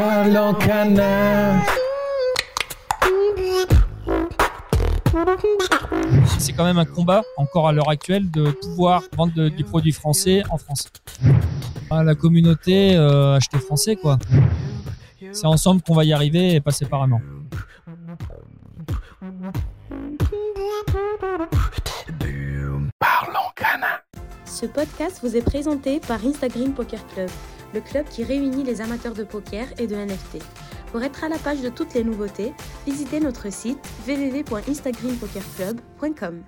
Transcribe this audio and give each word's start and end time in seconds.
Parlons 0.00 0.54
canard. 0.54 1.62
C'est 6.38 6.54
quand 6.54 6.64
même 6.64 6.78
un 6.78 6.86
combat, 6.86 7.20
encore 7.36 7.68
à 7.68 7.72
l'heure 7.74 7.90
actuelle, 7.90 8.30
de 8.30 8.50
pouvoir 8.50 9.02
vendre 9.14 9.34
de- 9.34 9.50
des 9.50 9.62
produits 9.62 9.92
français 9.92 10.42
en 10.48 10.56
France. 10.56 10.88
La 11.90 12.14
communauté, 12.14 12.96
euh, 12.96 13.36
acheter 13.36 13.58
français, 13.58 13.96
quoi. 13.96 14.18
C'est 15.32 15.46
ensemble 15.46 15.82
qu'on 15.82 15.94
va 15.94 16.04
y 16.04 16.14
arriver 16.14 16.54
et 16.54 16.60
pas 16.62 16.70
séparément. 16.70 17.20
Parlons 22.98 23.50
canard. 23.56 24.00
Ce 24.44 24.66
podcast 24.66 25.20
vous 25.22 25.36
est 25.36 25.42
présenté 25.42 26.00
par 26.00 26.24
Instagram 26.24 26.72
Poker 26.72 27.00
Club, 27.14 27.30
le 27.74 27.80
club 27.80 28.06
qui 28.08 28.24
réunit 28.24 28.64
les 28.64 28.80
amateurs 28.80 29.14
de 29.14 29.24
poker 29.24 29.68
et 29.78 29.86
de 29.86 29.96
NFT. 29.96 30.38
Pour 30.92 31.02
être 31.02 31.24
à 31.24 31.28
la 31.28 31.38
page 31.38 31.60
de 31.60 31.68
toutes 31.68 31.92
les 31.94 32.04
nouveautés, 32.04 32.52
visitez 32.86 33.20
notre 33.20 33.52
site 33.52 33.78
www.instagrampokerclub.com. 34.06 36.42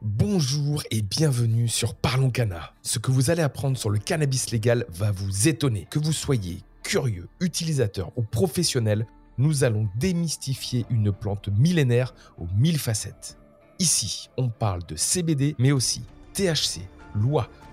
Bonjour 0.00 0.84
et 0.92 1.02
bienvenue 1.02 1.66
sur 1.66 1.94
Parlons 1.94 2.30
Cana. 2.30 2.72
Ce 2.82 3.00
que 3.00 3.10
vous 3.10 3.30
allez 3.30 3.42
apprendre 3.42 3.76
sur 3.76 3.90
le 3.90 3.98
cannabis 3.98 4.52
légal 4.52 4.86
va 4.90 5.10
vous 5.10 5.48
étonner. 5.48 5.88
Que 5.90 5.98
vous 5.98 6.12
soyez 6.12 6.62
curieux, 6.84 7.26
utilisateur 7.40 8.12
ou 8.16 8.22
professionnel, 8.22 9.06
nous 9.38 9.64
allons 9.64 9.88
démystifier 9.96 10.86
une 10.88 11.12
plante 11.12 11.48
millénaire 11.48 12.14
aux 12.38 12.46
mille 12.56 12.78
facettes. 12.78 13.38
Ici, 13.78 14.30
on 14.36 14.48
parle 14.48 14.84
de 14.86 14.96
CBD, 14.96 15.54
mais 15.58 15.72
aussi 15.72 16.02
THC, 16.32 16.80
loi, 17.14 17.48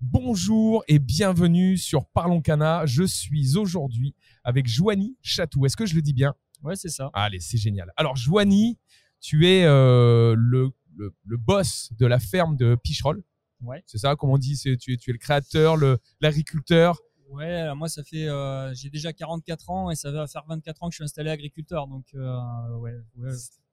Bonjour 0.00 0.82
et 0.88 0.98
bienvenue 0.98 1.76
sur 1.76 2.06
Parlons 2.06 2.40
Cana. 2.40 2.86
Je 2.86 3.02
suis 3.02 3.56
aujourd'hui 3.58 4.14
avec 4.44 4.66
Joanie 4.66 5.16
Chatou. 5.20 5.66
Est-ce 5.66 5.76
que 5.76 5.84
je 5.84 5.94
le 5.94 6.00
dis 6.02 6.14
bien? 6.14 6.34
Ouais, 6.62 6.74
c'est 6.74 6.88
ça. 6.88 7.10
Allez, 7.12 7.38
c'est 7.40 7.58
génial. 7.58 7.92
Alors, 7.96 8.16
Joanie, 8.16 8.78
tu 9.20 9.46
es 9.46 9.64
euh, 9.64 10.34
le, 10.38 10.70
le- 10.96 11.14
le 11.26 11.36
boss 11.36 11.92
de 11.98 12.06
la 12.06 12.18
ferme 12.18 12.56
de 12.56 12.76
Picherolles. 12.82 13.22
Ouais. 13.60 13.82
C'est 13.86 13.98
ça, 13.98 14.16
comme 14.16 14.30
on 14.30 14.38
dit, 14.38 14.56
c'est- 14.56 14.78
tu, 14.78 14.94
es, 14.94 14.96
tu 14.96 15.10
es 15.10 15.12
le 15.12 15.18
créateur, 15.18 15.76
le- 15.76 15.98
l'agriculteur. 16.22 16.98
Ouais, 17.28 17.44
alors 17.56 17.76
moi, 17.76 17.88
ça 17.88 18.02
fait. 18.02 18.26
euh, 18.26 18.72
j'ai 18.74 18.88
déjà 18.90 19.12
44 19.12 19.68
ans 19.70 19.90
et 19.90 19.94
ça 19.96 20.10
va 20.10 20.26
faire 20.26 20.44
24 20.48 20.82
ans 20.82 20.88
que 20.88 20.94
je 20.94 20.96
suis 20.96 21.04
installé 21.04 21.30
agriculteur. 21.30 21.86
Donc, 21.86 22.06
euh, 22.14 22.76
ouais, 22.78 22.94
ouais. 23.16 23.30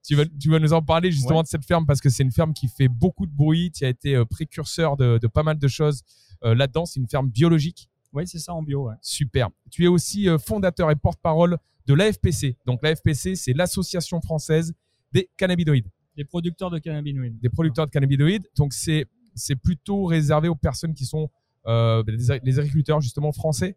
Tu 0.07 0.15
vas, 0.15 0.23
tu 0.39 0.49
vas 0.49 0.59
nous 0.59 0.71
en 0.73 0.81
parler 0.81 1.11
justement 1.11 1.37
Ouais. 1.37 1.43
de 1.43 1.47
cette 1.49 1.65
ferme 1.65 1.85
parce 1.85 1.99
que 1.99 2.09
c'est 2.09 2.23
une 2.23 2.31
ferme 2.31 2.53
qui 2.53 2.67
fait 2.69 2.87
beaucoup 2.87 3.25
de 3.25 3.31
bruit. 3.31 3.71
Tu 3.71 3.83
as 3.83 3.89
été 3.89 4.15
euh, 4.15 4.23
précurseur 4.25 4.95
de, 4.95 5.17
de 5.21 5.27
pas 5.27 5.43
mal 5.43 5.59
de 5.59 5.67
choses 5.67 6.03
euh, 6.45 6.55
là-dedans. 6.55 6.85
C'est 6.85 6.99
une 6.99 7.07
ferme 7.09 7.29
biologique. 7.29 7.89
Ouais, 8.13 8.25
c'est 8.25 8.39
ça 8.39 8.53
en 8.53 8.63
bio. 8.63 8.87
Ouais. 8.87 8.95
Super. 9.01 9.49
Tu 9.69 9.83
es 9.83 9.87
aussi 9.87 10.29
euh, 10.29 10.37
fondateur 10.37 10.89
et 10.91 10.95
porte-parole 10.95 11.57
de 11.87 11.93
l'AFPC. 11.93 12.55
Donc 12.65 12.81
l'AFPC, 12.83 13.35
c'est 13.35 13.53
l'Association 13.53 14.21
française 14.21 14.73
des 15.11 15.29
cannabinoïdes. 15.37 15.87
Des 16.15 16.23
producteurs 16.25 16.71
de 16.71 16.79
cannabinoïdes. 16.79 17.39
des 17.39 17.49
producteurs 17.49 17.85
de 17.85 17.91
cannabinoïdes. 17.91 18.47
Donc 18.55 18.73
c'est 18.73 19.05
c'est 19.35 19.55
plutôt 19.55 20.05
réservé 20.05 20.47
aux 20.47 20.55
personnes 20.55 20.93
qui 20.95 21.05
sont 21.05 21.29
euh, 21.67 22.01
les, 22.07 22.39
les 22.43 22.59
agriculteurs 22.59 23.01
justement 23.01 23.31
français. 23.31 23.75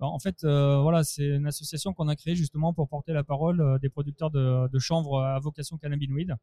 Alors, 0.00 0.14
en 0.14 0.18
fait, 0.18 0.44
euh, 0.44 0.80
voilà, 0.80 1.04
c'est 1.04 1.26
une 1.26 1.46
association 1.46 1.92
qu'on 1.92 2.08
a 2.08 2.16
créée 2.16 2.34
justement 2.34 2.72
pour 2.72 2.88
porter 2.88 3.12
la 3.12 3.22
parole 3.22 3.60
euh, 3.60 3.78
des 3.78 3.90
producteurs 3.90 4.30
de, 4.30 4.66
de 4.68 4.78
chanvre 4.78 5.20
à 5.20 5.38
vocation 5.40 5.76
cannabinoïde, 5.76 6.34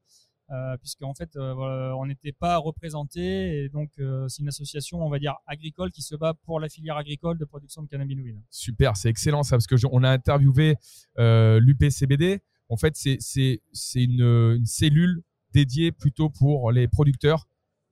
euh, 0.52 0.78
puisque 0.78 1.02
en 1.02 1.16
fait, 1.16 1.36
euh, 1.36 1.92
on 1.98 2.06
n'était 2.06 2.32
pas 2.34 2.58
représentés 2.58 3.64
et 3.64 3.70
donc 3.70 3.90
euh, 4.00 4.28
c'est 4.28 4.44
une 4.44 4.48
association, 4.48 5.02
on 5.04 5.10
va 5.10 5.18
dire 5.18 5.34
agricole, 5.48 5.92
qui 5.92 6.04
se 6.04 6.16
bat 6.16 6.36
pour 6.46 6.60
la 6.60 6.70
filière 6.70 6.98
agricole 6.98 7.38
de 7.40 7.46
production 7.46 7.82
de 7.82 7.88
cannabinoïdes. 7.88 8.40
Super, 8.52 8.96
c'est 8.96 9.10
excellent 9.10 9.42
ça 9.44 9.56
parce 9.56 9.66
que 9.68 9.76
je- 9.76 9.88
on 9.92 10.04
a 10.04 10.10
interviewé 10.12 10.76
euh, 11.18 11.60
l'UPCBD. 11.60 12.40
En 12.70 12.78
fait, 12.78 12.96
c'est 12.96 13.18
c'est 13.20 13.62
c'est 13.74 14.04
une, 14.04 14.22
une 14.22 14.66
cellule 14.68 15.24
dédiée 15.52 15.92
plutôt 15.92 16.30
pour 16.30 16.72
les 16.72 16.88
producteurs 16.88 17.48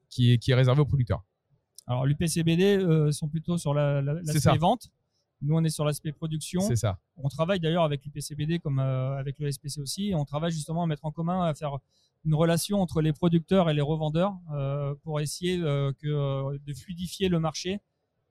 qui 0.09 0.31
est 0.31 0.37
qui 0.37 0.51
est 0.51 0.55
réservée 0.55 0.81
aux 0.81 0.85
producteurs. 0.85 1.23
Alors 1.87 2.05
l'UPCBD 2.05 2.77
euh, 2.77 3.11
sont 3.11 3.27
plutôt 3.29 3.57
sur 3.57 3.73
la- 3.73 4.01
la- 4.01 4.13
l'aspect 4.13 4.57
vente. 4.59 4.89
Nous, 5.45 5.55
on 5.55 5.63
est 5.63 5.69
sur 5.69 5.85
l'aspect 5.85 6.11
production. 6.11 6.61
C'est 6.61 6.75
ça. 6.75 6.99
On 7.17 7.29
travaille 7.29 7.59
d'ailleurs 7.59 7.83
avec 7.83 8.03
l'UPCBD 8.05 8.59
comme 8.59 8.79
euh, 8.79 9.17
avec 9.17 9.39
le 9.39 9.51
SPC 9.51 9.79
aussi. 9.79 10.09
Et 10.09 10.15
on 10.15 10.25
travaille 10.25 10.51
justement 10.51 10.83
à 10.83 10.87
mettre 10.87 11.05
en 11.05 11.11
commun, 11.11 11.43
à 11.45 11.53
faire 11.53 11.77
une 12.25 12.33
relation 12.33 12.81
entre 12.81 13.01
les 13.01 13.13
producteurs 13.13 13.69
et 13.69 13.73
les 13.73 13.81
revendeurs 13.81 14.33
euh, 14.53 14.95
pour 15.03 15.19
essayer 15.21 15.59
euh, 15.61 15.91
que, 15.99 16.57
de 16.57 16.73
fluidifier 16.73 17.29
le 17.29 17.39
marché 17.39 17.79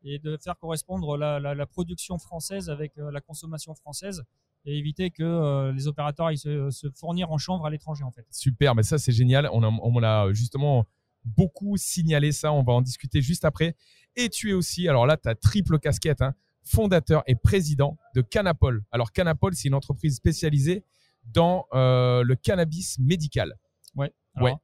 et 0.03 0.19
de 0.19 0.37
faire 0.37 0.59
correspondre 0.59 1.17
la, 1.17 1.39
la- 1.41 1.55
la 1.55 1.67
production 1.67 2.19
française 2.19 2.69
avec 2.69 2.93
la 2.97 3.21
consommation 3.21 3.75
française 3.75 4.23
et 4.67 4.77
éviter 4.79 5.11
que 5.11 5.23
euh, 5.23 5.73
les 5.73 5.87
opérateurs 5.87 6.27
aillent 6.27 6.39
se, 6.39 6.71
se 6.71 6.89
fournir 6.91 7.31
en 7.31 7.39
chanvre 7.39 7.67
à 7.67 7.71
l'étranger 7.71 8.03
en 8.05 8.11
fait. 8.11 8.27
Super, 8.31 8.75
mais 8.75 8.83
ça 8.83 8.99
c'est 8.99 9.13
génial. 9.13 9.49
On, 9.53 9.63
a- 9.63 9.69
on 9.69 10.33
justement 10.33 10.87
beaucoup 11.25 11.77
signalé 11.77 12.33
ça. 12.33 12.53
On 12.53 12.63
va 12.63 12.73
en 12.75 12.83
discuter 12.83 13.23
juste 13.23 13.45
après. 13.45 13.77
Et 14.17 14.29
tu 14.29 14.51
es 14.51 14.53
aussi, 14.53 14.89
alors 14.89 15.07
là, 15.07 15.17
tu 15.17 15.29
as 15.29 15.35
triple 15.35 15.79
casquette, 15.79 16.21
hein, 16.23 16.35
fondateur 16.65 17.23
et 17.27 17.35
président 17.35 17.97
de 18.15 18.23
Canapol. 18.23 18.85
Alors 18.91 19.13
Canapol, 19.13 19.55
c'est 19.55 19.69
une 19.69 19.75
entreprise 19.75 20.17
spécialisée 20.17 20.85
dans 21.25 21.67
euh, 21.73 22.23
le 22.23 22.35
cannabis 22.37 22.99
médical. 22.99 23.55
Ouais. 23.95 24.13
Alors, 24.35 24.49
Ouais. 24.49 24.55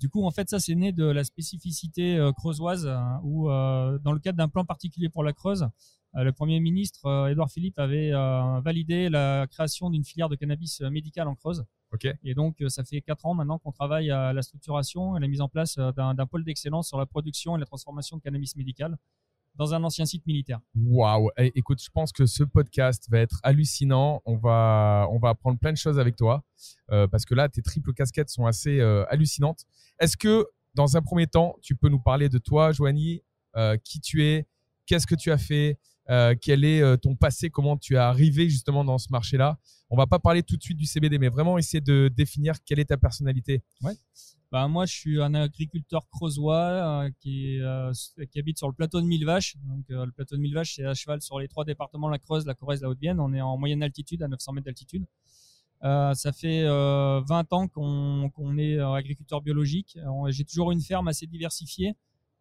Du 0.00 0.10
coup, 0.10 0.24
en 0.26 0.30
fait, 0.30 0.50
ça, 0.50 0.58
c'est 0.58 0.74
né 0.74 0.92
de 0.92 1.04
la 1.04 1.24
spécificité 1.24 2.16
euh, 2.18 2.32
creusoise, 2.32 2.86
hein, 2.86 3.20
où, 3.22 3.48
euh, 3.48 3.98
dans 4.00 4.12
le 4.12 4.18
cadre 4.18 4.36
d'un 4.36 4.48
plan 4.48 4.64
particulier 4.64 5.08
pour 5.08 5.22
la 5.22 5.32
Creuse, 5.32 5.66
euh, 6.16 6.24
le 6.24 6.32
Premier 6.32 6.60
ministre 6.60 7.28
Édouard 7.30 7.50
Philippe 7.50 7.78
avait 7.78 8.10
validé 8.62 9.08
la 9.08 9.46
création 9.50 9.90
d'une 9.90 10.04
filière 10.04 10.28
de 10.28 10.36
cannabis 10.36 10.80
médical 10.82 11.26
en 11.26 11.34
Creuse. 11.34 11.64
Et 12.22 12.34
donc, 12.34 12.62
ça 12.68 12.84
fait 12.84 13.00
quatre 13.00 13.24
ans 13.24 13.34
maintenant 13.34 13.58
qu'on 13.58 13.72
travaille 13.72 14.10
à 14.10 14.32
la 14.32 14.42
structuration 14.42 15.16
et 15.16 15.20
la 15.20 15.28
mise 15.28 15.40
en 15.40 15.48
place 15.48 15.76
d'un 15.76 16.26
pôle 16.26 16.44
d'excellence 16.44 16.88
sur 16.88 16.98
la 16.98 17.06
production 17.06 17.56
et 17.56 17.60
la 17.60 17.66
transformation 17.66 18.16
de 18.16 18.22
cannabis 18.22 18.56
médical 18.56 18.96
dans 19.54 19.74
un 19.74 19.82
ancien 19.84 20.04
site 20.04 20.26
militaire. 20.26 20.60
Waouh 20.74 21.30
Eh, 21.36 21.52
Écoute, 21.54 21.82
je 21.82 21.90
pense 21.90 22.12
que 22.12 22.26
ce 22.26 22.42
podcast 22.42 23.06
va 23.10 23.20
être 23.20 23.38
hallucinant. 23.42 24.20
On 24.24 24.36
va, 24.36 25.06
on 25.10 25.18
va 25.18 25.30
apprendre 25.30 25.58
plein 25.58 25.72
de 25.72 25.76
choses 25.76 25.98
avec 25.98 26.16
toi 26.16 26.42
euh, 26.90 27.06
parce 27.06 27.24
que 27.24 27.34
là, 27.34 27.48
tes 27.48 27.62
triples 27.62 27.92
casquettes 27.92 28.30
sont 28.30 28.46
assez 28.46 28.80
euh, 28.80 29.04
hallucinantes. 29.08 29.64
Est-ce 30.00 30.16
que, 30.16 30.46
dans 30.74 30.96
un 30.96 31.02
premier 31.02 31.26
temps, 31.26 31.56
tu 31.62 31.76
peux 31.76 31.88
nous 31.88 32.00
parler 32.00 32.28
de 32.28 32.38
toi, 32.38 32.72
Joanie, 32.72 33.22
euh, 33.56 33.76
qui 33.84 34.00
tu 34.00 34.24
es, 34.24 34.46
qu'est-ce 34.86 35.06
que 35.06 35.14
tu 35.14 35.30
as 35.30 35.38
fait, 35.38 35.78
euh, 36.10 36.34
quel 36.40 36.64
est 36.64 36.82
euh, 36.82 36.96
ton 36.96 37.16
passé, 37.16 37.48
comment 37.48 37.76
tu 37.76 37.94
es 37.94 37.98
arrivé 37.98 38.48
justement 38.48 38.84
dans 38.84 38.98
ce 38.98 39.08
marché-là? 39.10 39.58
On 39.90 39.96
va 39.96 40.06
pas 40.06 40.18
parler 40.18 40.42
tout 40.42 40.56
de 40.56 40.62
suite 40.62 40.76
du 40.76 40.86
CBD, 40.86 41.18
mais 41.18 41.28
vraiment 41.28 41.56
essayer 41.56 41.80
de 41.80 42.10
définir 42.14 42.56
quelle 42.64 42.78
est 42.78 42.86
ta 42.86 42.96
personnalité. 42.96 43.62
Bah, 44.52 44.68
moi, 44.68 44.86
je 44.86 44.92
suis 44.92 45.20
un 45.20 45.34
agriculteur 45.34 46.08
creusois 46.10 47.04
euh, 47.04 47.10
qui, 47.20 47.58
habite 48.36 48.58
sur 48.58 48.68
le 48.68 48.74
plateau 48.74 49.00
de 49.00 49.06
Mille 49.06 49.24
Vaches. 49.24 49.56
Donc, 49.64 49.84
le 49.88 50.10
plateau 50.12 50.36
de 50.36 50.40
Mille 50.40 50.54
Vaches, 50.54 50.76
c'est 50.76 50.84
à 50.84 50.94
cheval 50.94 51.20
sur 51.22 51.38
les 51.38 51.48
trois 51.48 51.64
départements, 51.64 52.08
la 52.08 52.18
Creuse, 52.18 52.46
la 52.46 52.54
Corrèze, 52.54 52.82
la 52.82 52.88
Haute-Vienne. 52.88 53.18
On 53.18 53.32
est 53.32 53.40
en 53.40 53.56
moyenne 53.56 53.82
altitude, 53.82 54.22
à 54.22 54.28
900 54.28 54.52
mètres 54.52 54.66
d'altitude. 54.66 55.06
Ça 55.82 56.32
fait 56.32 56.62
euh, 56.62 57.20
20 57.26 57.52
ans 57.52 57.68
qu'on 57.68 58.58
est 58.58 58.78
agriculteur 58.78 59.42
biologique. 59.42 59.98
J'ai 60.28 60.44
toujours 60.44 60.72
une 60.72 60.80
ferme 60.80 61.08
assez 61.08 61.26
diversifiée, 61.26 61.94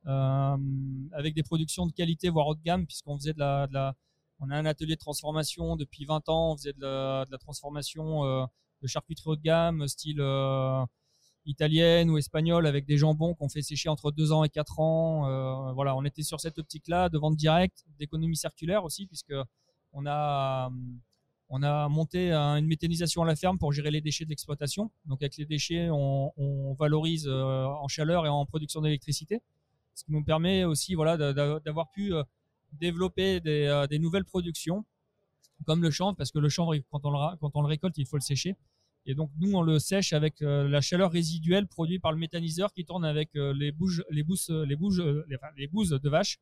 avec 0.05 1.33
des 1.33 1.43
productions 1.43 1.85
de 1.85 1.91
qualité, 1.91 2.29
voire 2.29 2.47
haut 2.47 2.55
de 2.55 2.61
gamme, 2.63 2.85
puisqu'on 2.85 3.17
faisait 3.17 3.33
de 3.33 3.39
la, 3.39 3.95
on 4.39 4.49
a 4.49 4.57
un 4.57 4.65
atelier 4.65 4.95
de 4.95 4.99
transformation 4.99 5.75
depuis 5.75 6.05
20 6.05 6.27
ans. 6.29 6.51
On 6.51 6.57
faisait 6.57 6.73
de 6.73 6.81
la, 6.81 7.25
transformation 7.39 8.25
euh, 8.25 8.45
de 8.81 8.87
charcuterie 8.87 9.29
haut 9.29 9.35
de 9.35 9.41
gamme, 9.41 9.87
style 9.87 10.19
euh, 10.19 10.85
italienne 11.45 12.09
ou 12.09 12.17
espagnole 12.17 12.67
avec 12.67 12.85
des 12.85 12.97
jambons 12.97 13.35
qu'on 13.35 13.49
fait 13.49 13.61
sécher 13.61 13.89
entre 13.89 14.11
2 14.11 14.31
ans 14.31 14.43
et 14.43 14.49
4 14.49 14.79
ans. 14.79 15.27
Euh, 15.27 15.71
voilà, 15.73 15.95
on 15.95 16.03
était 16.03 16.23
sur 16.23 16.39
cette 16.39 16.57
optique-là 16.57 17.09
de 17.09 17.17
vente 17.17 17.35
directe, 17.35 17.85
d'économie 17.99 18.35
circulaire 18.37 18.83
aussi, 18.83 19.05
puisque 19.07 19.33
on 19.93 20.05
a, 20.05 20.69
on 21.49 21.63
a 21.63 21.87
monté 21.87 22.31
un- 22.31 22.57
une 22.57 22.67
méthanisation 22.67 23.23
à 23.23 23.25
la 23.25 23.35
ferme 23.35 23.57
pour 23.57 23.71
gérer 23.71 23.91
les 23.91 24.01
déchets 24.01 24.25
de 24.25 24.29
l'exploitation. 24.29 24.91
Donc 25.05 25.21
avec 25.21 25.37
les 25.37 25.45
déchets, 25.45 25.89
on, 25.91 26.75
valorise 26.79 27.27
euh, 27.27 27.65
en 27.65 27.87
chaleur 27.87 28.25
et 28.25 28.29
en 28.29 28.45
production 28.45 28.81
d'électricité. 28.81 29.41
Ce 29.95 30.03
qui 30.03 30.11
nous 30.11 30.23
permet 30.23 30.63
aussi 30.63 30.95
voilà 30.95 31.17
d'avoir 31.17 31.89
pu 31.91 32.13
euh, 32.13 32.23
développer 32.73 33.39
des, 33.39 33.65
euh, 33.65 33.87
des 33.87 33.99
nouvelles 33.99 34.25
productions 34.25 34.85
comme 35.65 35.81
le 35.81 35.91
chanvre 35.91 36.15
parce 36.15 36.31
que 36.31 36.39
le 36.39 36.49
chanvre 36.49 36.75
quand 36.89 37.05
on 37.05 37.61
le, 37.61 37.67
récolte 37.67 37.97
il 37.97 38.05
faut 38.05 38.17
le 38.17 38.21
sécher 38.21 38.55
et 39.05 39.15
donc 39.15 39.29
nous 39.39 39.53
on 39.53 39.61
le 39.61 39.79
sèche 39.79 40.13
avec 40.13 40.41
euh, 40.41 40.67
la 40.67 40.81
chaleur 40.81 41.11
résiduelle 41.11 41.67
produite 41.67 42.01
par 42.01 42.11
le 42.11 42.17
méthaniseur 42.17 42.73
qui 42.73 42.85
tourne 42.85 43.05
avec 43.05 43.29
les 43.33 43.71
bouges 43.71 44.03
les 44.09 44.23
bouses 44.23 44.49
les 44.49 44.75
bouses 45.67 45.89
de 45.89 46.09
vache 46.09 46.39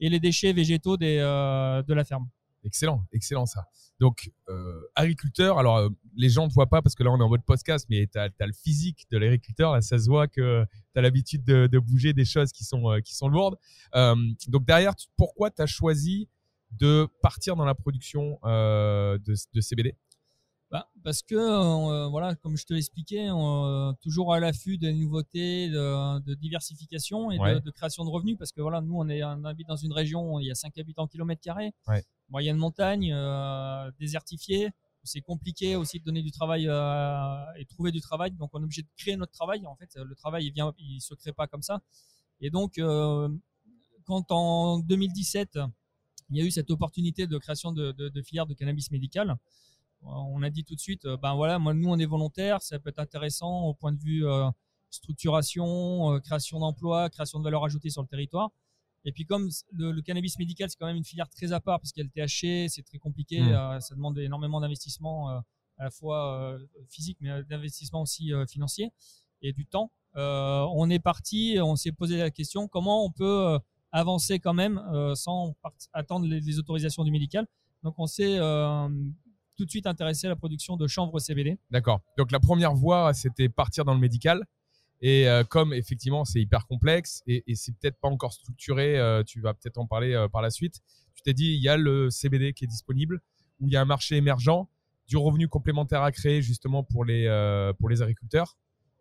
et 0.00 0.08
les 0.08 0.20
déchets 0.20 0.52
végétaux 0.52 0.96
de 0.96 1.92
la 1.92 2.04
ferme. 2.04 2.28
Excellent, 2.64 3.04
excellent 3.12 3.46
ça. 3.46 3.66
Donc, 4.00 4.30
euh, 4.48 4.80
agriculteur, 4.94 5.58
alors 5.58 5.76
euh, 5.78 5.88
les 6.16 6.28
gens 6.28 6.44
ne 6.44 6.48
te 6.48 6.54
voient 6.54 6.66
pas 6.68 6.82
parce 6.82 6.94
que 6.94 7.02
là 7.02 7.10
on 7.10 7.18
est 7.18 7.22
en 7.22 7.28
mode 7.28 7.44
podcast, 7.44 7.86
mais 7.88 8.06
tu 8.06 8.18
as, 8.18 8.28
le 8.40 8.52
physique 8.52 9.06
de 9.10 9.18
l'agriculteur, 9.18 9.72
là 9.72 9.80
ça 9.80 9.98
se 9.98 10.06
voit 10.08 10.28
que 10.28 10.64
tu 10.92 10.98
as 10.98 11.02
l'habitude 11.02 11.44
de, 11.44 11.66
de 11.66 11.78
bouger 11.78 12.12
des 12.12 12.24
choses 12.24 12.52
qui 12.52 12.64
sont, 12.64 12.90
euh, 12.90 13.00
qui 13.00 13.14
sont 13.14 13.28
lourdes. 13.28 13.56
Donc 13.94 14.64
derrière, 14.66 14.94
tu- 14.96 15.06
pourquoi 15.16 15.50
tu 15.50 15.62
as 15.62 15.66
choisi 15.66 16.28
de 16.72 17.08
partir 17.22 17.56
dans 17.56 17.64
la 17.64 17.74
production 17.74 18.38
de, 18.44 19.16
de 19.54 19.60
CBD 19.60 19.96
Bah, 20.70 20.90
parce 21.02 21.22
que 21.22 22.08
voilà, 22.10 22.34
comme 22.34 22.56
je 22.58 22.64
te 22.66 22.74
l'expliquais, 22.74 23.28
toujours 24.02 24.34
à 24.34 24.38
l'affût 24.40 24.76
des 24.78 24.92
nouveautés, 24.92 25.70
de, 25.70 26.18
de 26.20 26.34
diversification 26.34 27.30
et 27.30 27.38
Ouais. 27.38 27.60
de, 27.60 27.70
création 27.70 28.04
de 28.04 28.10
revenus. 28.10 28.36
Parce 28.38 28.52
que 28.52 28.60
voilà, 28.60 28.80
nous 28.82 28.96
on 28.96 29.08
est 29.08 29.24
on 29.24 29.44
habite 29.44 29.66
dans 29.68 29.76
une 29.76 29.92
région 29.92 30.34
où 30.34 30.40
il 30.40 30.46
y 30.46 30.50
a 30.50 30.54
5 30.54 30.76
habitants 30.78 31.06
kilomètre 31.06 31.40
carrés, 31.40 31.72
Ouais. 31.86 32.04
Moyenne 32.28 32.56
montagne, 32.56 33.12
euh, 33.12 33.90
désertifiée. 33.98 34.70
C'est 35.04 35.20
compliqué 35.20 35.76
aussi 35.76 36.00
de 36.00 36.04
donner 36.04 36.22
du 36.22 36.30
travail 36.30 36.66
euh, 36.68 37.44
et 37.56 37.64
trouver 37.64 37.92
du 37.92 38.00
travail. 38.00 38.32
Donc 38.32 38.50
on 38.52 38.60
est 38.60 38.64
obligé 38.64 38.82
de 38.82 38.88
créer 38.96 39.16
notre 39.16 39.32
travail. 39.32 39.66
En 39.66 39.74
fait, 39.76 39.96
le 39.96 40.14
travail 40.14 40.46
il 40.46 40.52
vient, 40.52 40.74
il 40.78 41.00
se 41.00 41.14
crée 41.14 41.32
pas 41.32 41.46
comme 41.46 41.62
ça. 41.62 41.80
Et 42.40 42.50
donc 42.50 42.78
euh, 42.78 43.28
quand 44.04 44.30
en 44.30 44.78
2017 44.80 45.58
il 46.30 46.36
y 46.36 46.42
a 46.42 46.44
eu 46.44 46.50
cette 46.50 46.70
opportunité 46.70 47.26
de 47.26 47.38
création 47.38 47.72
de, 47.72 47.92
de, 47.92 48.10
de 48.10 48.22
filière 48.22 48.46
de 48.46 48.54
cannabis 48.54 48.90
médical 48.90 49.36
on 50.02 50.42
a 50.44 50.50
dit 50.50 50.62
tout 50.62 50.76
de 50.76 50.80
suite, 50.80 51.08
ben 51.20 51.34
voilà, 51.34 51.58
moi, 51.58 51.74
nous 51.74 51.88
on 51.88 51.98
est 51.98 52.06
volontaires, 52.06 52.62
ça 52.62 52.78
peut 52.78 52.90
être 52.90 53.00
intéressant 53.00 53.64
au 53.64 53.74
point 53.74 53.90
de 53.90 53.98
vue 53.98 54.24
structuration, 54.90 56.20
création 56.20 56.60
d'emplois, 56.60 57.10
création 57.10 57.40
de 57.40 57.44
valeur 57.44 57.64
ajoutée 57.64 57.90
sur 57.90 58.02
le 58.02 58.06
territoire. 58.06 58.52
Et 59.08 59.12
puis 59.12 59.24
comme 59.24 59.48
le, 59.72 59.90
le 59.90 60.02
cannabis 60.02 60.38
médical, 60.38 60.68
c'est 60.68 60.76
quand 60.78 60.86
même 60.86 60.96
une 60.96 61.04
filière 61.04 61.28
très 61.30 61.52
à 61.52 61.60
part 61.60 61.80
parce 61.80 61.92
qu'il 61.92 62.02
y 62.02 62.06
a 62.06 62.10
le 62.14 62.26
THC, 62.26 62.68
c'est 62.68 62.82
très 62.82 62.98
compliqué, 62.98 63.40
Mm. 63.40 63.48
euh, 63.48 63.80
ça 63.80 63.94
demande 63.94 64.18
énormément 64.18 64.60
d'investissement 64.60 65.30
euh, 65.30 65.38
à 65.78 65.84
la 65.84 65.90
fois 65.90 66.18
euh, 66.38 66.58
physique 66.90 67.16
mais 67.22 67.30
euh, 67.30 67.42
d'investissement 67.42 68.02
aussi 68.02 68.32
financier 68.48 68.90
et 69.40 69.52
du 69.54 69.64
temps. 69.64 69.90
On 70.14 70.90
est 70.90 70.98
parti, 70.98 71.56
on 71.62 71.74
s'est 71.76 71.92
posé 71.92 72.18
la 72.18 72.30
question 72.30 72.68
comment 72.68 73.04
on 73.06 73.10
peut 73.10 73.58
avancer 73.92 74.38
quand 74.40 74.52
même 74.54 74.82
sans 75.14 75.54
attendre 75.94 76.26
les, 76.26 76.40
les 76.40 76.58
autorisations 76.58 77.02
du 77.04 77.10
médical. 77.10 77.46
Donc 77.84 77.94
on 77.98 78.06
s'est 78.06 78.36
tout 79.56 79.64
de 79.64 79.70
suite 79.70 79.86
intéressé 79.86 80.26
à 80.26 80.30
la 80.30 80.36
production 80.36 80.76
de 80.76 80.86
chanvre 80.86 81.18
CBD. 81.18 81.58
D'accord. 81.70 82.00
Donc 82.18 82.32
la 82.32 82.40
première 82.40 82.74
voie, 82.74 83.14
c'était 83.14 83.48
partir 83.48 83.84
dans 83.84 83.94
le 83.94 84.00
médical. 84.00 84.44
Et 85.00 85.28
euh, 85.28 85.44
comme 85.44 85.72
effectivement 85.72 86.24
c'est 86.24 86.40
hyper 86.40 86.66
complexe 86.66 87.22
et, 87.26 87.44
et 87.46 87.54
c'est 87.54 87.72
peut-être 87.72 87.98
pas 88.00 88.08
encore 88.08 88.32
structuré, 88.32 88.98
euh, 88.98 89.22
tu 89.22 89.40
vas 89.40 89.54
peut-être 89.54 89.78
en 89.78 89.86
parler 89.86 90.12
euh, 90.14 90.28
par 90.28 90.42
la 90.42 90.50
suite. 90.50 90.80
Tu 91.14 91.22
t'es 91.22 91.34
dit 91.34 91.54
il 91.54 91.62
y 91.62 91.68
a 91.68 91.76
le 91.76 92.10
CBD 92.10 92.52
qui 92.52 92.64
est 92.64 92.68
disponible, 92.68 93.20
où 93.60 93.68
il 93.68 93.72
y 93.72 93.76
a 93.76 93.80
un 93.80 93.84
marché 93.84 94.16
émergent, 94.16 94.68
du 95.06 95.16
revenu 95.16 95.48
complémentaire 95.48 96.02
à 96.02 96.12
créer 96.12 96.42
justement 96.42 96.82
pour 96.82 97.04
les 97.04 97.26
euh, 97.26 97.72
pour 97.72 97.88
les 97.88 98.02
agriculteurs. 98.02 98.56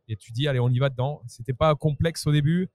Et 0.07 0.15
tu 0.15 0.31
dis 0.31 0.47
allez 0.47 0.59
on 0.59 0.69
y 0.69 0.79
va 0.79 0.89
dedans. 0.89 1.21
C'était 1.27 1.53
pas 1.53 1.75
complexe 1.75 2.27
au 2.27 2.31
début? 2.31 2.69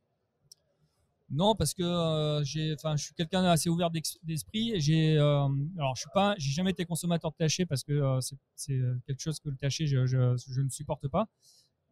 Non, 1.31 1.55
parce 1.55 1.73
que 1.73 1.83
euh, 1.83 2.45
j'ai, 2.45 2.77
je 2.77 3.03
suis 3.03 3.15
quelqu'un 3.15 3.43
d'assez 3.43 3.71
ouvert 3.71 3.91
d'esprit. 4.23 4.79
J'ai, 4.83 5.17
euh, 5.17 5.49
alors, 5.79 5.97
je 5.97 6.03
suis 6.03 6.11
pas, 6.13 6.35
j'ai 6.37 6.51
jamais 6.51 6.73
été 6.73 6.85
consommateur 6.85 7.33
de 7.33 7.47
THC 7.47 7.65
parce 7.67 7.85
que 7.85 8.19
c'est, 8.21 8.37
c'est 8.55 8.79
quelque 9.07 9.21
chose 9.21 9.41
que 9.41 9.49
le 9.49 9.57
THC 9.57 9.87
je, 9.87 10.05
je, 10.05 10.37
je 10.37 10.61
ne 10.61 10.69
supporte 10.69 11.09
pas. 11.09 11.29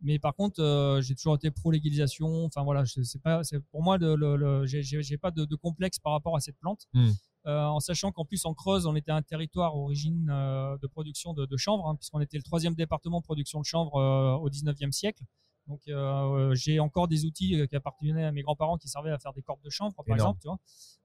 Mais 0.02 0.18
par 0.18 0.34
contre, 0.34 0.60
euh, 0.62 1.00
j'ai 1.02 1.14
toujours 1.14 1.34
été 1.34 1.50
pro 1.50 1.70
légalisation. 1.70 2.44
Enfin 2.46 2.62
voilà, 2.62 2.84
c'est 2.86 3.20
pas, 3.22 3.44
c'est 3.44 3.60
pour 3.70 3.82
moi, 3.82 3.98
le, 3.98 4.14
le, 4.16 4.36
le- 4.36 4.66
j'ai, 4.66 5.18
pas 5.18 5.30
de, 5.30 5.44
de 5.44 5.56
complexe 5.56 5.98
par 5.98 6.12
rapport 6.12 6.36
à 6.36 6.40
cette 6.40 6.58
plante. 6.58 6.86
Hmm. 6.94 7.10
Euh, 7.46 7.64
en 7.64 7.80
sachant 7.80 8.12
qu'en 8.12 8.24
plus 8.24 8.44
en 8.44 8.54
Creuse, 8.54 8.86
on 8.86 8.94
était 8.96 9.12
un 9.12 9.22
territoire 9.22 9.76
origine 9.76 10.28
euh, 10.30 10.76
de 10.78 10.86
production 10.86 11.32
de, 11.34 11.46
de 11.46 11.56
chanvre, 11.56 11.86
hein, 11.88 11.96
puisqu'on 11.96 12.20
était 12.20 12.36
le 12.36 12.42
troisième 12.42 12.74
département 12.74 13.18
de 13.20 13.24
production 13.24 13.60
de 13.60 13.64
chanvre 13.66 13.94
au 14.42 14.48
19e 14.50 14.92
siècle. 14.92 15.22
Donc 15.66 15.80
j'ai 16.56 16.80
encore 16.80 17.06
des 17.06 17.24
outils 17.26 17.66
qui 17.68 17.76
appartenaient 17.76 18.24
à 18.24 18.32
mes 18.32 18.42
grands-parents 18.42 18.76
qui 18.76 18.88
servaient 18.88 19.12
à 19.12 19.18
faire 19.18 19.32
des 19.34 19.42
cordes 19.42 19.60
de 19.62 19.70
chanvre, 19.70 19.94
par 19.94 20.04
Énorme. 20.06 20.18
exemple. 20.18 20.40
Tu 20.40 20.48
vois. 20.48 20.58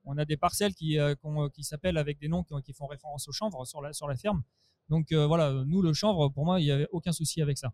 On 0.04 0.18
a 0.18 0.24
des 0.24 0.36
parcelles 0.36 0.74
qui, 0.74 0.98
qui 1.54 1.62
s'appellent 1.62 1.98
avec 1.98 2.18
des 2.18 2.28
noms 2.28 2.42
qui, 2.42 2.54
qui 2.64 2.72
font 2.72 2.86
référence 2.86 3.28
au 3.28 3.32
chanvre 3.32 3.64
sur 3.64 3.80
la, 3.80 3.92
sur 3.92 4.08
la 4.08 4.16
ferme. 4.16 4.42
Donc 4.88 5.12
voilà, 5.12 5.52
nous 5.66 5.82
le 5.82 5.92
chanvre, 5.92 6.30
pour 6.30 6.44
moi, 6.44 6.60
il 6.60 6.64
n'y 6.64 6.70
avait 6.72 6.88
aucun 6.90 7.12
souci 7.12 7.40
avec 7.42 7.58
ça. 7.58 7.72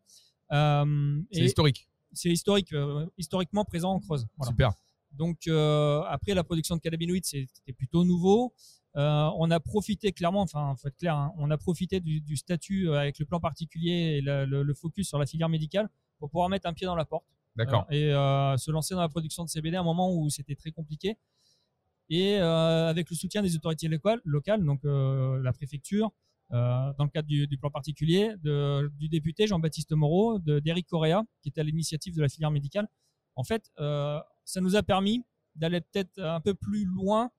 Euh, 0.52 1.20
C'est 1.32 1.44
historique. 1.44 1.88
c'est 2.12 2.30
historique, 2.30 2.72
euh, 2.72 3.06
historiquement 3.18 3.64
présent 3.64 3.92
en 3.92 4.00
Creuse. 4.00 4.26
Voilà. 4.36 4.50
Super. 4.50 4.72
Donc 5.12 5.46
euh, 5.46 6.02
après 6.08 6.34
la 6.34 6.44
production 6.44 6.76
de 6.76 6.80
cannabinoïdes, 6.80 7.24
c'était 7.24 7.72
plutôt 7.72 8.04
nouveau. 8.04 8.54
Euh, 8.96 9.30
on 9.38 9.50
a 9.50 9.58
profité 9.60 10.12
clairement, 10.12 10.42
enfin 10.42 10.74
faut 10.76 10.88
être 10.88 10.96
clair, 10.98 11.16
hein, 11.16 11.32
on 11.38 11.50
a 11.50 11.56
profité 11.56 12.00
du, 12.00 12.20
du 12.20 12.36
statut 12.36 12.90
avec 12.92 13.18
le 13.18 13.24
plan 13.24 13.40
particulier 13.40 14.18
et 14.18 14.20
la- 14.20 14.44
le, 14.44 14.62
le 14.62 14.74
focus 14.74 15.08
sur 15.08 15.18
la 15.18 15.24
filière 15.26 15.48
médicale 15.48 15.88
pour 16.18 16.28
pouvoir 16.30 16.48
mettre 16.50 16.66
un 16.68 16.74
pied 16.74 16.86
dans 16.86 16.94
la 16.96 17.06
porte 17.06 17.24
D'accord. 17.56 17.86
euh, 17.90 17.94
et 17.94 18.12
euh, 18.12 18.56
se 18.58 18.70
lancer 18.70 18.94
dans 18.94 19.00
la 19.00 19.08
production 19.08 19.44
de 19.44 19.48
CBD 19.48 19.76
à 19.76 19.80
un 19.80 19.84
moment 19.84 20.14
où 20.14 20.28
c'était 20.30 20.54
très 20.56 20.70
compliqué. 20.72 21.16
Et 22.10 22.36
avec 22.36 23.08
le 23.08 23.16
soutien 23.16 23.40
des 23.40 23.56
autorités 23.56 23.88
locales, 23.88 24.62
donc 24.64 24.80
la 24.84 25.52
préfecture, 25.54 26.10
euh, 26.52 26.92
dans 26.98 27.04
le 27.04 27.10
cadre 27.10 27.28
du, 27.28 27.46
du 27.46 27.58
plan 27.58 27.70
particulier, 27.70 28.34
de- 28.42 28.90
du 28.98 29.08
député 29.08 29.46
Jean-Baptiste 29.46 29.92
Moreau, 29.92 30.38
d'Éric 30.38 30.86
Correa, 30.86 31.22
qui 31.40 31.48
était 31.48 31.60
à 31.60 31.64
l'initiative 31.64 32.14
de 32.14 32.20
la 32.22 32.28
filière 32.28 32.50
médicale. 32.50 32.88
En 33.36 33.44
fait, 33.44 33.70
euh, 33.78 34.20
ça 34.44 34.60
nous 34.60 34.76
a 34.76 34.82
permis 34.82 35.24
d'aller 35.54 35.80
peut-être 35.80 36.18
un 36.20 36.40
peu 36.40 36.54
plus 36.54 36.84
loin 36.84 37.30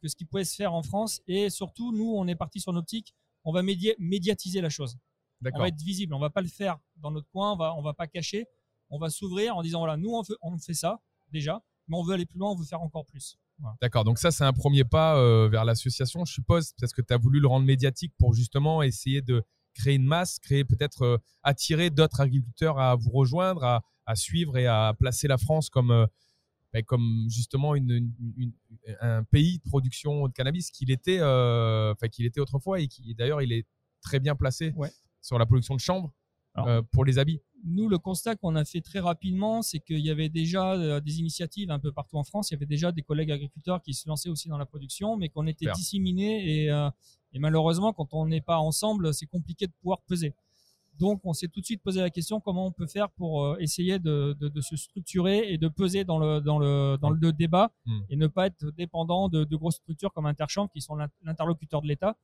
que 0.00 0.08
ce 0.08 0.16
qui 0.16 0.24
pouvait 0.24 0.44
se 0.44 0.54
faire 0.54 0.72
en 0.74 0.82
France. 0.82 1.20
Et 1.26 1.50
surtout, 1.50 1.92
nous, 1.92 2.12
on 2.16 2.26
est 2.26 2.34
parti 2.34 2.60
sur 2.60 2.72
une 2.72 2.78
optique, 2.78 3.14
on 3.44 3.52
va 3.52 3.62
médiatiser 3.62 4.60
la 4.60 4.68
chose 4.70 4.96
on 5.50 5.58
va 5.58 5.68
être 5.68 5.82
visible. 5.82 6.14
On 6.14 6.18
va 6.20 6.30
pas 6.30 6.40
le 6.40 6.48
faire 6.48 6.78
dans 6.96 7.10
notre 7.10 7.28
coin. 7.30 7.52
On 7.52 7.56
va, 7.56 7.74
on 7.74 7.82
va 7.82 7.94
pas 7.94 8.06
cacher. 8.06 8.46
On 8.90 8.98
va 8.98 9.10
s'ouvrir 9.10 9.56
en 9.56 9.62
disant 9.62 9.80
voilà, 9.80 9.96
nous 9.96 10.10
on 10.14 10.22
fait, 10.22 10.34
on 10.40 10.56
fait 10.58 10.74
ça 10.74 11.00
déjà, 11.32 11.62
mais 11.88 11.96
on 11.96 12.02
veut 12.04 12.14
aller 12.14 12.26
plus 12.26 12.38
loin. 12.38 12.50
On 12.52 12.54
veut 12.54 12.64
faire 12.64 12.80
encore 12.80 13.04
plus. 13.06 13.38
Voilà. 13.62 13.76
D'accord, 13.80 14.04
donc 14.04 14.18
ça 14.18 14.30
c'est 14.30 14.44
un 14.44 14.52
premier 14.52 14.84
pas 14.84 15.16
euh, 15.16 15.48
vers 15.48 15.64
l'association, 15.64 16.24
je 16.26 16.32
suppose, 16.34 16.72
parce 16.80 16.92
que 16.92 17.00
tu 17.00 17.14
as 17.14 17.16
voulu 17.16 17.40
le 17.40 17.46
rendre 17.46 17.64
médiatique 17.64 18.12
pour 18.18 18.34
justement 18.34 18.82
essayer 18.82 19.22
de 19.22 19.42
créer 19.74 19.94
une 19.94 20.04
masse, 20.04 20.38
créer 20.40 20.64
peut-être 20.64 21.02
euh, 21.02 21.16
attirer 21.42 21.88
d'autres 21.88 22.20
agriculteurs 22.20 22.78
à 22.78 22.94
vous 22.96 23.10
rejoindre, 23.10 23.62
à, 23.64 23.82
à 24.04 24.16
suivre 24.16 24.58
et 24.58 24.66
à 24.66 24.94
placer 24.98 25.28
la 25.28 25.38
France 25.38 25.70
comme, 25.70 25.90
euh, 25.92 26.06
ben, 26.72 26.82
comme 26.82 27.26
justement 27.30 27.74
une, 27.76 27.90
une- 27.90 28.12
une- 28.36 28.52
un 29.00 29.22
pays 29.24 29.58
de 29.58 29.68
production 29.70 30.26
de 30.26 30.32
cannabis 30.32 30.70
qu'il 30.70 30.90
était, 30.90 31.18
qu'il 32.10 32.26
était 32.26 32.40
autrefois 32.40 32.80
et 32.80 32.88
qui 32.88 33.14
d'ailleurs 33.14 33.42
il 33.42 33.52
est 33.52 33.66
très 34.00 34.18
bien 34.18 34.34
placé 34.34 34.72
Ouais. 34.76 34.90
sur 35.20 35.38
la 35.38 35.46
production 35.46 35.74
de 35.76 35.80
chanvre 35.80 36.06
Alors, 36.08 36.12
euh, 36.66 36.82
pour 36.92 37.04
les 37.04 37.18
habits. 37.18 37.40
Nous, 37.64 37.88
le 37.88 37.96
constat 37.98 38.34
qu'on 38.36 38.56
a 38.56 38.64
fait 38.64 38.80
très 38.80 38.98
rapidement, 39.00 39.62
c'est 39.62 39.78
qu'il 39.80 40.00
y 40.00 40.10
avait 40.10 40.28
déjà 40.28 40.72
euh, 40.74 41.00
des 41.00 41.20
initiatives 41.20 41.70
un 41.70 41.78
peu 41.78 41.92
partout 41.92 42.16
en 42.18 42.24
France. 42.24 42.50
Il 42.50 42.54
y 42.54 42.56
avait 42.56 42.66
déjà 42.66 42.90
des 42.92 43.02
collègues 43.02 43.30
agriculteurs 43.32 43.80
qui 43.82 43.94
se 43.94 44.08
lançaient 44.08 44.28
aussi 44.28 44.48
dans 44.48 44.58
la 44.58 44.66
production, 44.66 45.16
mais 45.16 45.28
qu'on 45.28 45.46
était 45.46 45.66
disséminés 45.74 46.64
et, 46.64 46.70
euh, 46.70 46.90
et 47.32 47.38
malheureusement, 47.38 47.92
quand 47.92 48.08
on 48.12 48.26
n'est 48.26 48.40
pas 48.40 48.58
ensemble, 48.58 49.14
c'est 49.14 49.26
compliqué 49.26 49.66
de 49.66 49.72
pouvoir 49.80 50.00
peser. 50.02 50.34
Donc, 50.98 51.22
on 51.24 51.32
s'est 51.32 51.48
tout 51.48 51.60
de 51.60 51.64
suite 51.64 51.80
posé 51.82 52.00
la 52.02 52.10
question 52.10 52.38
comment 52.40 52.66
on 52.66 52.70
peut 52.72 52.86
faire 52.86 53.08
pour 53.10 53.58
essayer 53.58 53.98
de, 53.98 54.36
de- 54.38 54.48
de 54.48 54.60
se 54.60 54.76
structurer 54.76 55.50
et 55.50 55.56
de 55.56 55.68
peser 55.68 56.04
dans 56.04 56.18
le, 56.18 56.40
dans 56.40 56.58
le, 56.58 56.98
dans 57.00 57.08
le 57.10 57.32
débat 57.32 57.72
Mm. 57.86 58.00
et 58.10 58.16
ne 58.16 58.26
pas 58.26 58.46
être 58.48 58.70
dépendant 58.72 59.28
de, 59.30 59.44
de 59.44 59.56
grosses 59.56 59.76
structures 59.76 60.12
comme 60.12 60.26
Interchambre 60.26 60.70
qui 60.70 60.82
sont 60.82 60.94
l'in- 60.96 61.08
l'interlocuteur 61.24 61.80
de 61.80 61.88
l'État. 61.88 62.16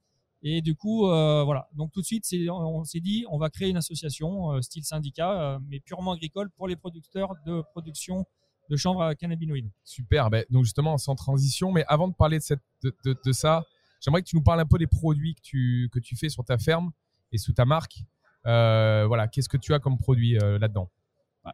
Et 0.43 0.63
du 0.63 0.75
coup, 0.75 1.09
euh, 1.09 1.43
voilà. 1.45 1.69
Donc 1.75 1.93
tout 1.93 2.01
de 2.01 2.07
suite, 2.07 2.25
on 2.49 2.85
s'est 2.85 3.01
dit, 3.01 3.25
on 3.29 3.39
va 3.39 3.51
créer 3.51 3.71
une 3.71 3.77
association 3.77 4.53
euh, 4.53 4.61
style 4.61 4.85
syndicat, 4.85 5.33
euh, 5.33 5.59
mais 5.69 5.81
purement 5.81 6.13
agricole 6.13 6.51
pour 6.51 6.69
les 6.69 6.77
producteurs 6.77 7.35
de 7.45 7.63
production 7.73 8.25
de 8.71 8.77
chanvre 8.77 9.03
à 9.03 9.15
cannabinoïdes. 9.15 9.71
Super. 9.83 10.31
Ben, 10.31 10.45
donc 10.51 10.65
justement, 10.65 10.97
sans 10.99 11.17
transition, 11.17 11.73
mais 11.73 11.85
avant 11.89 12.07
de 12.07 12.15
parler 12.15 12.39
de, 12.83 13.33
ça, 13.33 13.65
j'aimerais 14.01 14.23
que 14.23 14.29
tu 14.29 14.37
nous 14.37 14.43
parles 14.43 14.61
un 14.61 14.67
peu 14.67 14.79
des 14.79 14.87
produits 14.87 15.35
que 15.35 15.41
tu, 15.43 15.89
que 15.93 15.99
tu 15.99 16.17
fais 16.17 16.29
sur 16.29 16.45
ta 16.45 16.59
ferme 16.59 16.93
et 17.33 17.39
sous 17.39 17.53
ta 17.53 17.65
marque. 17.65 17.99
Voilà, 18.45 19.27
qu'est-ce 19.27 19.49
que 19.49 19.57
tu 19.57 19.73
as 19.75 19.79
comme 19.79 19.97
produit 19.97 20.35
là-dedans? 20.35 20.91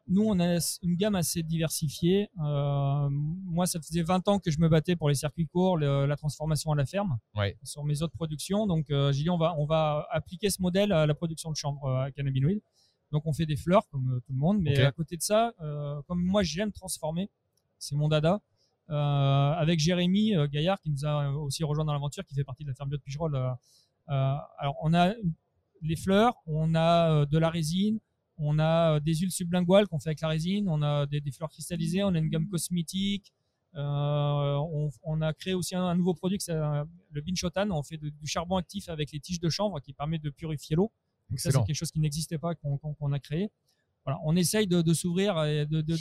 Nous, 0.09 0.23
on 0.25 0.41
a 0.41 0.59
une 0.83 0.97
gamme 0.97 1.15
assez 1.15 1.43
diversifiée. 1.43 2.29
Euh, 2.43 3.09
moi, 3.11 3.67
ça 3.67 3.79
faisait 3.81 4.03
20 4.03 4.27
ans 4.29 4.39
que 4.41 4.51
je 4.51 4.59
me 4.59 4.69
battais 4.69 4.97
pour 4.97 5.09
les 5.09 5.15
circuits 5.15 5.47
courts, 5.47 5.77
le- 5.77 6.07
la 6.07 6.17
transformation 6.17 6.73
à 6.73 6.77
la 6.77 6.85
ferme, 6.85 7.19
Ouais. 7.37 7.57
sur 7.63 7.85
mes 7.85 8.03
autres 8.03 8.15
productions. 8.15 8.67
Donc, 8.67 8.91
euh, 8.91 9.13
j'ai 9.13 9.23
dit, 9.23 9.31
on 9.31 9.37
va, 9.39 9.55
on 9.57 9.67
va 9.67 10.07
appliquer 10.11 10.51
ce 10.51 10.61
modèle 10.61 10.91
à 10.91 11.07
la 11.07 11.15
production 11.15 11.51
de 11.51 11.57
chanvre 11.57 11.85
euh, 11.85 12.05
à 12.07 12.11
cannabinoïdes. 12.11 12.61
Donc, 13.13 13.25
on 13.27 13.33
fait 13.33 13.47
des 13.47 13.57
fleurs, 13.57 13.87
comme 13.91 14.15
euh, 14.15 14.21
tout 14.27 14.33
le 14.33 14.39
monde. 14.39 14.61
Mais 14.61 14.81
à 14.81 14.91
côté 14.91 15.17
de 15.17 15.23
ça, 15.23 15.53
euh, 15.61 16.03
comme 16.09 16.21
moi, 16.25 16.43
j'aime 16.43 16.73
transformer, 16.73 17.31
c'est 17.79 17.95
mon 17.95 18.09
dada. 18.09 18.41
avec 18.89 19.79
Jérémy 19.81 20.35
Gaillard 20.51 20.79
qui 20.81 20.91
nous 20.91 21.07
a 21.07 21.31
aussi 21.31 21.65
rejoint 21.65 21.85
dans 21.87 21.93
l'aventure, 21.95 22.23
qui 22.25 22.35
fait 22.35 22.45
partie 22.45 22.65
de 22.65 22.69
la 22.69 22.75
ferme 22.75 22.91
bio 22.91 22.99
de 22.99 23.05
alors 24.07 24.77
on 24.83 24.93
a 24.93 25.15
les 25.81 25.97
fleurs, 25.97 26.35
on 26.47 26.75
a 26.75 27.25
de 27.25 27.39
la 27.39 27.49
résine, 27.49 27.99
on 28.37 28.59
a 28.59 28.97
euh, 28.97 29.01
des 29.01 29.15
huiles 29.15 29.31
sublinguales 29.33 29.87
qu'on 29.89 29.99
fait 29.99 30.11
avec 30.11 30.21
la 30.21 30.29
résine, 30.29 30.69
on 30.69 30.83
a 30.83 31.07
des, 31.07 31.21
des 31.21 31.31
fleurs 31.31 31.51
cristallisées, 31.51 32.03
on 32.03 32.15
a 32.15 32.19
une 32.19 32.29
gamme 32.29 32.49
cosmétique. 32.49 33.33
Euh, 33.77 34.55
on, 34.57 34.91
on 35.03 35.21
a 35.21 35.33
créé 35.33 35.55
aussi 35.55 35.75
un, 35.75 35.83
un 35.85 35.97
nouveau 35.97 36.15
produit, 36.15 36.39
c'est 36.41 36.53
euh, 36.53 36.85
le 37.11 37.21
binchotan. 37.21 37.71
On 37.71 37.83
fait 37.83 37.97
de- 37.97 38.09
du 38.11 38.27
charbon 38.27 38.57
actif 38.57 38.89
avec 38.89 39.11
les 39.13 39.19
tiges 39.21 39.41
de 39.41 39.49
chanvre 39.49 39.81
qui 39.81 39.93
permet 39.93 40.19
de 40.19 40.31
purifier 40.31 40.77
l'eau. 40.77 40.93
Donc 41.31 41.41
ça, 41.41 41.51
c'est 41.51 41.67
quelque 41.67 41.77
chose 41.77 41.91
qui 41.91 41.99
n'existait 42.01 42.39
pas, 42.39 42.55
qu'on 42.55 43.13
a 43.13 43.19
créé. 43.19 43.51
Voilà, 44.05 44.21
on 44.25 44.37
essaye 44.37 44.67
de, 44.67 44.83
de 44.83 44.93
s'ouvrir 44.95 45.43
et, 45.45 45.65
de, 45.67 45.81
de- 45.81 45.97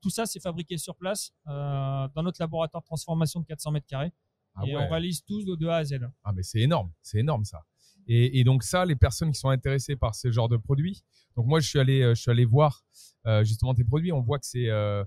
tout 0.00 0.10
ça, 0.10 0.24
c'est 0.26 0.40
fabriqué 0.40 0.78
sur 0.78 0.94
place 0.96 1.32
euh, 1.48 2.08
dans 2.14 2.22
notre 2.22 2.40
laboratoire 2.40 2.82
de 2.82 2.86
transformation 2.86 3.40
de 3.40 3.46
400 3.46 3.72
mètres 3.72 3.86
carrés. 3.88 4.12
Ah 4.54 4.62
et 4.66 4.74
ouais. 4.74 4.82
on 4.82 4.88
réalise 4.88 5.22
tout 5.24 5.42
de 5.56 5.66
A 5.66 5.76
à 5.76 5.84
Z. 5.84 5.98
Ah, 6.24 6.32
mais 6.32 6.42
c'est 6.42 6.60
énorme, 6.60 6.90
c'est 7.02 7.18
énorme 7.18 7.44
ça. 7.44 7.62
Et, 8.08 8.38
et 8.40 8.44
donc 8.44 8.62
ça, 8.62 8.84
les 8.84 8.96
personnes 8.96 9.32
qui 9.32 9.38
sont 9.38 9.48
intéressées 9.48 9.96
par 9.96 10.14
ce 10.14 10.30
genre 10.30 10.48
de 10.48 10.56
produits. 10.56 11.02
Donc 11.36 11.46
moi, 11.46 11.60
je 11.60 11.68
suis 11.68 11.78
allé, 11.78 12.02
euh, 12.02 12.14
je 12.14 12.20
suis 12.22 12.30
allé 12.30 12.44
voir 12.44 12.84
euh, 13.26 13.44
justement 13.44 13.74
tes 13.74 13.84
produits. 13.84 14.12
On 14.12 14.20
voit 14.22 14.38
que 14.38 14.46
c'est, 14.46 14.68
euh, 14.70 15.04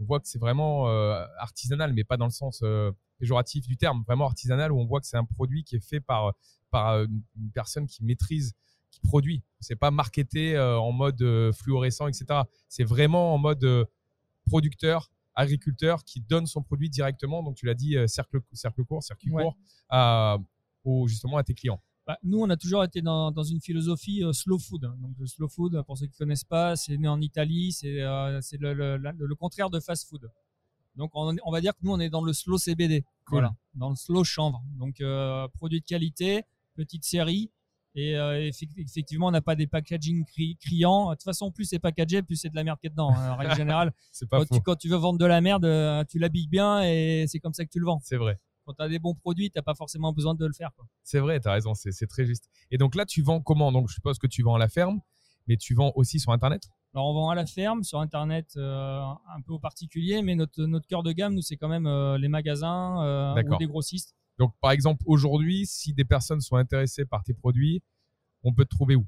on 0.00 0.04
voit 0.04 0.20
que 0.20 0.26
c'est 0.28 0.38
vraiment 0.38 0.88
euh, 0.88 1.24
artisanal, 1.38 1.92
mais 1.92 2.04
pas 2.04 2.16
dans 2.16 2.26
le 2.26 2.30
sens 2.32 2.64
péjoratif 3.18 3.66
du 3.66 3.76
terme, 3.76 4.02
vraiment 4.06 4.26
artisanal 4.26 4.72
où 4.72 4.80
on 4.80 4.86
voit 4.86 5.00
que 5.00 5.06
c'est 5.06 5.16
un 5.18 5.24
produit 5.24 5.62
qui 5.64 5.76
est 5.76 5.86
fait 5.86 6.00
par 6.00 6.32
par 6.70 7.00
une 7.02 7.50
personne 7.52 7.86
qui 7.86 8.04
maîtrise, 8.04 8.54
qui 8.90 9.00
produit. 9.00 9.42
C'est 9.58 9.76
pas 9.76 9.90
marketé 9.90 10.58
en 10.58 10.92
mode 10.92 11.22
fluorescent, 11.52 12.06
etc. 12.06 12.42
C'est 12.68 12.84
vraiment 12.84 13.34
en 13.34 13.38
mode 13.38 13.88
producteur, 14.46 15.10
agriculteur 15.34 16.04
qui 16.04 16.20
donne 16.20 16.46
son 16.46 16.62
produit 16.62 16.88
directement. 16.88 17.42
Donc 17.42 17.56
tu 17.56 17.66
l'as 17.66 17.74
dit, 17.74 17.96
cercle 18.06 18.40
cercle 18.52 18.84
court, 18.84 19.02
circuit 19.02 19.30
Ouais. 19.32 19.42
court 19.42 19.56
à 19.90 20.38
au, 20.84 21.06
justement 21.08 21.36
à 21.36 21.44
tes 21.44 21.52
clients. 21.54 21.82
Bah, 22.10 22.18
nous, 22.24 22.40
on 22.40 22.50
a 22.50 22.56
toujours 22.56 22.82
été 22.82 23.02
dans, 23.02 23.30
dans 23.30 23.44
une 23.44 23.60
philosophie 23.60 24.24
euh, 24.24 24.32
slow 24.32 24.58
food. 24.58 24.80
Donc, 24.82 25.12
le 25.16 25.26
slow 25.28 25.46
food, 25.46 25.80
pour 25.86 25.96
ceux 25.96 26.06
qui 26.06 26.16
connaissent 26.18 26.42
pas, 26.42 26.74
c'est 26.74 26.96
né 26.96 27.06
en 27.06 27.20
Italie, 27.20 27.70
c'est 27.70 28.00
euh, 28.00 28.40
le, 28.58 28.72
le, 28.74 28.96
le- 28.96 29.26
le 29.26 29.34
contraire 29.36 29.70
de 29.70 29.78
fast 29.78 30.08
food. 30.08 30.28
Donc, 30.96 31.12
on, 31.14 31.36
on 31.44 31.52
va 31.52 31.60
dire 31.60 31.72
que 31.72 31.78
nous, 31.84 31.92
on 31.92 32.00
est 32.00 32.10
dans 32.10 32.24
le 32.24 32.32
slow 32.32 32.58
CBD, 32.58 33.02
Cool. 33.26 33.38
voilà, 33.38 33.54
dans 33.74 33.90
le 33.90 33.94
slow 33.94 34.24
chanvre. 34.24 34.60
Donc, 34.76 35.00
euh, 35.00 35.46
produit 35.54 35.78
de 35.80 35.84
qualité, 35.84 36.42
petite 36.74 37.04
série. 37.04 37.52
Et 37.94 38.16
euh, 38.16 38.40
effec- 38.50 38.76
effectivement, 38.76 39.28
on 39.28 39.30
n'a 39.30 39.40
pas 39.40 39.54
des 39.54 39.68
packaging 39.68 40.24
cri- 40.24 40.56
criants. 40.60 41.10
De 41.10 41.14
toute 41.14 41.22
façon, 41.22 41.52
plus 41.52 41.64
c'est 41.66 41.78
packagé, 41.78 42.22
plus 42.22 42.34
c'est 42.34 42.48
de 42.50 42.56
la 42.56 42.64
merde 42.64 42.80
qui 42.80 42.88
est 42.88 42.90
dedans. 42.90 43.12
hein. 43.14 43.30
En 43.32 43.36
règle 43.36 43.54
générale, 43.56 43.92
quand 44.30 44.38
tu, 44.56 44.60
quand 44.62 44.74
tu 44.76 44.88
veux 44.88 44.96
vendre 44.96 45.18
de 45.20 45.26
la 45.26 45.40
merde, 45.40 45.64
tu 46.08 46.18
l'habilles 46.18 46.48
bien 46.48 46.82
et 46.82 47.26
c'est 47.28 47.38
comme 47.38 47.52
ça 47.54 47.64
que 47.64 47.70
tu 47.70 47.78
le 47.78 47.86
vends. 47.86 48.00
C'est 48.02 48.16
vrai. 48.16 48.38
Quand 48.70 48.74
tu 48.74 48.82
as 48.84 48.88
des 48.88 48.98
bons 49.00 49.14
produits, 49.14 49.50
tu 49.50 49.60
pas 49.62 49.74
forcément 49.74 50.12
besoin 50.12 50.34
de 50.36 50.46
le 50.46 50.52
faire. 50.52 50.70
C'est 51.02 51.18
vrai, 51.18 51.40
tu 51.40 51.48
as 51.48 51.52
raison, 51.52 51.74
c'est 51.74 52.06
très 52.06 52.24
juste. 52.24 52.48
Et 52.70 52.78
donc 52.78 52.94
là, 52.94 53.04
tu 53.04 53.20
vends 53.22 53.40
comment? 53.40 53.72
Donc 53.72 53.88
je 53.88 53.94
suppose 53.94 54.18
que 54.18 54.28
tu 54.28 54.42
vends 54.42 54.54
à 54.54 54.58
la 54.58 54.68
ferme, 54.68 55.00
mais 55.48 55.56
tu 55.56 55.74
vends 55.74 55.90
aussi 55.96 56.20
sur 56.20 56.30
Internet? 56.32 56.62
Alors 56.94 57.08
on 57.08 57.14
vend 57.14 57.30
à 57.30 57.34
la 57.34 57.46
ferme, 57.46 57.84
sur 57.84 58.00
internet, 58.00 58.52
euh, 58.56 59.00
un 59.00 59.40
peu 59.42 59.52
au 59.52 59.58
particulier, 59.60 60.22
mais 60.22 60.34
notre 60.34 60.64
notre 60.64 60.86
cœur 60.88 61.04
de 61.04 61.12
gamme, 61.12 61.34
nous 61.34 61.42
c'est 61.42 61.56
quand 61.56 61.68
même 61.68 61.86
euh, 61.86 62.18
les 62.18 62.26
magasins 62.28 63.00
euh, 63.04 63.42
ou 63.44 63.56
des 63.58 63.66
grossistes. 63.66 64.14
Donc 64.38 64.54
par 64.60 64.72
exemple, 64.72 65.02
aujourd'hui, 65.06 65.66
si 65.66 65.92
des 65.94 66.04
personnes 66.04 66.40
sont 66.40 66.56
intéressées 66.56 67.04
par 67.04 67.22
tes 67.22 67.32
produits, 67.34 67.80
on 68.42 68.52
peut 68.52 68.64
te 68.64 68.70
trouver 68.70 68.96
où? 68.96 69.06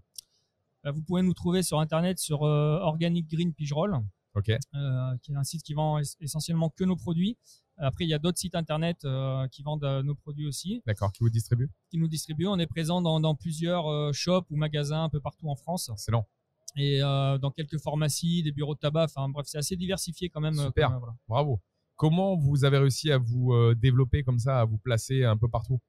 Euh, 0.87 0.93
vous 0.93 1.03
pouvez 1.03 1.23
nous 1.23 1.35
trouver 1.35 1.63
sur 1.65 1.81
internet 1.81 2.19
sur 2.19 2.45
euh, 2.45 2.79
Organic 2.81 3.29
Green 3.29 3.53
Pigeroll, 3.53 3.97
Ok, 4.35 4.51
euh, 4.51 5.17
qui 5.23 5.33
est 5.33 5.37
un 5.37 5.45
site 5.45 5.63
qui 5.65 5.75
vend 5.75 5.99
es- 5.99 6.17
essentiellement 6.21 6.71
que 6.71 6.85
nos 6.85 6.97
produits. 6.97 7.37
Après, 7.79 8.05
il 8.05 8.09
y 8.09 8.15
a 8.15 8.19
d'autres 8.19 8.39
sites 8.39 8.55
internet 8.55 9.05
euh, 9.05 9.49
qui 9.49 9.63
vendent 9.63 9.85
euh, 9.85 10.03
nos 10.03 10.15
produits 10.15 10.47
aussi, 10.47 10.83
d'accord, 10.87 11.11
qui 11.13 11.23
vous 11.23 11.31
distribue 11.31 11.71
qui 11.91 11.99
nous 11.99 12.09
distribuent. 12.09 12.47
On 12.47 12.59
est 12.59 12.67
présent 12.67 13.03
dans, 13.03 13.19
dans 13.19 13.35
plusieurs 13.35 13.89
euh, 13.89 14.13
shops 14.13 14.47
ou 14.51 14.57
magasins 14.57 15.05
un 15.05 15.09
peu 15.09 15.21
partout 15.21 15.49
en 15.49 15.57
France 15.57 15.91
Excellent. 15.93 16.27
et 16.77 17.01
dans 17.01 17.51
quelques 17.51 17.79
pharmacies, 17.79 18.43
des 18.43 18.53
bureaux 18.53 18.75
de 18.75 18.81
tabac. 18.81 19.05
Enfin 19.05 19.29
bref, 19.29 19.47
c'est 19.49 19.59
assez 19.59 19.77
diversifié 19.77 20.29
quand 20.29 20.41
même. 20.41 20.55
Super. 20.55 20.99
voilà. 20.99 21.15
Bravo. 21.29 21.61
Comment 21.97 22.37
vous 22.37 22.65
avez 22.65 22.79
réussi 22.79 23.11
à 23.11 23.19
vous 23.19 23.75
développer 23.75 24.23
comme 24.23 24.39
ça, 24.39 24.61
à 24.61 24.65
vous 24.65 24.79
placer 24.79 25.25
un 25.25 25.37
peu 25.37 25.49
partout? 25.49 25.81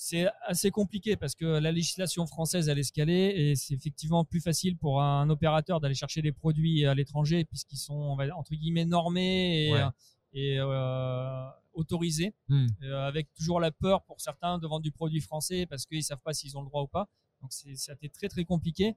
C'est 0.00 0.28
assez 0.46 0.70
compliqué 0.70 1.16
parce 1.16 1.34
que 1.34 1.44
la 1.44 1.72
législation 1.72 2.24
française 2.26 2.68
elle 2.68 2.78
est 2.78 2.82
escalée 2.82 3.32
et 3.36 3.56
c'est 3.56 3.74
effectivement 3.74 4.24
plus 4.24 4.40
facile 4.40 4.76
pour 4.76 5.02
un 5.02 5.28
opérateur 5.28 5.80
d'aller 5.80 5.96
chercher 5.96 6.22
des 6.22 6.30
produits 6.30 6.86
à 6.86 6.94
l'étranger 6.94 7.44
puisqu'ils 7.44 7.78
sont 7.78 7.96
on 7.96 8.14
va 8.14 8.26
dire, 8.26 8.38
entre 8.38 8.54
guillemets 8.54 8.84
normés 8.84 9.66
et, 9.66 9.72
Ouais. 9.72 9.82
Et 10.32 10.58
euh, 10.58 11.48
autorisés 11.72 12.34
Hmm. 12.48 12.66
euh, 12.82 13.06
avec 13.08 13.32
toujours 13.34 13.60
la 13.60 13.70
peur 13.70 14.02
pour 14.04 14.20
certains 14.20 14.58
de 14.58 14.66
vendre 14.66 14.82
du 14.82 14.92
produit 14.92 15.20
français 15.20 15.66
parce 15.66 15.86
qu'ils 15.86 16.02
savent 16.02 16.20
pas 16.24 16.32
s'ils 16.34 16.56
ont 16.56 16.62
le 16.62 16.66
droit 16.68 16.82
ou 16.82 16.86
pas 16.88 17.08
donc 17.40 17.52
ça 17.52 17.92
a 17.92 17.94
été 17.94 18.08
très 18.08 18.28
très 18.28 18.44
compliqué 18.44 18.96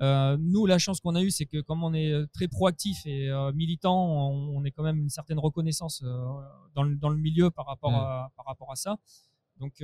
euh, 0.00 0.36
nous 0.38 0.66
la 0.66 0.78
chance 0.78 1.00
qu'on 1.00 1.14
a 1.16 1.22
eue 1.22 1.30
c'est 1.30 1.46
que 1.46 1.60
comme 1.60 1.82
on 1.82 1.92
est 1.94 2.12
très 2.32 2.46
proactif 2.48 3.04
et 3.06 3.28
euh, 3.28 3.52
militant 3.52 3.96
on, 4.30 4.56
on 4.58 4.64
est 4.64 4.70
quand 4.70 4.82
même 4.84 4.98
une 4.98 5.08
certaine 5.10 5.38
reconnaissance 5.38 6.02
euh, 6.04 6.24
dans, 6.74 6.82
le, 6.84 6.96
dans 6.96 7.08
le 7.08 7.16
milieu 7.16 7.50
par 7.50 7.66
rapport 7.66 7.90
Hmm. 7.92 7.94
à 7.94 8.32
par 8.36 8.44
rapport 8.46 8.70
à 8.70 8.76
ça 8.76 8.98
donc, 9.60 9.82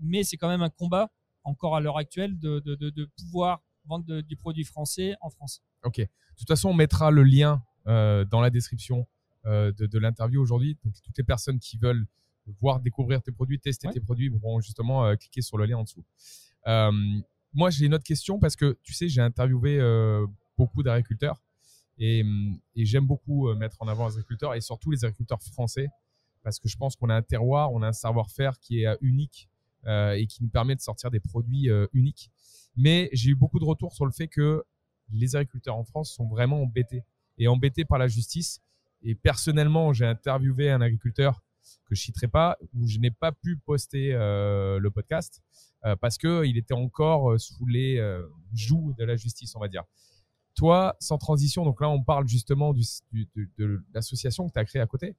mais 0.00 0.24
c'est 0.24 0.36
quand 0.36 0.48
même 0.48 0.62
un 0.62 0.70
combat 0.70 1.08
encore 1.44 1.76
à 1.76 1.80
l'heure 1.80 1.98
actuelle 1.98 2.38
de, 2.38 2.58
de, 2.60 2.74
de, 2.74 2.90
de 2.90 3.04
pouvoir 3.18 3.60
vendre 3.84 4.20
du 4.22 4.36
produit 4.36 4.64
français 4.64 5.14
en 5.20 5.30
France. 5.30 5.62
Ok. 5.84 5.98
De 6.00 6.06
toute 6.36 6.48
façon, 6.48 6.70
on 6.70 6.74
mettra 6.74 7.10
le 7.10 7.22
lien 7.22 7.62
dans 7.86 8.40
la 8.40 8.50
description 8.50 9.06
de, 9.46 9.86
de 9.86 9.98
l'interview 9.98 10.40
aujourd'hui. 10.40 10.76
Donc, 10.84 10.94
toutes 11.02 11.16
les 11.18 11.24
personnes 11.24 11.58
qui 11.58 11.78
veulent 11.78 12.06
voir, 12.60 12.80
découvrir 12.80 13.22
tes 13.22 13.32
produits, 13.32 13.58
tester 13.60 13.86
Ouais. 13.88 13.94
tes 13.94 14.00
produits 14.00 14.30
pourront 14.30 14.60
justement 14.60 15.04
euh, 15.04 15.16
cliquer 15.16 15.42
sur 15.42 15.56
le 15.58 15.66
lien 15.66 15.78
en 15.78 15.84
dessous. 15.84 16.04
Euh, 16.66 16.90
moi, 17.52 17.70
j'ai 17.70 17.86
une 17.86 17.94
autre 17.94 18.04
question 18.04 18.38
parce 18.38 18.56
que 18.56 18.78
tu 18.82 18.92
sais, 18.94 19.08
j'ai 19.08 19.20
interviewé 19.20 19.78
euh, 19.78 20.26
beaucoup 20.56 20.82
d'agriculteurs 20.82 21.42
et, 21.98 22.22
hum, 22.22 22.58
et 22.74 22.84
j'aime 22.84 23.06
beaucoup 23.06 23.48
euh, 23.48 23.54
mettre 23.54 23.76
en 23.80 23.88
avant 23.88 24.08
les 24.08 24.14
agriculteurs 24.14 24.54
et 24.54 24.60
surtout 24.60 24.90
les 24.90 25.04
agriculteurs 25.04 25.42
français 25.42 25.88
parce 26.42 26.58
que 26.58 26.68
je 26.68 26.76
pense 26.76 26.96
qu'on 26.96 27.10
a 27.10 27.14
un 27.14 27.22
terroir, 27.22 27.72
on 27.72 27.82
a 27.82 27.88
un 27.88 27.92
savoir-faire 27.92 28.58
qui 28.58 28.80
est 28.82 28.86
euh, 28.86 28.96
unique 29.00 29.48
euh, 29.86 30.12
et 30.12 30.26
qui 30.26 30.42
nous 30.42 30.48
permet 30.48 30.74
de 30.74 30.80
sortir 30.80 31.10
des 31.10 31.20
produits 31.20 31.70
euh, 31.70 31.86
uniques. 31.92 32.30
Mais 32.76 33.08
j'ai 33.12 33.30
eu 33.30 33.34
beaucoup 33.34 33.58
de 33.58 33.64
retours 33.64 33.92
sur 33.94 34.06
le 34.06 34.12
fait 34.12 34.28
que 34.28 34.64
les 35.12 35.36
agriculteurs 35.36 35.76
en 35.76 35.84
France 35.84 36.12
sont 36.12 36.26
vraiment 36.28 36.62
embêtés 36.62 37.04
et 37.38 37.48
embêtés 37.48 37.84
par 37.84 37.98
la 37.98 38.08
justice. 38.08 38.60
Et 39.02 39.14
personnellement, 39.14 39.92
j'ai 39.92 40.06
interviewé 40.06 40.70
un 40.70 40.80
agriculteur 40.80 41.42
que 41.86 41.94
je 41.94 42.02
citerai 42.02 42.28
pas, 42.28 42.56
où 42.74 42.86
je 42.86 42.98
n'ai 42.98 43.10
pas 43.10 43.32
pu 43.32 43.56
poster 43.56 44.12
euh, 44.12 44.78
le 44.78 44.90
podcast 44.90 45.42
euh, 45.86 45.96
parce 45.96 46.18
que 46.18 46.44
il 46.44 46.58
était 46.58 46.74
encore 46.74 47.32
euh, 47.32 47.38
sous 47.38 47.66
les 47.66 47.98
euh, 47.98 48.22
joues 48.52 48.94
de 48.98 49.04
la 49.04 49.16
justice, 49.16 49.54
on 49.56 49.60
va 49.60 49.68
dire. 49.68 49.84
Toi, 50.54 50.96
sans 51.00 51.16
transition, 51.16 51.64
donc 51.64 51.80
là, 51.80 51.88
on 51.88 52.02
parle 52.02 52.28
justement 52.28 52.74
de, 52.74 53.82
l'association 53.94 54.46
que 54.46 54.52
tu 54.52 54.58
as 54.58 54.64
créée 54.64 54.82
à 54.82 54.86
côté. 54.86 55.16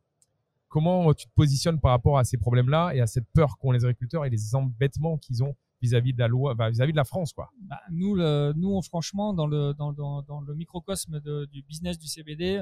Comment 0.68 1.14
tu 1.14 1.28
te 1.28 1.34
positionnes 1.34 1.80
par 1.80 1.92
rapport 1.92 2.18
à 2.18 2.24
ces 2.24 2.38
problèmes-là 2.38 2.92
et 2.94 3.02
à 3.02 3.08
cette 3.08 3.28
peur 3.34 3.58
qu'ont 3.58 3.72
les 3.72 3.84
agriculteurs 3.84 4.26
et 4.26 4.30
les 4.30 4.56
embêtements 4.56 5.18
qu'ils 5.18 5.44
ont 5.44 5.56
vis-à-vis 5.82 6.14
de 6.14 6.20
la 6.20 6.28
loi, 6.28 6.56
vis-à-vis 6.70 6.92
de 6.92 6.98
la 6.98 7.04
France, 7.04 7.34
quoi? 7.34 7.50
Bah, 7.62 7.80
nous, 7.90 8.18
nous, 8.54 8.82
franchement, 8.84 9.34
dans 9.34 9.48
le, 9.48 10.54
microcosme 10.54 11.20
du 11.48 11.64
business 11.64 11.98
du 11.98 12.08
CBD, 12.08 12.60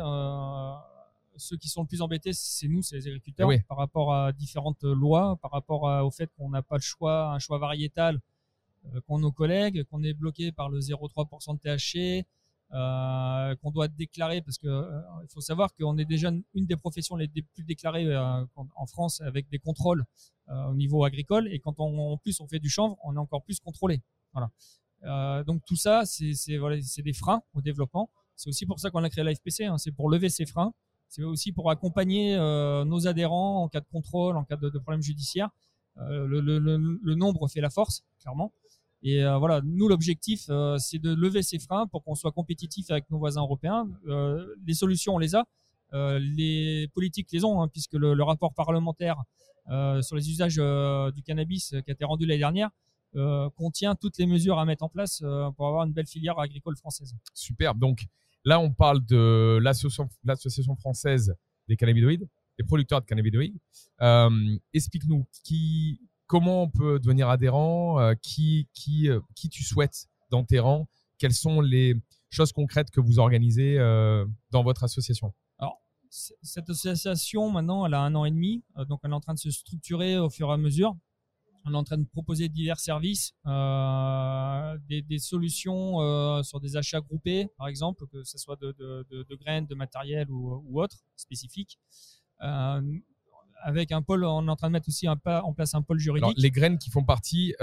ceux 1.40 1.58
qui 1.58 1.68
sont 1.70 1.82
le 1.82 1.88
plus 1.88 2.02
embêtés, 2.02 2.32
c'est 2.34 2.68
nous, 2.68 2.82
c'est 2.84 2.98
les 2.98 3.08
agriculteurs, 3.08 3.52
Eh 3.52 3.56
oui. 3.58 3.62
par 3.68 3.78
rapport 3.78 4.14
à 4.14 4.32
différentes 4.34 4.84
lois, 4.84 5.38
par 5.42 5.52
rapport 5.52 5.90
à- 5.90 6.06
au 6.06 6.12
fait 6.12 6.30
qu'on 6.38 6.50
n'a 6.50 6.62
pas 6.62 6.76
le 6.76 6.82
choix, 6.82 7.32
un 7.34 7.40
choix 7.40 7.58
variétal 7.58 8.20
euh, 8.94 9.02
qu'ont 9.02 9.20
nos 9.20 9.32
collègues, 9.32 9.84
qu'on 9.86 10.04
est 10.04 10.14
bloqué 10.14 10.52
par 10.52 10.70
le 10.70 10.80
0,3% 10.80 11.54
de 11.56 11.60
THC, 11.60 12.26
euh, 12.72 13.56
qu'on 13.56 13.72
doit 13.72 13.88
déclarer 13.88 14.42
parce 14.42 14.58
que 14.60 14.68
euh, 14.68 15.02
il 15.24 15.28
faut 15.30 15.42
savoir 15.42 15.74
qu'on 15.76 15.98
est 15.98 16.06
déjà 16.06 16.30
une 16.54 16.66
des 16.68 16.76
professions 16.76 17.16
les 17.16 17.28
plus 17.28 17.64
déclarées 17.64 18.06
euh, 18.06 18.46
en 18.76 18.86
France 18.86 19.22
avec 19.22 19.50
des 19.50 19.58
contrôles 19.60 20.06
euh, 20.50 20.66
au 20.68 20.76
niveau 20.76 21.04
agricole 21.04 21.48
et 21.52 21.60
quand 21.60 21.80
on, 21.80 22.14
en 22.14 22.18
plus 22.18 22.40
on 22.42 22.48
fait 22.48 22.60
du 22.60 22.70
chanvre, 22.70 22.96
on 23.04 23.16
est 23.16 23.20
encore 23.20 23.44
plus 23.44 23.60
contrôlé. 23.60 24.02
Voilà. 24.34 24.50
Donc 25.46 25.64
tout 25.66 25.76
ça, 25.78 26.04
c'est 26.06 26.58
voilà, 26.58 26.78
des 26.78 27.14
freins 27.14 27.42
au 27.54 27.62
développement. 27.62 28.10
C'est 28.36 28.50
aussi 28.50 28.66
pour 28.66 28.80
ça 28.80 28.90
qu'on 28.92 29.04
a 29.04 29.10
créé 29.10 29.24
la 29.24 29.34
FPC. 29.34 29.66
Hein, 29.66 29.78
c'est 29.78 29.92
pour 29.92 30.10
lever 30.10 30.30
ces 30.30 30.46
freins. 30.46 30.74
C'est 31.10 31.24
aussi 31.24 31.52
pour 31.52 31.72
accompagner 31.72 32.36
euh, 32.36 32.86
nos 32.86 33.08
adhérents 33.08 33.64
en 33.64 33.68
cas 33.68 33.80
de 33.80 33.88
contrôle, 33.92 34.38
en 34.38 34.44
cas 34.44 34.56
de, 34.56 34.70
de 34.70 34.78
problème 34.78 35.02
judiciaire. 35.02 35.50
Euh, 35.98 36.28
le, 36.28 37.16
nombre 37.16 37.48
fait 37.48 37.62
la 37.62 37.72
force, 37.72 38.04
clairement. 38.22 38.54
Et 39.02 39.24
euh, 39.24 39.38
voilà, 39.38 39.62
nous 39.64 39.88
l'objectif, 39.88 40.50
c'est 40.78 41.00
de 41.00 41.14
lever 41.14 41.42
ces 41.42 41.58
freins 41.58 41.88
pour 41.88 42.04
qu'on 42.04 42.14
soit 42.14 42.32
compétitif 42.32 42.92
avec 42.92 43.10
nos 43.10 43.18
voisins 43.18 43.42
européens. 43.42 43.88
Les 44.66 44.76
solutions, 44.76 45.16
on 45.16 45.18
les 45.18 45.36
a. 45.36 45.46
Les 45.94 46.88
politiques 46.94 47.32
les 47.32 47.44
ont, 47.44 47.62
hein, 47.62 47.68
puisque 47.68 47.94
le, 47.94 48.14
le 48.14 48.24
rapport 48.24 48.54
parlementaire 48.54 49.24
sur 50.02 50.16
les 50.16 50.30
usages 50.30 50.58
du 51.16 51.24
cannabis 51.24 51.70
qui 51.70 51.90
a 51.90 51.94
été 51.94 52.06
rendu 52.06 52.28
l'année 52.28 52.40
dernière 52.40 52.70
contient 53.56 53.96
toutes 53.96 54.20
les 54.20 54.28
mesures 54.28 54.60
à 54.60 54.66
mettre 54.66 54.84
en 54.84 54.90
place 54.90 55.24
pour 55.56 55.68
avoir 55.68 55.86
une 55.86 55.94
belle 55.94 56.08
filière 56.08 56.38
agricole 56.38 56.76
française. 56.76 57.16
Super. 57.34 57.74
Donc 57.74 58.06
là, 58.46 58.60
on 58.60 58.72
parle 58.72 59.06
de 59.06 59.60
l'association 59.62 60.76
française 60.76 61.36
des 61.68 61.76
cannabinoïdes, 61.76 62.28
des 62.58 62.64
producteurs 62.64 63.02
de 63.02 63.06
cannabinoïdes. 63.06 63.58
Euh, 64.02 64.58
Explique-nous 64.74 65.28
comment 66.28 66.64
on 66.64 66.70
peut 66.70 67.00
devenir 67.00 67.30
adhérent, 67.30 68.00
euh, 68.00 68.14
qui, 68.22 68.68
qui, 68.74 69.10
euh, 69.10 69.20
qui 69.36 69.50
tu 69.50 69.64
souhaites 69.64 70.08
dans 70.30 70.44
tes 70.44 70.60
rangs, 70.60 70.88
quelles 71.18 71.34
sont 71.34 71.62
les 71.62 71.96
choses 72.30 72.52
concrètes 72.52 72.92
que 72.92 73.02
vous 73.02 73.20
organisez 73.20 73.78
dans 74.52 74.64
votre 74.64 74.84
association? 74.84 75.34
C- 76.12 76.34
Cette 76.42 76.70
association, 76.70 77.52
maintenant, 77.52 77.86
elle 77.86 77.94
a 77.94 78.02
un 78.02 78.16
an 78.16 78.26
et 78.26 78.32
demi, 78.32 78.64
donc 78.88 79.00
elle 79.04 79.12
est 79.12 79.14
en 79.14 79.20
train 79.20 79.36
de 79.36 79.40
se 79.40 79.52
structurer 79.52 80.18
au 80.18 80.30
fur 80.32 80.50
et 80.50 80.54
à 80.54 80.58
mesure. 80.58 80.96
On 81.66 81.74
est 81.74 81.78
en 81.78 81.84
train 81.84 81.98
de 81.98 82.06
proposer 82.06 82.48
divers 82.50 82.80
services, 82.80 83.34
euh, 83.46 84.78
des, 84.88 85.02
des 85.02 85.20
solutions 85.20 86.00
euh, 86.02 86.42
sur 86.44 86.60
des 86.60 86.78
achats 86.78 87.02
groupés, 87.02 87.48
par 87.58 87.68
exemple, 87.68 88.06
que 88.08 88.24
ce 88.24 88.38
soit 88.38 88.56
de, 88.60 88.72
de- 88.80 89.06
de- 89.12 89.24
de 89.30 89.36
graines, 89.36 89.66
de 89.68 89.76
matériel 89.76 90.32
ou, 90.32 90.64
ou 90.68 90.82
autre 90.82 90.98
spécifique. 91.16 91.78
Euh, 92.42 92.82
avec 93.62 93.92
un 93.92 94.02
pôle, 94.02 94.24
on 94.24 94.48
est 94.48 94.50
en 94.50 94.56
train 94.56 94.70
de 94.70 94.74
mettre 94.74 94.88
aussi 94.88 95.06
un 95.06 95.18
en 95.26 95.54
place 95.54 95.76
un 95.76 95.82
pôle 95.82 96.00
juridique. 96.00 96.24
Alors, 96.24 96.34
les 96.38 96.50
graines 96.52 96.78
qui 96.78 96.90
font 96.90 97.04
partie 97.04 97.54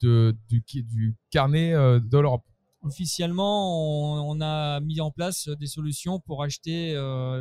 du, 0.00 0.62
du 0.82 1.16
carnet 1.30 1.72
de 1.72 2.18
l'Europe. 2.18 2.44
Officiellement, 2.82 4.20
on, 4.20 4.36
on 4.36 4.40
a 4.40 4.78
mis 4.80 5.00
en 5.00 5.10
place 5.10 5.48
des 5.48 5.66
solutions 5.66 6.20
pour 6.20 6.42
acheter 6.44 6.92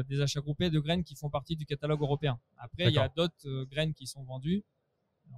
des 0.09 0.19
achats 0.21 0.41
groupés 0.41 0.69
de 0.71 0.79
graines 0.79 1.03
qui 1.03 1.15
font 1.15 1.29
partie 1.29 1.55
du 1.55 1.65
catalogue 1.65 2.01
européen. 2.01 2.39
Après, 2.57 2.85
il 2.87 2.93
y 2.93 2.97
a 2.97 3.09
d'autres 3.09 3.65
graines 3.65 3.93
qui 3.93 4.07
sont 4.07 4.23
vendues. 4.23 4.63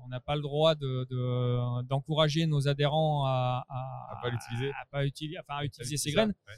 On 0.04 0.08
n'a 0.10 0.20
pas 0.20 0.36
le 0.36 0.42
droit 0.42 0.76
de- 0.76 1.06
de- 1.10 1.82
d'encourager 1.84 2.46
nos 2.48 2.68
adhérents 2.68 3.26
à, 3.26 3.66
à, 3.70 4.08
À 4.18 4.22
pas 4.22 4.30
l'utiliser. 4.30 4.70
à 4.72 4.86
pas 4.92 5.06
utiliser, 5.06 5.38
enfin, 5.40 5.60
à 5.60 5.66
utiliser 5.66 5.98
ces 5.98 6.12
graines. 6.12 6.34
Ouais. 6.48 6.54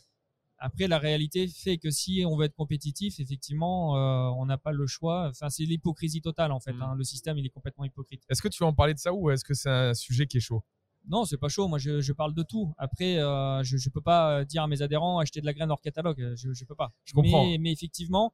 Après, 0.59 0.87
la 0.87 0.97
réalité 0.97 1.47
fait 1.47 1.77
que 1.77 1.91
si 1.91 2.23
on 2.25 2.35
veut 2.35 2.45
être 2.45 2.55
compétitif, 2.55 3.19
effectivement, 3.19 3.95
euh, 3.95 4.31
on 4.37 4.45
n'a 4.47 4.57
pas 4.57 4.71
le 4.71 4.87
choix. 4.87 5.27
Enfin, 5.29 5.49
c'est 5.49 5.63
l'hypocrisie 5.65 6.21
totale 6.21 6.51
en 6.51 6.59
fait. 6.59 6.73
Mm. 6.73 6.81
hein. 6.81 6.95
Le 6.97 7.03
système, 7.03 7.37
il 7.37 7.45
est 7.45 7.49
complètement 7.49 7.85
hypocrite. 7.85 8.23
Est-ce 8.27 8.41
que 8.41 8.47
tu 8.47 8.63
veux 8.63 8.67
en 8.67 8.73
parler 8.73 8.95
de 8.95 8.99
ça 8.99 9.13
ou 9.13 9.29
est-ce 9.29 9.43
que 9.45 9.53
c'est 9.53 9.69
un 9.69 9.93
sujet 9.93 10.25
qui 10.25 10.37
est 10.37 10.41
chaud? 10.41 10.63
Non, 11.09 11.25
c'est 11.25 11.37
pas 11.37 11.47
chaud. 11.47 11.67
Moi, 11.67 11.77
je, 11.77 12.01
je 12.01 12.11
parle 12.11 12.33
de 12.33 12.41
tout. 12.43 12.73
Après, 12.77 13.17
euh, 13.17 13.63
je, 13.63 13.77
je 13.77 13.89
peux 13.89 14.01
pas 14.01 14.39
euh, 14.39 14.45
dire 14.45 14.63
à 14.63 14.67
mes 14.67 14.81
adhérents 14.81 15.19
acheter 15.19 15.39
de 15.41 15.45
la 15.45 15.53
graine 15.53 15.69
hors 15.71 15.79
catalogue. 15.81 16.33
Je, 16.35 16.51
je 16.51 16.65
peux 16.65 16.75
pas. 16.75 16.91
Je 17.05 17.13
comprends. 17.13 17.45
Mais, 17.45 17.57
mais 17.59 17.71
effectivement, 17.71 18.33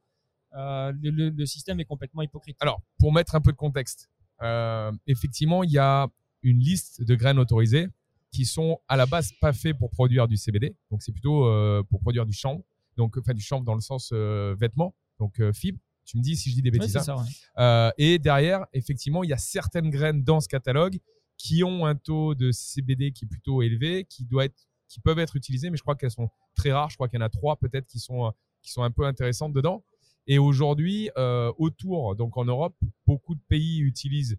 euh, 0.55 0.91
le 1.01 1.45
système 1.45 1.79
est 1.81 1.85
complètement 1.85 2.21
hypocrite. 2.21 2.55
Alors, 2.61 2.81
pour 2.99 3.11
mettre 3.11 3.35
un 3.35 3.41
peu 3.41 3.51
de 3.51 3.57
contexte, 3.57 4.09
euh, 4.43 4.91
effectivement, 5.07 5.63
il 5.63 5.71
y 5.71 5.77
a 5.77 6.07
une 6.43 6.59
liste 6.59 7.01
de 7.01 7.15
graines 7.15 7.39
autorisées 7.39 7.87
qui 8.31 8.45
sont 8.45 8.79
à 8.87 8.97
la 8.97 9.05
base 9.05 9.31
pas 9.39 9.53
faits 9.53 9.77
pour 9.77 9.89
produire 9.91 10.27
du 10.27 10.37
CBD. 10.37 10.75
Donc, 10.91 11.01
c'est 11.03 11.11
plutôt 11.11 11.45
euh, 11.47 11.83
pour 11.83 12.01
produire 12.01 12.25
du 12.25 12.33
chanvre. 12.33 12.63
Donc, 12.97 13.17
enfin, 13.17 13.33
du 13.33 13.41
chanvre 13.41 13.63
dans 13.63 13.75
le 13.75 13.81
sens 13.81 14.09
euh, 14.13 14.55
vêtements, 14.59 14.93
donc 15.19 15.39
euh, 15.39 15.53
fibre. 15.53 15.79
Tu 16.05 16.17
me 16.17 16.23
dis 16.23 16.35
si 16.35 16.49
je 16.49 16.55
dis 16.55 16.61
des 16.61 16.71
bêtises. 16.71 16.97
hein. 16.97 17.01
ça. 17.01 17.15
ouais. 17.15 17.93
Et 17.97 18.19
derrière, 18.19 18.65
effectivement, 18.73 19.23
il 19.23 19.29
y 19.29 19.33
a 19.33 19.37
certaines 19.37 19.89
graines 19.89 20.23
dans 20.23 20.41
ce 20.41 20.49
catalogue 20.49 20.99
qui 21.37 21.63
ont 21.63 21.85
un 21.85 21.95
taux 21.95 22.35
de 22.35 22.51
CBD 22.51 23.11
qui 23.13 23.25
est 23.25 23.27
plutôt 23.27 23.61
élevé, 23.61 24.05
qui 24.05 24.25
doit 24.25 24.45
être, 24.45 24.67
qui 24.89 24.99
peuvent 24.99 25.19
être 25.19 25.35
utilisées, 25.37 25.69
mais 25.69 25.77
je 25.77 25.81
crois 25.81 25.95
qu'elles 25.95 26.11
sont 26.11 26.29
très 26.55 26.73
rares. 26.73 26.89
Je 26.89 26.95
crois 26.95 27.07
qu'il 27.07 27.19
y 27.19 27.23
en 27.23 27.25
a 27.25 27.29
trois 27.29 27.55
peut-être 27.55 27.87
qui 27.87 27.99
sont, 27.99 28.33
qui 28.61 28.71
sont 28.71 28.83
un 28.83 28.91
peu 28.91 29.05
intéressantes 29.05 29.53
dedans. 29.53 29.83
Et 30.27 30.39
aujourd'hui, 30.39 31.09
euh, 31.17 31.51
autour, 31.57 32.15
donc 32.15 32.37
en 32.37 32.45
Europe, 32.45 32.75
beaucoup 33.05 33.35
de 33.35 33.41
pays 33.49 33.79
utilisent 33.79 34.37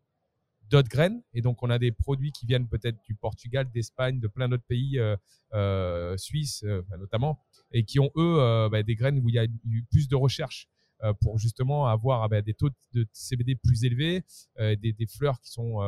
d'autres 0.71 0.89
graines. 0.89 1.23
Et 1.33 1.43
donc, 1.43 1.63
on 1.63 1.71
a 1.71 1.79
des 1.79 1.93
produits 1.93 2.33
qui 2.33 2.47
viennent 2.47 2.69
peut-être 2.69 3.01
du 3.05 3.15
Portugal, 3.15 3.71
d'Espagne, 3.73 4.21
de 4.21 4.29
plein 4.29 4.49
d'autres 4.49 4.65
pays, 4.67 4.99
euh, 4.99 5.17
euh, 5.53 6.17
Suisse 6.17 6.63
euh, 6.65 6.83
notamment, 6.99 7.39
et 7.73 7.85
qui 7.85 8.01
ont, 8.01 8.11
eux, 8.17 8.37
euh, 8.41 8.69
bah, 8.69 8.83
des 8.83 8.95
graines 8.95 9.19
où 9.21 9.29
il 9.29 9.35
y 9.35 9.39
a 9.39 9.45
eu 9.45 9.85
plus 9.91 10.09
de 10.09 10.17
recherche 10.17 10.69
euh, 11.03 11.13
pour 11.21 11.39
justement 11.39 11.87
avoir 11.87 12.23
ah 12.23 12.29
bah, 12.29 12.43
des 12.43 12.55
taux 12.55 12.71
de 12.93 13.07
CBD 13.13 13.57
plus 13.57 13.85
élevés, 13.85 14.25
des, 14.59 14.77
des 14.77 15.07
fleurs 15.07 15.41
qui 15.41 15.51
sont 15.51 15.79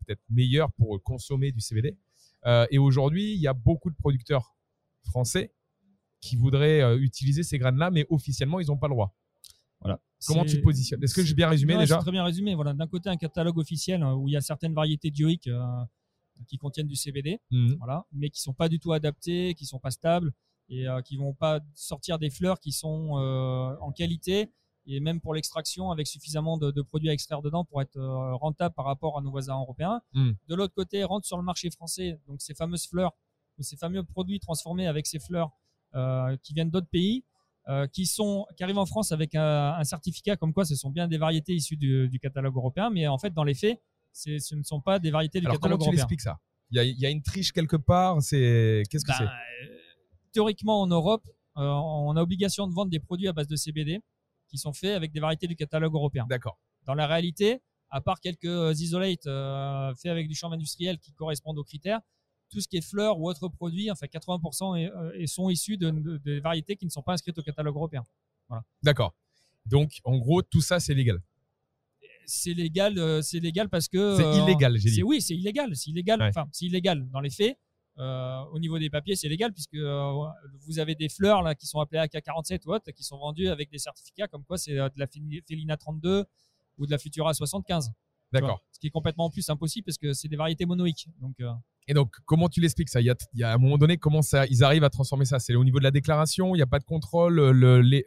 peut-être 0.00 0.22
meilleures 0.30 0.72
pour 0.72 1.02
consommer 1.02 1.52
du 1.52 1.60
CBD. 1.60 1.96
Et 2.70 2.78
aujourd'hui, 2.78 3.34
il 3.34 3.40
y 3.40 3.46
a 3.46 3.54
beaucoup 3.54 3.90
de 3.90 3.96
producteurs 3.96 4.54
français 5.04 5.52
qui 6.20 6.36
voudraient 6.36 6.96
utiliser 6.98 7.42
ces 7.42 7.58
graines-là, 7.58 7.90
mais 7.90 8.06
officiellement, 8.08 8.60
ils 8.60 8.68
n'ont 8.68 8.78
pas 8.78 8.88
le 8.88 8.94
droit. 8.94 9.14
Comment 10.26 10.44
tu 10.46 10.56
te 10.56 10.62
positionnes? 10.62 11.02
Est-ce 11.04 11.14
que 11.14 11.22
j'ai 11.22 11.34
bien 11.34 11.48
résumé 11.50 11.74
Ouais, 11.74 11.80
déjà? 11.80 11.98
Très 11.98 12.10
bien 12.10 12.24
résumé. 12.24 12.54
Voilà. 12.54 12.72
D'un 12.72 12.86
côté, 12.86 13.10
un 13.10 13.16
catalogue 13.16 13.58
officiel 13.58 14.02
euh, 14.02 14.14
où 14.14 14.26
il 14.28 14.32
y 14.32 14.36
a 14.36 14.40
certaines 14.40 14.72
variétés 14.72 15.10
dioïques 15.10 15.48
euh, 15.48 15.60
qui 16.48 16.56
contiennent 16.56 16.86
du 16.88 16.96
CBD, 16.96 17.40
Mhm. 17.50 17.76
voilà, 17.78 18.06
mais 18.12 18.30
qui 18.30 18.40
sont 18.40 18.54
pas 18.54 18.68
du 18.70 18.78
tout 18.80 18.92
adaptées, 18.92 19.54
qui 19.54 19.66
sont 19.66 19.78
pas 19.78 19.90
stables 19.90 20.32
et 20.70 20.88
euh, 20.88 21.02
qui 21.02 21.16
vont 21.18 21.34
pas 21.34 21.60
sortir 21.74 22.18
des 22.18 22.30
fleurs 22.30 22.58
qui 22.58 22.72
sont 22.72 23.18
euh, 23.18 23.76
en 23.80 23.92
qualité 23.92 24.50
et 24.86 24.98
même 25.00 25.20
pour 25.20 25.34
l'extraction 25.34 25.90
avec 25.90 26.06
suffisamment 26.06 26.56
de, 26.58 26.70
de 26.70 26.82
produits 26.82 27.10
à 27.10 27.12
extraire 27.12 27.42
dedans 27.42 27.64
pour 27.64 27.80
être 27.82 27.96
euh, 27.98 28.34
rentable 28.34 28.74
par 28.74 28.86
rapport 28.86 29.18
à 29.18 29.20
nos 29.20 29.30
voisins 29.30 29.58
européens. 29.58 30.00
Mm. 30.14 30.30
De 30.48 30.54
l'autre 30.54 30.74
côté, 30.74 31.04
rentrent 31.04 31.26
sur 31.26 31.36
le 31.36 31.42
marché 31.42 31.70
français 31.70 32.18
donc 32.26 32.40
ces 32.40 32.54
fameuses 32.54 32.86
fleurs 32.86 33.12
ou 33.58 33.62
ces 33.62 33.76
fameux 33.76 34.02
produits 34.04 34.40
transformés 34.40 34.86
avec 34.86 35.06
ces 35.06 35.18
fleurs 35.18 35.50
euh, 35.94 36.34
qui 36.42 36.54
viennent 36.54 36.70
d'autres 36.70 36.88
pays. 36.88 37.24
Euh, 37.68 37.86
qui 37.86 38.06
sont 38.06 38.46
qui 38.56 38.62
arrivent 38.64 38.78
en 38.78 38.86
France 38.86 39.10
avec 39.12 39.34
un, 39.34 39.74
un 39.78 39.84
certificat 39.84 40.36
comme 40.36 40.52
quoi 40.52 40.64
ce 40.64 40.74
sont 40.76 40.90
bien 40.90 41.08
des 41.08 41.18
variétés 41.18 41.54
issues 41.54 41.76
du, 41.76 42.08
du 42.08 42.18
catalogue 42.18 42.56
européen, 42.56 42.90
mais 42.90 43.06
en 43.06 43.18
fait 43.18 43.32
dans 43.32 43.44
les 43.44 43.54
faits, 43.54 43.80
c'est- 44.12 44.38
ce 44.38 44.54
ne 44.54 44.62
sont 44.62 44.80
pas 44.80 44.98
des 44.98 45.10
variétés 45.10 45.40
du 45.40 45.46
Alors, 45.46 45.58
comment 45.60 45.76
catalogue 45.78 45.94
tu 45.94 46.00
européen. 46.00 46.18
ça? 46.20 46.38
Il 46.70 46.76
y, 46.76 46.80
a, 46.80 46.84
il 46.84 46.98
y 46.98 47.06
a 47.06 47.10
une 47.10 47.22
triche 47.22 47.52
quelque 47.52 47.76
part 47.76 48.22
C'est 48.22 48.82
Qu'est-ce 48.90 49.04
que 49.04 49.10
Ben, 49.12 49.16
c'est? 49.18 49.24
euh, 49.24 49.76
théoriquement, 50.32 50.80
en 50.80 50.86
Europe, 50.86 51.22
euh, 51.56 51.62
on 51.62 52.16
a 52.16 52.22
obligation 52.22 52.66
de 52.66 52.72
vendre 52.74 52.90
des 52.90 53.00
produits 53.00 53.28
à 53.28 53.32
base 53.32 53.46
de 53.46 53.56
CBD 53.56 54.00
qui 54.48 54.58
sont 54.58 54.72
faits 54.72 54.94
avec 54.96 55.12
des 55.12 55.20
variétés 55.20 55.46
du 55.46 55.56
catalogue 55.56 55.94
européen. 55.94 56.26
D'accord. 56.28 56.58
Dans 56.86 56.94
la 56.94 57.06
réalité, 57.06 57.60
à 57.90 58.00
part 58.00 58.20
quelques 58.20 58.44
euh, 58.46 58.72
isolates 58.76 59.26
euh, 59.26 59.94
faits 59.94 60.10
avec 60.10 60.26
du 60.28 60.34
chanvre 60.34 60.54
industriel 60.54 60.98
qui 60.98 61.12
correspondent 61.12 61.58
aux 61.58 61.64
critères, 61.64 62.00
tout 62.54 62.60
ce 62.60 62.68
qui 62.68 62.76
est 62.76 62.80
fleurs 62.88 63.18
ou 63.20 63.28
autres 63.28 63.48
produits, 63.48 63.90
enfin 63.90 64.06
80% 64.06 64.76
est, 64.78 64.90
euh, 64.92 65.26
sont 65.26 65.50
issus 65.50 65.76
de, 65.76 65.90
de- 65.90 66.18
de 66.18 66.40
variétés 66.40 66.76
qui 66.76 66.86
ne 66.86 66.90
sont 66.90 67.02
pas 67.02 67.12
inscrites 67.12 67.36
au 67.38 67.42
catalogue 67.42 67.74
européen. 67.76 68.04
D'accord. 68.82 69.12
Donc, 69.66 69.98
en 70.04 70.16
gros, 70.18 70.40
tout 70.42 70.60
ça, 70.60 70.78
c'est 70.78 70.94
légal. 70.94 71.20
C'est 72.26 72.54
légal, 72.54 72.98
euh, 72.98 73.20
c'est 73.20 73.40
légal 73.40 73.68
parce 73.68 73.88
que 73.88 74.16
C'est 74.16 74.24
euh, 74.24 74.42
illégal, 74.42 74.78
j'ai 74.78 74.90
dit. 74.90 75.02
Oui, 75.02 75.20
c'est 75.20 75.34
illégal, 75.34 75.74
c'est 75.76 75.90
illégal. 75.90 76.20
Ouais. 76.20 76.28
Enfin, 76.28 76.46
c'est 76.52 76.64
illégal 76.66 77.06
dans 77.10 77.20
les 77.20 77.30
faits. 77.30 77.58
Euh, 77.98 78.40
au 78.52 78.58
niveau 78.58 78.78
des 78.78 78.90
papiers, 78.90 79.14
c'est 79.14 79.28
légal 79.28 79.52
puisque 79.52 79.74
euh, 79.74 80.12
vous 80.66 80.78
avez 80.78 80.94
des 80.94 81.08
fleurs 81.08 81.42
là 81.42 81.54
qui 81.54 81.66
sont 81.66 81.80
appelées 81.80 82.00
AK47 82.00 82.62
ou 82.66 82.72
autres 82.72 82.90
qui 82.92 83.04
sont 83.04 83.18
vendues 83.18 83.48
avec 83.48 83.70
des 83.70 83.78
certificats 83.78 84.26
comme 84.26 84.42
quoi 84.44 84.56
c'est 84.58 84.78
euh, 84.78 84.88
de 84.88 84.98
la 84.98 85.06
Félina 85.06 85.76
32 85.76 86.24
ou 86.78 86.86
de 86.86 86.90
la 86.90 86.98
Futura 86.98 87.32
75. 87.34 87.84
tu 87.86 87.92
vois. 87.92 88.40
D'accord. 88.40 88.60
Ce 88.72 88.80
qui 88.80 88.88
est 88.88 88.90
complètement 88.90 89.26
en 89.26 89.30
plus 89.30 89.48
impossible 89.48 89.84
parce 89.84 89.98
que 89.98 90.12
c'est 90.12 90.26
des 90.28 90.36
variétés 90.36 90.66
monoïques. 90.66 91.06
Donc 91.20 91.36
Et 91.86 91.94
donc, 91.94 92.14
comment 92.24 92.48
tu 92.48 92.60
l'expliques 92.60 92.88
ça? 92.88 93.00
Il 93.00 93.06
y, 93.06 93.10
a, 93.10 93.16
y 93.34 93.44
un 93.44 93.58
moment 93.58 93.76
donné, 93.76 93.98
comment 93.98 94.22
ça, 94.22 94.46
ils 94.46 94.64
arrivent 94.64 94.84
à 94.84 94.90
transformer 94.90 95.26
ça? 95.26 95.38
C'est 95.38 95.54
au 95.54 95.64
niveau 95.64 95.78
de 95.78 95.84
la 95.84 95.90
déclaration? 95.90 96.54
Il 96.54 96.58
n'y 96.58 96.62
a 96.62 96.66
pas 96.66 96.78
de 96.78 96.84
contrôle? 96.84 97.38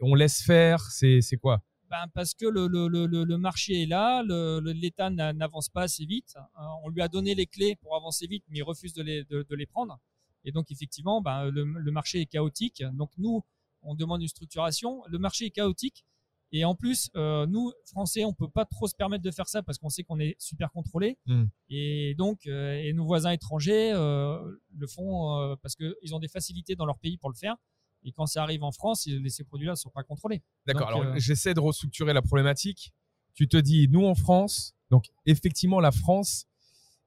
On 0.02 0.14
laisse 0.14 0.42
faire? 0.42 0.80
C'est 0.80 1.36
quoi? 1.40 1.60
Ben, 1.90 2.06
parce 2.12 2.34
que 2.34 2.44
le, 2.46 3.36
marché 3.36 3.82
est 3.82 3.86
là, 3.86 4.22
l'État 4.62 5.10
n'a- 5.10 5.32
n'avance 5.32 5.68
pas 5.68 5.82
assez 5.82 6.04
vite. 6.04 6.34
Euh, 6.36 6.62
on 6.84 6.88
lui 6.90 7.00
a 7.00 7.08
donné 7.08 7.34
les 7.34 7.46
clés 7.46 7.76
pour 7.76 7.96
avancer 7.96 8.26
vite, 8.26 8.44
mais 8.48 8.58
il 8.58 8.62
refuse 8.62 8.92
de 8.92 9.02
les, 9.02 9.66
prendre. 9.66 9.98
Et 10.44 10.52
donc, 10.52 10.70
effectivement, 10.70 11.22
ben, 11.22 11.48
le 11.48 11.90
marché 11.90 12.20
est 12.20 12.26
chaotique. 12.26 12.82
Donc, 12.92 13.10
nous, 13.16 13.42
on 13.82 13.94
demande 13.94 14.22
une 14.22 14.28
structuration. 14.28 15.02
Le 15.08 15.18
marché 15.18 15.46
est 15.46 15.50
chaotique. 15.50 16.04
Et 16.50 16.64
en 16.64 16.74
plus, 16.74 17.10
euh, 17.14 17.46
nous, 17.46 17.72
Français, 17.84 18.24
on 18.24 18.32
peut 18.32 18.48
pas 18.48 18.64
trop 18.64 18.88
se 18.88 18.94
permettre 18.94 19.22
de 19.22 19.30
faire 19.30 19.48
ça 19.48 19.62
parce 19.62 19.78
qu'on 19.78 19.90
sait 19.90 20.02
qu'on 20.02 20.18
est 20.18 20.34
super 20.38 20.70
contrôlé. 20.72 21.18
Mm. 21.26 21.44
Et 21.68 22.14
donc, 22.16 22.46
euh, 22.46 22.74
et 22.82 22.92
nos 22.94 23.04
voisins 23.04 23.32
étrangers 23.32 23.92
euh, 23.92 24.38
le 24.76 24.86
font 24.86 25.56
parce 25.62 25.74
qu'ils 25.76 26.14
ont 26.14 26.18
des 26.18 26.28
facilités 26.28 26.74
dans 26.74 26.86
leur 26.86 26.98
pays 26.98 27.18
pour 27.18 27.30
le 27.30 27.34
faire. 27.36 27.56
Et 28.04 28.12
quand 28.12 28.26
ça 28.26 28.42
arrive 28.42 28.62
en 28.62 28.72
France, 28.72 29.06
ils- 29.06 29.30
ces 29.30 29.44
produits-là 29.44 29.72
ne 29.72 29.76
sont 29.76 29.90
pas 29.90 30.04
contrôlés. 30.04 30.42
D'accord. 30.66 30.88
Alors, 30.88 31.18
j'essaie 31.18 31.52
de 31.52 31.60
restructurer 31.60 32.12
la 32.12 32.22
problématique. 32.22 32.92
Tu 33.34 33.48
te 33.48 33.56
dis, 33.56 33.88
nous 33.88 34.06
en 34.06 34.14
France, 34.14 34.74
donc 34.90 35.06
effectivement, 35.26 35.80
la 35.80 35.92
France 35.92 36.46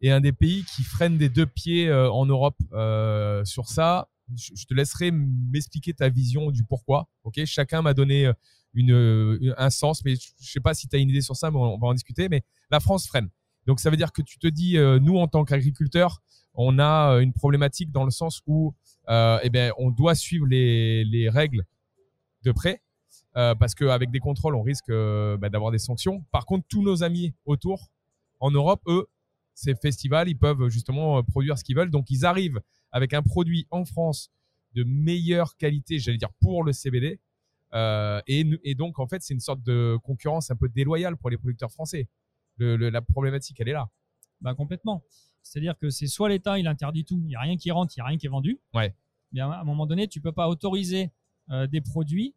est 0.02 0.12
un 0.12 0.22
des 0.22 0.34
pays 0.34 0.64
qui 0.76 0.84
freine 0.84 1.18
des 1.18 1.30
deux 1.30 1.46
pieds 1.48 1.92
en 1.92 2.26
Europe 2.26 2.58
sur 3.46 3.68
ça. 3.68 4.10
Je, 4.36 4.66
te 4.66 4.74
laisserai 4.74 5.12
m'expliquer 5.12 5.94
ta 5.94 6.10
vision 6.10 6.52
du 6.52 6.64
pourquoi. 6.64 7.10
Ok? 7.24 7.44
Chacun 7.46 7.82
m'a 7.82 7.94
donné 7.94 8.32
une, 8.74 8.92
euh, 8.92 9.54
un 9.58 9.70
sens, 9.70 10.04
mais 10.06 10.16
je, 10.16 10.30
je 10.40 10.52
sais 10.52 10.60
pas 10.60 10.74
si 10.74 10.88
tu 10.88 10.96
as 10.96 11.00
une 11.00 11.10
idée 11.10 11.22
sur 11.22 11.36
ça, 11.36 11.52
mais 11.52 11.58
on, 11.58 11.78
va 11.78 11.88
en 11.88 11.94
discuter. 11.94 12.30
Mais 12.30 12.42
la 12.70 12.80
France 12.80 13.08
freine. 13.08 13.30
Donc 13.68 13.80
ça 13.80 13.90
veut 13.90 13.98
dire 13.98 14.12
que 14.12 14.22
tu 14.22 14.40
te 14.40 14.48
dis, 14.48 14.78
euh, 14.78 15.00
nous 15.00 15.18
en 15.18 15.28
tant 15.28 15.44
qu'agriculteurs, 15.44 16.22
on 16.54 16.80
a 16.80 17.16
euh, 17.16 17.20
une 17.20 17.34
problématique 17.34 17.92
dans 17.92 18.04
le 18.04 18.12
sens 18.12 18.42
où, 18.48 18.74
euh, 19.10 19.40
eh 19.44 19.50
ben, 19.50 19.72
on 19.78 19.92
doit 19.92 20.16
suivre 20.16 20.46
les, 20.46 21.04
les 21.06 21.30
règles 21.30 21.64
de 22.44 22.52
près. 22.52 22.82
Euh, 23.38 23.56
parce 23.56 23.76
qu'avec 23.76 24.12
des 24.12 24.20
contrôles, 24.20 24.56
on 24.56 24.62
risque 24.62 24.90
euh, 24.90 25.38
bah, 25.38 25.50
d'avoir 25.50 25.72
des 25.72 25.80
sanctions. 25.80 26.26
Par 26.32 26.46
contre, 26.46 26.66
tous 26.68 26.82
nos 26.82 27.04
amis 27.04 27.34
autour, 27.46 27.90
en 28.42 28.52
Europe, 28.52 28.82
eux, 28.88 29.08
ces 29.54 29.74
festivals, 29.76 30.28
ils 30.28 30.38
peuvent 30.38 30.68
justement 30.68 31.24
produire 31.24 31.58
ce 31.58 31.64
qu'ils 31.64 31.78
veulent. 31.78 31.92
Donc, 31.92 32.10
ils 32.10 32.26
arrivent 32.26 32.60
avec 32.92 33.14
un 33.14 33.22
produit 33.22 33.68
en 33.72 33.86
France 33.86 34.32
de 34.76 34.84
meilleure 34.84 35.56
qualité, 35.58 36.00
j'allais 36.00 36.18
dire 36.18 36.32
pour 36.42 36.64
le 36.64 36.74
CBD, 36.74 37.20
Euh, 37.74 38.22
et, 38.28 38.76
donc, 38.76 39.00
en 39.00 39.08
fait, 39.08 39.22
c'est 39.22 39.34
une 39.34 39.40
sorte 39.40 39.62
de 39.64 39.98
concurrence 40.04 40.52
un 40.52 40.56
peu 40.56 40.68
déloyale 40.70 41.16
pour 41.18 41.30
les 41.30 41.38
producteurs 41.38 41.72
français. 41.72 42.08
Le- 42.58 42.76
le- 42.76 42.90
la 42.90 43.02
problématique, 43.02 43.60
elle 43.60 43.70
est 43.70 43.74
là. 43.74 43.90
Bah, 44.42 44.54
complètement. 44.56 45.04
C'est-à-dire 45.44 45.78
que 45.78 45.90
c'est 45.90 46.08
soit 46.08 46.30
l'État, 46.30 46.60
il 46.60 46.68
interdit 46.68 47.06
tout, 47.06 47.18
il 47.20 47.28
n'y 47.28 47.36
a 47.36 47.40
rien 47.42 47.58
qui 47.58 47.72
rentre, 47.72 47.94
il 47.96 48.00
n'y 48.00 48.04
a 48.04 48.06
rien 48.08 48.18
qui 48.18 48.26
est 48.28 48.30
vendu. 48.30 48.60
Ouais. 48.74 48.94
Mais 49.32 49.40
à 49.42 49.48
un 49.48 49.64
moment 49.64 49.86
donné, 49.88 50.08
tu 50.08 50.20
peux 50.22 50.32
pas 50.34 50.50
autoriser 50.50 51.12
euh, 51.50 51.66
des 51.68 51.82
produits 51.82 52.36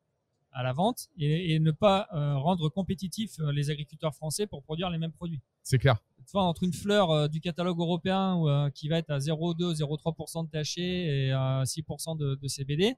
à 0.53 0.63
la 0.63 0.73
vente 0.73 1.09
et, 1.19 1.55
et 1.55 1.59
ne 1.59 1.73
pas 1.73 2.07
euh, 2.15 2.37
rendre 2.37 2.69
compétitifs 2.69 3.39
les 3.53 3.71
agriculteurs 3.71 4.15
français 4.15 4.47
pour 4.47 4.63
produire 4.63 4.89
les 4.89 4.99
mêmes 4.99 5.13
produits. 5.13 5.41
C'est 5.65 5.79
clair. 5.79 5.99
Entre 6.33 6.63
une 6.63 6.73
fleur 6.73 7.11
euh, 7.11 7.29
du 7.29 7.41
catalogue 7.41 7.79
européen 7.81 8.71
qui 8.75 8.89
va 8.89 8.99
être 8.99 9.11
à 9.11 9.19
0,2, 9.19 9.75
0,3% 9.81 10.47
de 10.47 10.51
THC 10.51 10.79
et 10.79 11.33
à 11.33 11.65
6% 11.65 12.17
de, 12.17 12.37
de 12.37 12.49
CBD, 12.49 12.95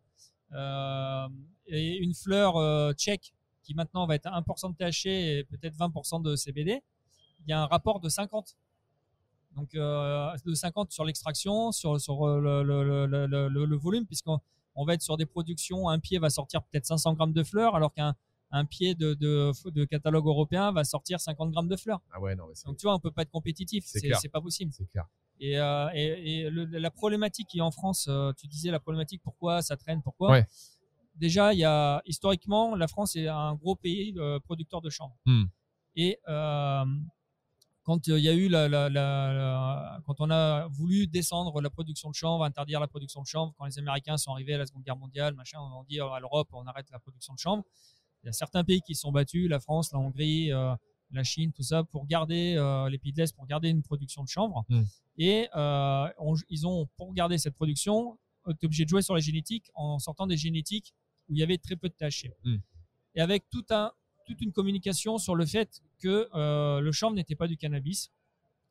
et 1.67 1.97
une 1.97 2.15
fleur 2.15 2.57
euh, 2.57 2.93
tchèque 2.93 3.33
qui 3.63 3.75
maintenant 3.75 4.07
va 4.07 4.15
être 4.15 4.27
à 4.27 4.41
1% 4.41 4.71
de 4.73 4.77
THC 4.77 5.07
et 5.07 5.45
peut-être 5.45 5.75
20% 5.77 6.23
de 6.23 6.37
CBD, 6.37 6.83
il 7.47 7.51
y 7.51 7.53
a 7.53 7.61
un 7.63 7.67
rapport 7.67 7.99
de 8.01 8.09
50. 8.09 8.57
Donc 9.57 9.75
euh, 9.75 10.31
de 10.45 10.55
50 10.55 10.93
sur 10.93 11.05
l'extraction, 11.05 11.73
sur, 11.73 12.01
sur 12.01 12.27
euh, 12.29 12.41
le, 12.41 12.63
le, 12.63 13.07
le, 13.07 13.27
le, 13.27 13.49
le- 13.49 13.65
le 13.65 13.77
volume, 13.77 14.07
puisqu'on 14.07 14.39
on 14.75 14.85
va 14.85 14.95
être 14.95 15.03
sur 15.03 15.17
des 15.17 15.25
productions, 15.27 15.89
un 15.89 15.99
pied 15.99 16.19
va 16.19 16.29
sortir 16.31 16.63
peut-être 16.63 16.85
500 16.87 17.15
grammes 17.15 17.33
de 17.33 17.43
fleurs, 17.43 17.75
alors 17.75 17.93
qu'un 17.95 18.15
un 18.53 18.65
pied 18.65 18.95
de, 18.95 19.15
de, 19.15 19.51
de 19.71 19.85
catalogue 19.87 20.27
européen 20.27 20.71
va 20.71 20.85
sortir 20.85 21.19
50 21.21 21.51
grammes 21.51 21.69
de 21.69 21.77
fleurs. 21.77 22.01
Ah 22.13 22.21
ouais, 22.21 22.37
non, 22.37 22.47
mais 22.47 22.55
Donc 22.67 22.77
tu 22.77 22.87
vois, 22.87 22.95
on 22.95 23.01
peut 23.01 23.11
pas 23.11 23.23
être 23.23 23.31
compétitif, 23.31 23.85
c'est 24.21 24.29
pas 24.29 24.41
possible. 24.41 24.73
c'est 24.73 24.89
clair. 24.91 25.07
Et, 25.41 25.59
euh, 25.59 25.89
et, 25.95 26.41
et 26.41 26.51
le- 26.51 26.65
la 26.65 26.91
problématique 26.91 27.49
qui 27.49 27.59
est 27.59 27.63
en 27.63 27.71
France, 27.71 28.07
euh, 28.09 28.33
tu 28.39 28.47
disais 28.47 28.71
la 28.71 28.81
problématique, 28.81 29.21
pourquoi 29.23 29.63
ça 29.63 29.77
traîne, 29.77 30.03
pourquoi 30.03 30.31
Ouais. 30.33 30.47
Déjà, 31.17 31.53
il 31.55 31.59
y 31.59 31.65
a 31.65 32.03
historiquement, 32.05 32.75
la 32.75 32.89
France 32.89 33.17
est 33.17 33.27
un 33.29 33.55
gros 33.55 33.75
pays 33.77 34.15
euh, 34.19 34.39
producteur 34.41 34.81
de 34.83 34.91
chanvre. 34.91 35.17
Hmm. 35.25 35.45
Et 35.95 36.19
euh, 36.29 36.85
quand 37.85 38.07
il 38.09 38.19
y 38.19 38.29
a 38.29 38.35
eu 38.35 38.49
la, 38.49 38.69
la- 38.69 38.89
la- 38.91 39.33
la- 39.33 40.01
quand 40.05 40.17
on 40.21 40.29
a 40.31 40.67
voulu 40.69 41.07
descendre 41.07 41.61
la 41.61 41.71
production 41.71 42.11
de 42.11 42.15
chanvre, 42.15 42.45
interdire 42.45 42.81
la 42.81 42.89
production 42.89 43.23
de 43.23 43.27
chanvre, 43.27 43.55
quand 43.57 43.65
les 43.65 43.79
Américains 43.79 44.17
sont 44.17 44.33
arrivés 44.33 44.55
à 44.55 44.59
la 44.59 44.67
Seconde 44.67 44.83
Guerre 44.83 44.97
mondiale, 44.97 45.35
machin, 45.35 45.59
on 45.61 45.85
dit 45.85 46.01
euh, 46.01 46.09
à 46.11 46.21
l'Europe, 46.21 46.49
on 46.53 46.67
arrête 46.67 46.91
la 46.91 46.99
production 46.99 47.33
de 47.35 47.39
chanvre. 47.39 47.63
Il 48.23 48.27
y 48.27 48.29
a 48.29 48.33
certains 48.33 48.65
pays 48.65 48.81
qui 48.83 48.95
se 48.95 49.03
sont 49.03 49.13
battus, 49.13 49.49
la 49.49 49.61
France, 49.61 49.93
la 49.93 49.99
Hongrie, 50.01 50.53
euh, 50.53 50.75
la 51.11 51.23
Chine, 51.25 51.53
tout 51.53 51.63
ça, 51.63 51.85
pour 51.85 52.07
garder 52.07 52.55
euh, 52.57 52.89
les 52.89 52.99
pays 52.99 53.13
de 53.13 53.19
l'Est, 53.19 53.35
pour 53.35 53.47
garder 53.47 53.69
une 53.69 53.83
production 53.83 54.23
de 54.25 54.29
chanvre. 54.29 54.65
Hmm. 54.69 54.83
Et 55.19 55.49
euh, 55.55 56.09
on- 56.19 56.35
ils 56.49 56.67
ont, 56.67 56.87
pour 56.97 57.13
garder 57.15 57.39
cette 57.39 57.55
production, 57.55 58.19
été 58.49 58.67
obligés 58.67 58.85
de 58.85 58.89
jouer 58.91 59.03
sur 59.03 59.15
la 59.15 59.21
génétique 59.21 59.71
en 59.75 59.99
sortant 59.99 60.27
des 60.27 60.37
génétiques 60.37 60.95
où 61.29 61.35
il 61.35 61.39
y 61.39 61.43
avait 61.43 61.59
très 61.59 61.77
peu 61.77 61.89
de 61.89 61.95
THC. 61.95 62.31
Hmm. 62.45 62.57
Et 63.15 63.21
avec 63.21 63.49
tout 63.51 63.65
un, 63.71 63.93
toute 64.27 64.41
une 64.41 64.53
communication 64.53 65.19
sur 65.19 65.35
le 65.35 65.47
fait 65.47 65.81
que 66.01 66.29
euh, 66.35 66.81
le 66.81 66.93
chanvre 66.93 67.15
n'était 67.15 67.37
pas 67.37 67.47
du 67.49 67.57
cannabis. 67.57 68.11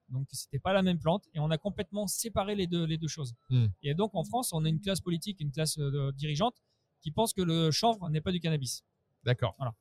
Donc, 0.10 0.28
c'était 0.32 0.60
pas 0.60 0.72
la 0.74 0.84
même 0.84 1.00
plante. 1.00 1.26
Et 1.34 1.40
on 1.40 1.50
a 1.50 1.58
complètement 1.58 2.06
séparé 2.08 2.54
les 2.56 2.68
deux, 2.68 2.86
les 2.86 2.98
deux 2.98 3.08
choses. 3.08 3.34
Hmm. 3.50 3.68
Et 3.82 3.94
donc, 3.96 4.14
en 4.14 4.24
France, 4.24 4.54
on 4.54 4.64
a 4.66 4.70
une 4.70 4.80
classe 4.80 5.02
politique, 5.02 5.40
une 5.40 5.52
classe 5.52 5.78
euh, 5.80 6.12
dirigeante 6.12 6.56
qui 7.02 7.12
pense 7.12 7.34
que 7.34 7.42
le 7.42 7.72
chanvre 7.72 8.10
n'est 8.10 8.22
pas 8.22 8.32
du 8.32 8.40
cannabis. 8.40 8.84
D'accord. 9.24 9.56
Voilà. 9.58 9.74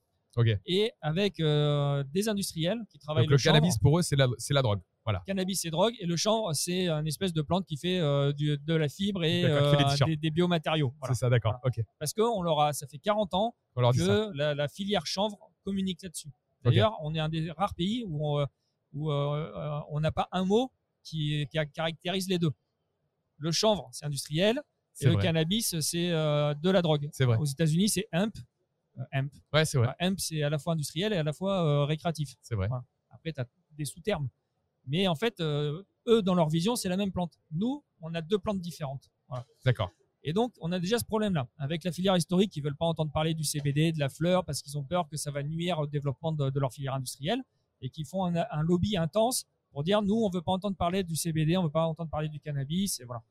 Et 0.66 0.92
avec 1.00 1.38
euh, 1.40 2.02
des 2.12 2.28
industriels 2.28 2.78
qui 2.90 2.98
travaillent 2.98 3.24
Donc 3.24 3.30
le, 3.32 3.36
chanvre. 3.38 3.54
cannabis 3.54 3.78
pour 3.78 3.98
eux, 3.98 4.02
c'est 4.02 4.16
la, 4.16 4.26
c'est 4.38 4.54
la 4.54 4.62
drogue. 4.62 4.80
Voilà. 5.04 5.22
Cannabis, 5.26 5.60
c'est 5.60 5.70
drogue. 5.70 5.94
Et 6.00 6.06
le 6.06 6.16
chanvre, 6.16 6.52
c'est 6.54 6.88
une 6.88 7.06
espèce 7.06 7.32
de 7.32 7.42
plante 7.42 7.66
qui 7.66 7.76
fait 7.76 7.98
euh, 8.00 8.32
du- 8.32 8.56
de 8.58 8.74
la 8.74 8.88
fibre 8.88 9.22
et 9.22 9.42
des 9.42 9.48
euh, 9.48 10.04
des, 10.06 10.16
des 10.16 10.30
biomatériaux. 10.30 10.94
Voilà. 10.98 11.14
C'est 11.14 11.20
ça, 11.20 11.28
d'accord. 11.30 11.60
Parce 11.98 12.12
que 12.12 12.22
on 12.22 12.42
leur 12.42 12.60
a, 12.60 12.72
ça 12.72 12.86
fait 12.86 12.98
40 12.98 13.34
ans 13.34 13.54
que 13.92 14.36
la, 14.36 14.54
la 14.54 14.68
filière 14.68 15.06
chanvre 15.06 15.38
communique 15.62 16.02
là-dessus. 16.02 16.28
D'ailleurs, 16.64 16.96
on 17.02 17.14
est 17.14 17.20
un 17.20 17.28
des 17.28 17.50
rares 17.50 17.74
pays 17.74 18.04
où 18.08 18.26
on, 18.38 18.46
où, 18.94 19.10
euh, 19.12 19.80
on 19.90 20.00
n'a 20.00 20.10
pas 20.12 20.28
un 20.32 20.44
mot 20.44 20.72
qui, 21.02 21.46
qui 21.50 21.58
caractérise 21.74 22.28
les 22.28 22.38
deux. 22.38 22.52
Le 23.38 23.52
chanvre, 23.52 23.88
c'est 23.92 24.06
industriel, 24.06 24.60
et 25.00 25.06
le 25.06 25.12
vrai. 25.12 25.22
cannabis, 25.22 25.78
c'est 25.80 26.08
de 26.08 26.70
la 26.70 26.80
drogue. 26.80 27.10
C'est 27.12 27.24
vrai. 27.26 27.36
Aux 27.36 27.44
États-Unis, 27.44 27.90
c'est 27.90 28.08
hemp. 28.12 28.32
Euh, 28.98 29.02
hemp. 29.12 29.32
Ouais, 29.52 29.64
c'est 29.64 29.78
vrai. 29.78 29.94
Hemp, 30.00 30.18
c'est 30.18 30.42
à 30.42 30.50
la 30.50 30.58
fois 30.58 30.74
industriel 30.74 31.12
et 31.12 31.16
à 31.16 31.22
la 31.22 31.32
fois 31.32 31.64
euh, 31.64 31.84
récréatif. 31.84 32.34
C'est 32.42 32.54
vrai. 32.54 32.68
Après, 33.10 33.32
tu 33.32 33.40
as 33.40 33.46
des 33.72 33.84
sous-termes. 33.84 34.28
Mais 34.86 35.08
en 35.08 35.14
fait, 35.14 35.40
euh, 35.40 35.82
eux, 36.06 36.22
dans 36.22 36.34
leur 36.34 36.48
vision, 36.48 36.76
c'est 36.76 36.88
la 36.88 36.96
même 36.96 37.12
plante. 37.12 37.38
Nous, 37.52 37.82
on 38.00 38.14
a 38.14 38.20
deux 38.20 38.38
plantes 38.38 38.60
différentes. 38.60 39.10
Voilà. 39.28 39.46
D'accord. 39.64 39.90
Et 40.22 40.32
donc, 40.32 40.52
on 40.60 40.72
a 40.72 40.78
déjà 40.78 40.98
ce 40.98 41.04
problème-là 41.04 41.48
avec 41.58 41.84
la 41.84 41.92
filière 41.92 42.16
historique 42.16 42.50
qui 42.50 42.60
veulent 42.60 42.76
pas 42.76 42.86
entendre 42.86 43.12
parler 43.12 43.34
du 43.34 43.44
CBD, 43.44 43.92
de 43.92 43.98
la 43.98 44.08
fleur, 44.08 44.44
parce 44.44 44.62
qu'ils 44.62 44.78
ont 44.78 44.84
peur 44.84 45.08
que 45.08 45.16
ça 45.16 45.30
va 45.30 45.42
nuire 45.42 45.78
au 45.78 45.86
développement 45.86 46.32
de, 46.32 46.50
de 46.50 46.60
leur 46.60 46.72
filière 46.72 46.94
industrielle 46.94 47.42
et 47.82 47.90
qui 47.90 48.04
font 48.04 48.24
un, 48.24 48.34
un 48.36 48.62
lobby 48.62 48.96
intense 48.96 49.46
pour 49.74 49.82
dire 49.82 50.00
nous, 50.02 50.14
on 50.14 50.30
veut 50.30 50.40
pas 50.40 50.52
entendre 50.52 50.76
parler 50.76 51.02
du 51.02 51.16
CBD, 51.16 51.56
on 51.56 51.64
veut 51.64 51.70
pas 51.70 51.84
entendre 51.84 52.08
parler 52.08 52.28
du 52.28 52.38
cannabis, 52.38 53.00
et 53.00 53.04
voilà. 53.04 53.22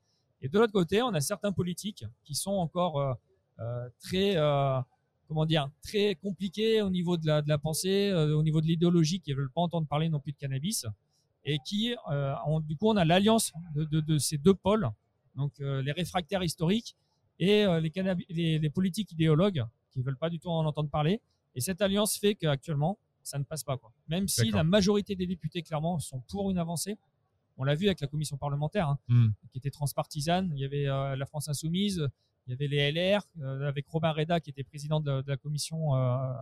Et 0.41 0.49
de 0.49 0.59
l'autre 0.59 0.73
côté, 0.73 1.01
on 1.01 1.13
a 1.13 1.21
certains 1.21 1.53
politiques 1.53 2.03
qui 2.25 2.35
sont 2.35 2.51
encore 2.51 2.99
euh, 2.99 3.13
euh, 3.59 3.89
très, 4.01 4.35
euh, 4.35 4.77
comment 5.27 5.45
dire, 5.45 5.69
très 5.81 6.15
compliqués 6.15 6.81
au 6.81 6.89
niveau 6.89 7.17
de 7.17 7.25
la, 7.27 7.41
de 7.41 7.49
la 7.49 7.57
pensée, 7.57 8.09
euh, 8.09 8.35
au 8.37 8.43
niveau 8.43 8.61
de 8.61 8.67
l'idéologie, 8.67 9.19
qui 9.19 9.33
veulent 9.33 9.49
pas 9.51 9.61
entendre 9.61 9.87
parler 9.87 10.09
non 10.09 10.19
plus 10.19 10.31
de 10.33 10.37
cannabis 10.37 10.85
et 11.45 11.57
qui, 11.65 11.95
euh, 12.11 12.33
ont- 12.45 12.59
du 12.59 12.75
coup, 12.77 12.89
on 12.89 12.95
a 12.97 13.05
l'alliance 13.05 13.51
de, 13.75 13.83
de, 13.85 13.99
de 14.01 14.17
ces 14.17 14.37
deux 14.37 14.53
pôles 14.53 14.89
donc 15.35 15.51
euh, 15.61 15.81
les 15.81 15.91
réfractaires 15.91 16.43
historiques 16.43 16.95
et 17.39 17.65
les, 17.81 17.89
cannabi- 17.89 18.27
les, 18.29 18.59
les 18.59 18.69
politiques 18.69 19.11
idéologues 19.13 19.65
qui 19.91 20.01
veulent 20.03 20.17
pas 20.17 20.29
du 20.29 20.37
tout 20.39 20.49
en 20.49 20.63
entendre 20.65 20.89
parler. 20.89 21.19
Et 21.55 21.61
cette 21.61 21.81
alliance 21.81 22.17
fait 22.17 22.35
qu'actuellement, 22.35 22.99
ça 23.23 23.39
ne 23.39 23.43
passe 23.43 23.63
pas. 23.63 23.77
Quoi. 23.77 23.91
Même 24.07 24.27
si 24.27 24.51
la 24.57 24.63
majorité 24.63 25.15
des 25.15 25.25
députés, 25.25 25.63
clairement, 25.63 25.97
sont 25.99 26.21
pour 26.29 26.51
une 26.51 26.59
avancée. 26.59 26.97
On 27.57 27.63
l'a 27.63 27.73
vu 27.75 27.87
avec 27.87 27.99
la 28.01 28.07
commission 28.07 28.37
parlementaire, 28.37 28.87
hein, 28.89 28.99
Hmm. 29.07 29.29
qui 29.51 29.57
était 29.57 29.71
transpartisane. 29.71 30.51
Il 30.55 30.59
y 30.61 30.65
avait 30.65 30.87
euh, 30.87 31.15
la 31.15 31.25
France 31.25 31.49
Insoumise, 31.49 32.07
il 32.47 32.51
y 32.51 32.53
avait 32.53 32.67
les 32.67 32.91
LR, 32.91 33.21
euh, 33.41 33.67
avec 33.67 33.87
Robin 33.87 34.11
Reda, 34.11 34.39
qui 34.39 34.49
était 34.49 34.63
président 34.63 34.99
de, 34.99 35.21
de 35.21 35.29
la 35.29 35.37
commission 35.37 35.95
euh, 35.95 36.33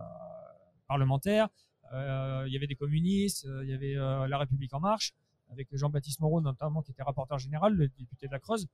parlementaire. 0.88 1.48
Euh, 1.92 2.44
il 2.46 2.52
y 2.52 2.56
avait 2.56 2.66
des 2.66 2.74
communistes, 2.74 3.46
euh, 3.46 3.64
il 3.64 3.70
y 3.70 3.72
avait 3.72 3.96
euh, 3.96 4.26
La 4.26 4.38
République 4.38 4.72
En 4.74 4.80
Marche, 4.80 5.12
avec 5.50 5.68
Jean-Baptiste 5.72 6.20
Moreau, 6.20 6.40
notamment, 6.40 6.82
qui 6.82 6.90
était 6.90 7.02
rapporteur 7.02 7.38
général, 7.38 7.74
le 7.74 7.88
député 7.88 8.26
de 8.26 8.32
la 8.32 8.38
Creuse. 8.38 8.66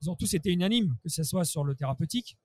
Ils 0.00 0.10
ont 0.10 0.16
tous 0.16 0.34
été 0.34 0.50
unanimes, 0.50 0.96
que 1.02 1.08
ce 1.08 1.22
soit 1.22 1.44
sur 1.44 1.64
le 1.64 1.74
thérapeutique, 1.74 2.36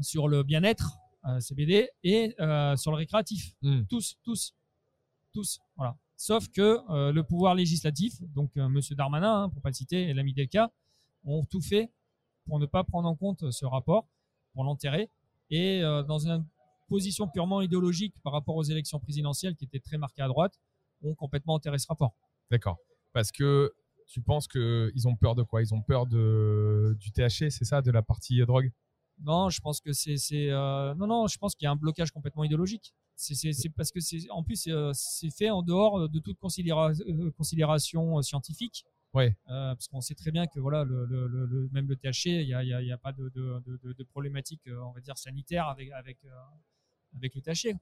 sur 0.00 0.28
le 0.28 0.42
bien-être, 0.42 0.98
euh, 1.26 1.40
CBD, 1.40 1.90
et 2.04 2.34
euh, 2.40 2.76
sur 2.76 2.90
le 2.92 2.96
récréatif. 2.96 3.54
Hmm. 3.62 3.82
Tous, 3.88 4.16
tous, 4.22 4.54
tous. 5.32 5.60
Voilà. 5.76 5.96
Sauf 6.16 6.48
que 6.48 6.78
euh, 6.90 7.12
le 7.12 7.22
pouvoir 7.22 7.54
législatif, 7.54 8.20
donc 8.34 8.56
euh, 8.56 8.68
Monsieur 8.68 8.94
Darmanin, 8.94 9.42
hein, 9.42 9.48
pour 9.50 9.60
pas 9.60 9.68
le 9.68 9.74
citer, 9.74 10.08
et 10.08 10.14
l'ami 10.14 10.32
Delca, 10.32 10.70
ont 11.24 11.44
tout 11.44 11.60
fait 11.60 11.90
pour 12.48 12.58
ne 12.58 12.66
pas 12.66 12.82
prendre 12.82 13.08
en 13.08 13.14
compte 13.14 13.50
ce 13.50 13.66
rapport, 13.66 14.08
pour 14.54 14.64
l'enterrer, 14.64 15.10
et 15.50 15.82
euh, 15.82 16.02
dans 16.02 16.26
une 16.26 16.44
position 16.88 17.28
purement 17.28 17.60
idéologique 17.60 18.14
par 18.24 18.32
rapport 18.32 18.56
aux 18.56 18.62
élections 18.62 18.98
présidentielles 18.98 19.54
qui 19.54 19.66
étaient 19.66 19.78
très 19.78 19.98
marquées 19.98 20.22
à 20.22 20.28
droite, 20.28 20.58
ont 21.02 21.14
complètement 21.14 21.54
enterré 21.54 21.78
ce 21.78 21.86
rapport. 21.86 22.14
D'accord. 22.50 22.78
Parce 23.12 23.30
que 23.30 23.72
tu 24.06 24.22
penses 24.22 24.48
qu'ils 24.48 25.06
ont 25.06 25.14
peur 25.14 25.34
de 25.34 25.42
quoi? 25.42 25.60
Ils 25.60 25.74
ont 25.74 25.82
peur 25.82 26.06
de, 26.06 26.96
du 26.98 27.12
THC, 27.12 27.50
c'est 27.50 27.66
ça, 27.66 27.82
de 27.82 27.90
la 27.90 28.02
partie 28.02 28.40
drogue? 28.46 28.72
Non, 29.20 29.50
je 29.50 29.60
pense 29.60 29.80
que 29.80 29.92
c'est, 29.92 30.16
euh, 30.32 30.94
non, 30.94 31.06
non, 31.06 31.26
je 31.26 31.36
pense 31.36 31.54
qu'il 31.54 31.66
y 31.66 31.68
a 31.68 31.70
un 31.72 31.76
blocage 31.76 32.10
complètement 32.10 32.44
idéologique. 32.44 32.94
C'est, 33.16 33.68
parce 33.76 33.90
que 33.90 33.98
en 34.30 34.42
plus, 34.42 34.56
c'est, 34.56 34.70
euh, 34.70 34.92
c'est 34.94 35.30
fait 35.30 35.50
en 35.50 35.62
dehors 35.62 36.08
de 36.08 36.18
toute 36.20 36.38
considéra- 36.38 36.92
considération 37.36 38.22
scientifique. 38.22 38.84
Ouais. 39.14 39.34
Euh, 39.48 39.74
parce 39.74 39.88
qu'on 39.88 40.00
sait 40.00 40.14
très 40.14 40.30
bien 40.30 40.46
que 40.46 40.60
voilà, 40.60 40.84
même 40.84 41.88
le 41.88 41.96
THC, 41.96 42.26
il 42.26 42.48
y 42.48 42.92
a, 42.92 42.98
pas 42.98 43.12
de, 43.12 44.02
problématique, 44.10 44.60
euh, 44.68 44.80
on 44.80 44.92
va 44.92 45.00
dire 45.00 45.16
sanitaire 45.16 45.68
euh, 45.78 45.84
avec 45.94 46.18
le 47.34 47.40
THC. 47.40 47.74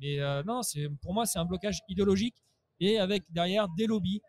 Mais 0.00 0.20
euh, 0.20 0.42
non, 0.44 0.60
pour 1.02 1.14
moi, 1.14 1.26
c'est 1.26 1.38
un 1.38 1.44
blocage 1.44 1.80
idéologique 1.88 2.36
et 2.80 2.98
avec 2.98 3.24
derrière 3.30 3.68
des 3.68 3.86
lobbies 3.86 4.20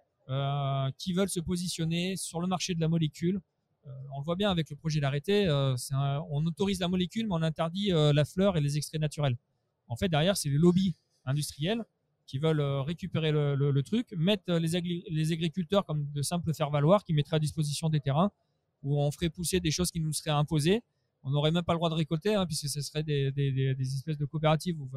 qui 0.97 1.13
veulent 1.13 1.29
se 1.29 1.39
positionner 1.39 2.15
sur 2.15 2.39
le 2.39 2.45
marché 2.45 2.75
de 2.75 2.81
la 2.81 2.87
molécule. 2.87 3.41
On 4.11 4.19
le 4.19 4.23
voit 4.23 4.35
bien 4.35 4.51
avec 4.51 4.69
le 4.69 4.75
projet 4.75 4.99
d'arrêté, 4.99 5.49
on 5.49 6.45
autorise 6.45 6.79
la 6.79 6.87
molécule, 6.87 7.25
mais 7.27 7.33
on 7.33 7.41
interdit 7.41 7.89
la 7.89 8.25
fleur 8.25 8.55
et 8.55 8.61
les 8.61 8.77
extraits 8.77 9.01
naturels. 9.01 9.35
En 9.87 9.95
fait, 9.95 10.07
derrière, 10.07 10.37
c'est 10.37 10.49
les 10.49 10.59
lobbies 10.59 10.95
industriels 11.25 11.83
qui 12.29 12.37
veulent 12.37 12.59
euh, 12.59 12.83
récupérer 12.83 13.31
le, 13.31 13.81
truc, 13.81 14.13
mettre 14.15 14.43
euh, 14.49 14.59
les, 14.59 14.75
agri- 14.75 15.03
les 15.09 15.31
agriculteurs 15.31 15.83
comme 15.83 16.05
de 16.13 16.21
simples 16.21 16.53
faire-valoir 16.53 17.03
qui 17.03 17.11
mettraient 17.11 17.37
à 17.37 17.39
disposition 17.39 17.89
des 17.89 17.99
terrains 17.99 18.29
où 18.83 19.01
on 19.01 19.09
ferait 19.09 19.31
pousser 19.31 19.59
des 19.59 19.71
choses 19.71 19.89
qui 19.89 19.99
nous 19.99 20.13
seraient 20.13 20.29
imposées. 20.29 20.83
On 21.23 21.31
n'aurait 21.31 21.49
même 21.49 21.63
pas 21.63 21.73
le 21.73 21.79
droit 21.79 21.89
de 21.89 21.95
récolter, 21.95 22.35
hein, 22.35 22.45
puisque 22.45 22.69
ce 22.69 22.81
serait 22.81 23.01
des, 23.01 23.33
espèces 23.81 24.19
de 24.19 24.25
coopératives 24.25 24.79
ou 24.79 24.87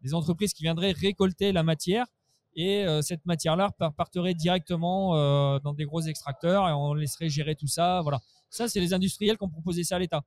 des, 0.00 0.14
entreprises 0.14 0.52
qui 0.54 0.62
viendraient 0.62 0.92
récolter 0.92 1.50
la 1.50 1.64
matière 1.64 2.06
et 2.54 2.84
euh, 2.86 3.02
cette 3.02 3.26
matière-là 3.26 3.72
par- 3.76 3.92
parterait 3.92 4.34
directement 4.34 5.58
dans 5.58 5.74
des 5.74 5.86
gros 5.86 6.02
extracteurs 6.02 6.68
et 6.68 6.72
on 6.72 6.94
laisserait 6.94 7.28
gérer 7.28 7.56
tout 7.56 7.66
ça. 7.66 8.00
Voilà. 8.02 8.20
Ça, 8.48 8.68
c'est 8.68 8.80
les 8.80 8.94
industriels 8.94 9.36
qui 9.36 9.42
ont 9.42 9.50
proposé 9.50 9.82
ça 9.82 9.96
à 9.96 9.98
l'État. 9.98 10.22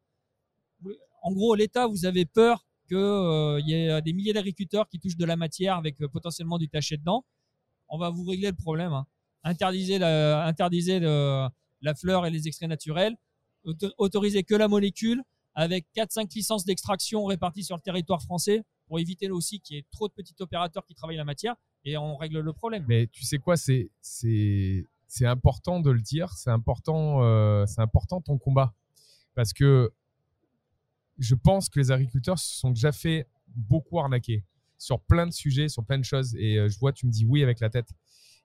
en 1.21 1.32
gros, 1.32 1.56
l'État, 1.56 1.88
vous 1.88 2.06
avez 2.06 2.26
peur 2.26 2.65
qu'il 2.93 3.69
y 3.69 3.73
ait 3.73 4.01
des 4.01 4.13
milliers 4.13 4.34
d'agriculteurs 4.34 4.88
qui 4.88 4.99
touchent 4.99 5.17
de 5.17 5.25
la 5.25 5.36
matière 5.36 5.75
avec 5.75 5.97
potentiellement 6.08 6.58
du 6.58 6.69
taché 6.69 6.97
dedans. 6.97 7.25
On 7.89 7.97
va 7.97 8.10
vous 8.10 8.23
régler 8.23 8.49
le 8.49 8.56
problème. 8.56 8.93
Hein. 8.93 9.06
Interdisez, 9.43 9.99
la, 9.99 10.45
interdisez 10.45 10.99
la 10.99 11.95
fleur 11.95 12.25
et 12.25 12.29
les 12.29 12.47
extraits 12.47 12.69
naturels. 12.69 13.15
Autorisez 13.97 14.43
que 14.43 14.56
la 14.56 14.67
molécule 14.67 15.23
avec 15.56 15.86
4-5 15.95 16.34
licences 16.36 16.65
d'extraction 16.65 17.25
réparties 17.25 17.63
sur 17.63 17.75
le 17.75 17.82
territoire 17.82 18.21
français 18.21 18.63
pour 18.88 18.99
éviter 18.99 19.29
aussi 19.29 19.60
qu'il 19.60 19.75
y 19.75 19.79
ait 19.79 19.86
trop 19.91 20.08
de 20.08 20.13
petits 20.13 20.36
opérateurs 20.39 20.86
qui 20.86 20.95
travaillent 20.95 21.17
la 21.17 21.25
matière 21.25 21.56
et 21.86 21.97
on 21.97 22.15
règle 22.15 22.39
le 22.39 22.53
problème. 22.53 22.86
Mais 22.88 23.08
tu 23.08 23.23
sais 23.23 23.38
quoi, 23.38 23.58
c'est 23.58 23.91
c'est 24.01 24.86
c'est 25.08 25.25
important 25.25 25.79
de 25.79 25.91
le 25.91 26.01
dire, 26.01 26.34
c'est 26.34 26.49
important 26.49 27.23
euh, 27.23 27.65
c'est 27.65 27.82
important 27.82 28.21
ton 28.21 28.38
combat 28.38 28.73
parce 29.36 29.53
que 29.53 29.91
je 31.17 31.36
pense 31.36 31.69
que 31.69 31.80
les 31.80 31.91
agriculteurs 31.91 32.39
se 32.39 32.60
sont 32.60 32.71
déjà 32.71 32.91
fait 32.91 33.28
beaucoup 33.47 33.99
arnaquer 33.99 34.43
sur 34.78 34.99
plein 34.99 35.28
de 35.28 35.32
sujets, 35.32 35.69
sur 35.69 35.86
plein 35.86 35.97
de 35.97 36.04
choses 36.04 36.36
et 36.36 36.58
euh, 36.58 36.69
je 36.69 36.78
vois 36.80 36.91
tu 36.91 37.06
me 37.06 37.12
dis 37.12 37.26
oui 37.26 37.43
avec 37.43 37.60
la 37.60 37.69
tête. 37.69 37.89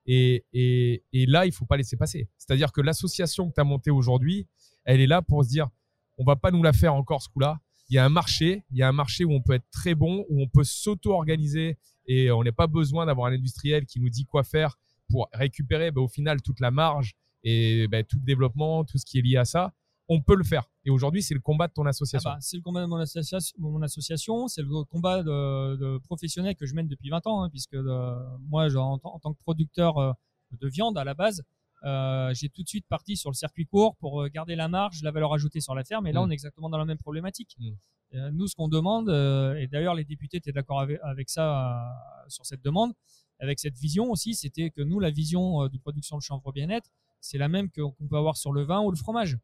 Et, 0.05 1.03
là, 1.13 1.45
il 1.45 1.51
faut 1.51 1.65
pas 1.65 1.77
laisser 1.77 1.95
passer. 1.95 2.29
C'est-à-dire 2.37 2.71
que 2.71 2.81
l'association 2.81 3.49
que 3.49 3.53
tu 3.53 3.61
as 3.61 3.63
montée 3.63 3.91
aujourd'hui, 3.91 4.47
elle 4.83 5.01
est 5.01 5.07
là 5.07 5.21
pour 5.21 5.43
se 5.43 5.49
dire 5.49 5.69
on 6.17 6.23
va 6.23 6.35
pas 6.35 6.51
nous 6.51 6.63
la 6.63 6.73
faire 6.73 6.95
encore 6.95 7.21
ce 7.21 7.29
coup-là. 7.29 7.59
Il 7.89 7.95
y 7.95 7.97
a 7.97 8.05
un 8.05 8.09
marché, 8.09 8.63
il 8.71 8.77
y 8.77 8.83
a 8.83 8.87
un 8.87 8.91
marché 8.91 9.23
où 9.23 9.31
on 9.31 9.41
peut 9.41 9.53
être 9.53 9.69
très 9.71 9.95
bon, 9.95 10.25
où 10.29 10.41
on 10.41 10.47
peut 10.47 10.63
s'auto-organiser 10.63 11.77
et 12.07 12.31
on 12.31 12.43
n'a 12.43 12.51
pas 12.51 12.67
besoin 12.67 13.05
d'avoir 13.05 13.27
un 13.27 13.33
industriel 13.33 13.85
qui 13.85 13.99
nous 13.99 14.09
dit 14.09 14.25
quoi 14.25 14.43
faire 14.43 14.77
pour 15.09 15.29
récupérer 15.33 15.91
bah, 15.91 16.01
au 16.01 16.07
final 16.07 16.41
toute 16.41 16.59
la 16.59 16.71
marge 16.71 17.13
et 17.43 17.87
bah, 17.87 18.03
tout 18.03 18.17
le 18.17 18.25
développement, 18.25 18.83
tout 18.83 18.97
ce 18.97 19.05
qui 19.05 19.19
est 19.19 19.21
lié 19.21 19.37
à 19.37 19.45
ça. 19.45 19.73
On 20.11 20.21
peut 20.21 20.35
le 20.35 20.43
faire. 20.43 20.63
Et 20.85 20.89
aujourd'hui, 20.89 21.21
c'est 21.21 21.35
le 21.35 21.39
combat 21.39 21.67
de 21.67 21.73
ton 21.73 21.85
association. 21.85 22.31
Ah 22.31 22.35
bah, 22.35 22.41
c'est 22.41 22.57
le 22.57 22.63
combat 22.63 22.81
de 22.81 22.87
mon, 22.87 22.97
association, 22.97 24.47
c'est 24.47 24.63
le 24.63 24.83
combat 24.85 25.21
de, 25.21 25.99
professionnel 25.99 26.55
que 26.55 26.65
je 26.65 26.73
mène 26.73 26.87
depuis 26.87 27.09
20 27.09 27.27
ans, 27.27 27.43
hein, 27.43 27.49
puisque 27.51 27.75
euh, 27.75 28.19
moi, 28.47 28.75
en, 28.75 28.99
en, 29.03 29.19
tant 29.19 29.33
que 29.33 29.39
producteur 29.39 29.99
euh, 29.99 30.11
de 30.59 30.67
viande 30.67 30.97
à 30.97 31.03
la 31.03 31.13
base, 31.13 31.43
euh, 31.83 32.33
j'ai 32.33 32.49
tout 32.49 32.63
de 32.63 32.67
suite 32.67 32.87
parti 32.89 33.17
sur 33.17 33.29
le 33.29 33.35
circuit 33.35 33.67
court 33.67 33.95
pour 33.97 34.27
garder 34.29 34.55
la 34.55 34.67
marge, 34.67 35.03
la 35.03 35.11
valeur 35.11 35.31
ajoutée 35.31 35.61
sur 35.61 35.75
la 35.75 35.83
ferme. 35.83 36.07
Et 36.07 36.11
là, 36.11 36.21
mm. 36.21 36.23
on 36.23 36.29
est 36.31 36.33
exactement 36.33 36.69
dans 36.69 36.79
la 36.79 36.85
même 36.85 36.97
problématique. 36.97 37.55
Mm. 37.59 37.69
Euh, 38.15 38.31
nous, 38.31 38.47
ce 38.47 38.55
qu'on 38.55 38.67
demande, 38.67 39.09
et 39.09 39.67
d'ailleurs 39.67 39.93
les 39.93 40.05
députés 40.05 40.37
étaient 40.37 40.51
d'accord 40.51 40.81
avec, 40.81 41.29
ça 41.29 41.79
sur 42.27 42.47
cette 42.47 42.63
demande, 42.63 42.93
avec 43.39 43.59
cette 43.59 43.77
vision 43.77 44.09
aussi, 44.09 44.33
c'était 44.33 44.71
que 44.71 44.81
nous, 44.81 44.99
la 44.99 45.11
vision 45.11 45.67
de 45.67 45.77
production 45.77 46.17
de 46.17 46.23
chanvre 46.23 46.51
bien-être, 46.51 46.89
c'est 47.21 47.37
la 47.37 47.47
même 47.47 47.69
qu'on 47.69 48.07
peut 48.09 48.17
avoir 48.17 48.35
sur 48.37 48.51
le 48.51 48.63
vin 48.63 48.81
ou 48.81 48.89
le 48.89 48.97
fromage, 48.97 49.37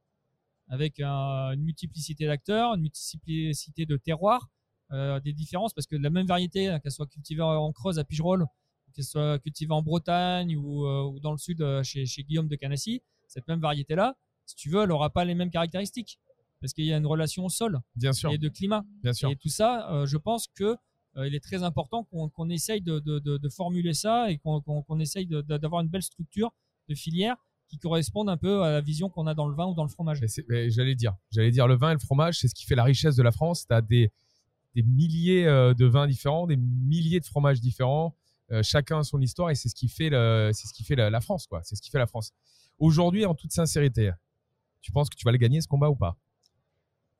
avec 0.68 1.00
une 1.00 1.62
multiplicité 1.62 2.26
d'acteurs, 2.26 2.74
une 2.74 2.82
multiplicité 2.82 3.86
de 3.86 3.98
terroirs, 3.98 4.50
des 4.92 5.34
différences, 5.34 5.74
parce 5.74 5.88
que 5.88 5.96
la 5.96 6.10
même 6.10 6.28
variété, 6.28 6.78
qu'elle 6.82 6.92
soit 6.92 7.08
cultivée 7.08 7.42
en 7.42 7.72
Creuse 7.72 8.00
à 8.00 8.04
Pigerolles 8.04 8.46
qu'elle 8.96 9.06
soit 9.06 9.40
cultivée 9.40 9.74
en 9.74 9.82
Bretagne 9.82 10.56
ou, 10.56 10.86
euh, 10.86 11.20
dans 11.20 11.32
le 11.32 11.38
sud 11.38 11.62
euh, 11.62 11.84
chez, 11.84 12.06
Guillaume 12.24 12.48
de 12.48 12.56
Canassi, 12.56 13.02
cette 13.28 13.48
même 13.48 13.60
variété-là, 13.60 14.16
si 14.46 14.56
tu 14.56 14.70
veux, 14.70 14.82
elle 14.82 14.90
n'aura 14.90 15.10
pas 15.10 15.26
les 15.26 15.36
mêmes 15.36 15.50
caractéristiques 15.50 16.20
parce 16.62 16.74
qu'il 16.74 16.86
y 16.86 16.94
a 16.94 16.98
une 16.98 17.06
relation 17.06 17.46
au 17.46 17.50
sol 17.50 17.80
Bien 17.96 18.14
sûr. 18.14 18.32
et 18.32 18.38
de 18.38 18.48
climat. 18.48 18.84
Bien 19.04 19.14
sûr. 19.14 19.30
Et 19.30 19.36
tout 19.36 19.50
ça, 19.50 19.92
euh, 19.92 20.06
je 20.06 20.18
pense 20.18 20.48
que 20.56 20.76
il 21.26 21.34
est 21.34 21.40
très 21.40 21.64
important 21.64 22.04
qu'on 22.04 22.50
essaye 22.50 22.82
de, 22.82 23.50
formuler 23.50 23.94
ça 23.94 24.30
et 24.30 24.38
qu'on 24.38 25.00
essaye 25.00 25.26
d'avoir 25.26 25.82
une 25.82 25.88
belle 25.88 26.04
structure 26.04 26.52
de 26.90 26.94
filière 26.94 27.38
qui 27.76 27.80
corresponde 27.80 28.30
un 28.30 28.38
peu 28.38 28.64
à 28.64 28.72
la 28.72 28.82
vision 28.82 29.10
qu'on 29.10 29.28
a 29.28 29.34
dans 29.34 29.48
le 29.48 29.56
vin 29.56 29.66
ou 29.66 29.74
dans 29.74 29.84
le 29.84 29.90
fromage. 29.90 30.20
J'allais 30.48 30.96
dire, 30.96 31.16
j'allais 31.32 31.52
dire 31.52 31.68
le 31.68 31.76
vin 31.76 31.92
et 31.92 31.94
le 31.94 32.00
fromage, 32.00 32.40
c'est 32.40 32.48
ce 32.48 32.56
qui 32.56 32.66
fait 32.66 32.76
la 32.76 32.84
richesse 32.84 33.16
de 33.16 33.24
la 33.24 33.32
France. 33.32 33.68
Tu 33.68 33.74
as 33.74 33.82
des, 33.82 34.12
des 34.76 34.84
milliers 34.84 35.46
de 35.46 35.86
vins 35.86 36.08
différents, 36.08 36.48
des 36.48 36.58
milliers 36.58 37.20
de 37.20 37.26
fromages 37.26 37.62
différents. 37.62 38.16
Euh, 38.52 38.62
chacun 38.62 39.02
son 39.02 39.20
histoire 39.22 39.50
et 39.50 39.56
c'est 39.56 39.70
ce 39.70 39.76
qui 39.76 39.88
fait 39.88 40.10
c'est 40.54 40.68
ce 40.68 40.74
qui 40.74 40.84
fait 40.84 40.96
la, 40.96 41.22
France 41.22 41.48
quoi. 41.48 41.62
C'est 41.64 41.76
ce 41.76 41.82
qui 41.82 41.90
fait 41.90 41.98
la 41.98 42.08
France. 42.08 42.32
Aujourd'hui, 42.78 43.26
en 43.26 43.34
toute 43.34 43.52
sincérité, 43.52 44.12
tu 44.82 44.92
penses 44.92 45.10
que 45.10 45.16
tu 45.16 45.26
vas 45.26 45.32
le 45.32 45.38
gagner 45.38 45.62
ce 45.62 45.68
combat 45.68 45.90
ou 45.90 45.96
pas? 45.96 46.18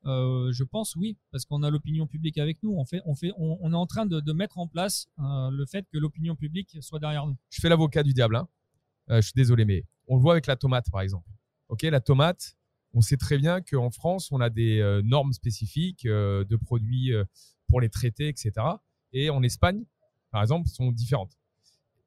Euh, 0.04 0.52
je 0.52 0.62
pense 0.62 0.94
oui, 0.94 1.16
parce 1.32 1.44
qu'on 1.44 1.64
a 1.64 1.70
l'opinion 1.70 2.06
publique 2.06 2.38
avec 2.38 2.62
nous. 2.62 2.76
On 2.76 2.84
fait, 2.84 3.02
on 3.06 3.16
fait, 3.16 3.32
on, 3.38 3.72
est 3.72 3.76
en 3.76 3.86
train 3.86 4.06
de, 4.06 4.32
mettre 4.32 4.58
en 4.58 4.68
place 4.68 5.08
euh, 5.18 5.50
le 5.50 5.66
fait 5.66 5.84
que 5.92 5.98
l'opinion 5.98 6.36
publique 6.36 6.76
soit 6.80 7.00
derrière 7.00 7.26
nous. 7.26 7.36
Je 7.50 7.60
fais 7.60 7.68
l'avocat 7.68 8.04
du 8.04 8.12
diable. 8.12 8.36
Hein. 8.36 8.48
je 9.08 9.22
suis 9.22 9.32
désolé, 9.34 9.64
mais 9.64 9.84
on 10.08 10.16
le 10.16 10.22
voit 10.22 10.32
avec 10.34 10.46
la 10.46 10.56
tomate, 10.56 10.90
par 10.90 11.00
exemple. 11.00 11.28
Ok, 11.68 11.82
la 11.82 12.00
tomate, 12.00 12.56
on 12.94 13.00
sait 13.00 13.16
très 13.16 13.38
bien 13.38 13.60
qu'en 13.60 13.90
France, 13.90 14.30
on 14.32 14.40
a 14.40 14.50
des 14.50 15.00
normes 15.04 15.32
spécifiques 15.32 16.06
de 16.06 16.56
produits 16.56 17.12
pour 17.68 17.80
les 17.80 17.88
traiter, 17.88 18.28
etc. 18.28 18.52
Et 19.12 19.30
en 19.30 19.42
Espagne, 19.42 19.84
par 20.30 20.42
exemple, 20.42 20.68
sont 20.68 20.92
différentes. 20.92 21.36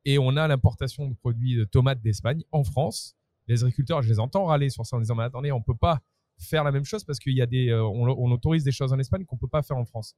Et 0.06 0.18
on 0.18 0.36
a 0.38 0.48
l'importation 0.48 1.08
de 1.08 1.14
produits 1.14 1.56
de 1.56 1.66
tomates 1.66 2.02
d'Espagne 2.02 2.44
en 2.52 2.64
France. 2.64 3.16
Les 3.48 3.64
agriculteurs, 3.64 4.02
je 4.02 4.10
les 4.10 4.20
entends 4.20 4.46
râler 4.46 4.70
sur 4.70 4.86
ça 4.86 4.96
en 4.96 5.00
disant, 5.00 5.16
mais 5.16 5.24
attendez, 5.24 5.52
on 5.52 5.62
peut 5.62 5.76
pas 5.76 6.02
faire 6.38 6.64
la 6.64 6.72
même 6.72 6.86
chose 6.86 7.04
parce 7.04 7.20
qu'il 7.20 7.34
y 7.34 7.42
a 7.42 7.46
des, 7.46 7.70
euh, 7.70 7.84
on, 7.84 8.32
autorise 8.32 8.64
des 8.64 8.72
choses 8.72 8.94
en 8.94 9.00
Espagne 9.00 9.26
qu'on 9.26 9.38
peut 9.38 9.48
pas 9.48 9.62
faire 9.62 9.78
en 9.78 9.86
France. 9.86 10.16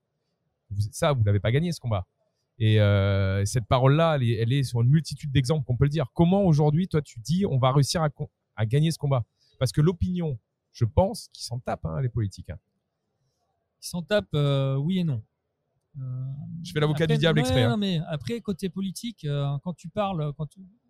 ça, 0.92 1.14
vous 1.14 1.24
l'avez 1.24 1.40
pas 1.40 1.52
gagné 1.52 1.72
ce 1.72 1.80
combat. 1.80 2.06
Et 2.64 2.80
euh, 2.80 3.44
cette 3.44 3.66
parole-là, 3.66 4.20
elle, 4.22 4.54
est 4.54 4.62
sur 4.62 4.82
une 4.82 4.90
multitude 4.90 5.32
d'exemples 5.32 5.66
qu'on 5.66 5.76
peut 5.76 5.86
le 5.86 5.90
dire. 5.90 6.06
Comment 6.14 6.44
aujourd'hui, 6.44 6.88
toi, 6.88 7.02
tu 7.02 7.20
dis, 7.20 7.44
on 7.44 7.58
va 7.58 7.72
réussir 7.72 8.08
à, 8.56 8.66
gagner 8.68 8.92
ce 8.92 9.00
combat? 9.00 9.26
Parce 9.58 9.72
que 9.72 9.82
l'opinion, 9.82 10.38
je 10.72 10.86
pense, 10.86 11.30
qui 11.34 11.44
s'en 11.44 11.58
tape, 11.58 11.84
hein, 11.86 12.00
les 12.02 12.10
politiques. 12.10 12.52
Hein. 12.52 12.60
Ils 13.82 13.88
s'en 13.88 14.04
tapent, 14.04 14.36
euh, 14.36 14.76
oui 14.76 15.00
et 15.00 15.04
non. 15.04 15.24
Euh, 16.00 16.04
je 16.62 16.72
fais 16.72 16.80
l'avocat 16.80 17.08
du 17.08 17.18
diable 17.18 17.40
exprès. 17.40 17.64
Hein. 17.64 17.78
mais 17.78 18.00
après, 18.08 18.40
côté 18.42 18.70
politique, 18.70 19.26
quand 19.64 19.74
tu 19.74 19.90
parles, 19.90 20.32
quand 20.38 20.48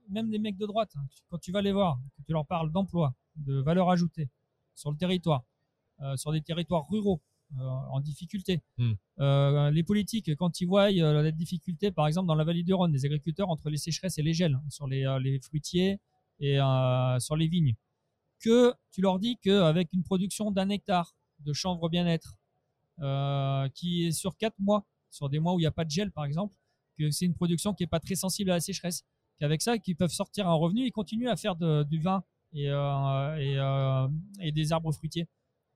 même 0.10 0.30
des 0.30 0.40
mecs 0.40 0.58
de 0.58 0.66
droite, 0.66 0.92
hein, 0.98 1.06
quand 1.30 1.38
tu 1.38 1.54
vas 1.54 1.62
les 1.62 1.72
voir, 1.72 2.02
que 2.18 2.22
tu 2.24 2.34
leur 2.34 2.46
parles 2.46 2.74
d'emploi, 2.74 3.16
de 3.38 3.62
valeur 3.62 3.90
ajoutée 3.90 4.30
sur 4.76 4.92
le 4.92 4.98
territoire, 4.98 5.46
sur 6.18 6.34
des 6.34 6.42
territoires 6.42 6.90
ruraux 6.90 7.22
en 7.60 8.00
difficulté, 8.00 8.62
hmm. 8.78 8.94
les 9.72 9.84
politiques, 9.84 10.36
quand 10.36 10.62
ils 10.62 10.66
voient 10.66 10.90
la 10.92 11.32
difficulté, 11.32 11.92
par 11.92 12.08
exemple, 12.08 12.28
dans 12.28 12.36
la 12.36 12.44
vallée 12.44 12.64
du 12.64 12.74
Rhône, 12.74 12.92
des 12.92 13.06
agriculteurs 13.06 13.50
entre 13.50 13.70
les 13.70 13.78
sécheresses 13.78 14.18
et 14.18 14.24
les 14.24 14.34
gels, 14.34 14.58
sur 14.70 14.88
les, 14.88 15.06
les 15.22 15.40
fruitiers 15.40 16.00
et 16.40 16.60
sur 17.20 17.36
les 17.36 17.48
vignes, 17.48 17.76
que 18.40 18.74
tu 18.92 19.02
leur 19.02 19.20
dis 19.20 19.38
qu'avec 19.44 19.92
une 19.94 20.04
production 20.04 20.52
d'un 20.52 20.70
hectare 20.70 21.14
de 21.40 21.54
chanvre 21.54 21.90
bien-être, 21.90 22.38
qui 23.74 24.06
est 24.06 24.12
sur 24.12 24.38
4 24.38 24.56
mois, 24.60 24.86
sur 25.10 25.30
des 25.30 25.40
mois 25.40 25.54
où 25.54 25.60
il 25.60 25.64
n'y 25.64 25.68
a 25.68 25.72
pas 25.72 25.86
de 25.86 25.92
gel 25.92 26.12
par 26.12 26.26
exemple, 26.26 26.56
que 26.98 27.12
c'est 27.12 27.26
une 27.26 27.36
production 27.36 27.74
qui 27.74 27.84
n'est 27.84 27.88
pas 27.88 28.00
très 28.00 28.16
sensible 28.16 28.52
à 28.52 28.56
la 28.56 28.60
sécheresse, 28.60 29.04
qu'avec 29.40 29.62
ça, 29.62 29.78
qu'ils 29.78 29.96
peuvent 29.96 30.12
sortir 30.12 30.48
un 30.48 30.54
revenu 30.54 30.86
et 30.86 30.92
continuer 30.92 31.28
à 31.28 31.36
faire 31.36 31.56
du 31.56 32.00
vin 32.00 32.24
et, 32.54 32.70
euh, 32.70 32.78
euh, 32.78 34.08
et, 34.40 34.52
des 34.52 34.72
arbres 34.72 34.92
fruitiers. 34.92 35.28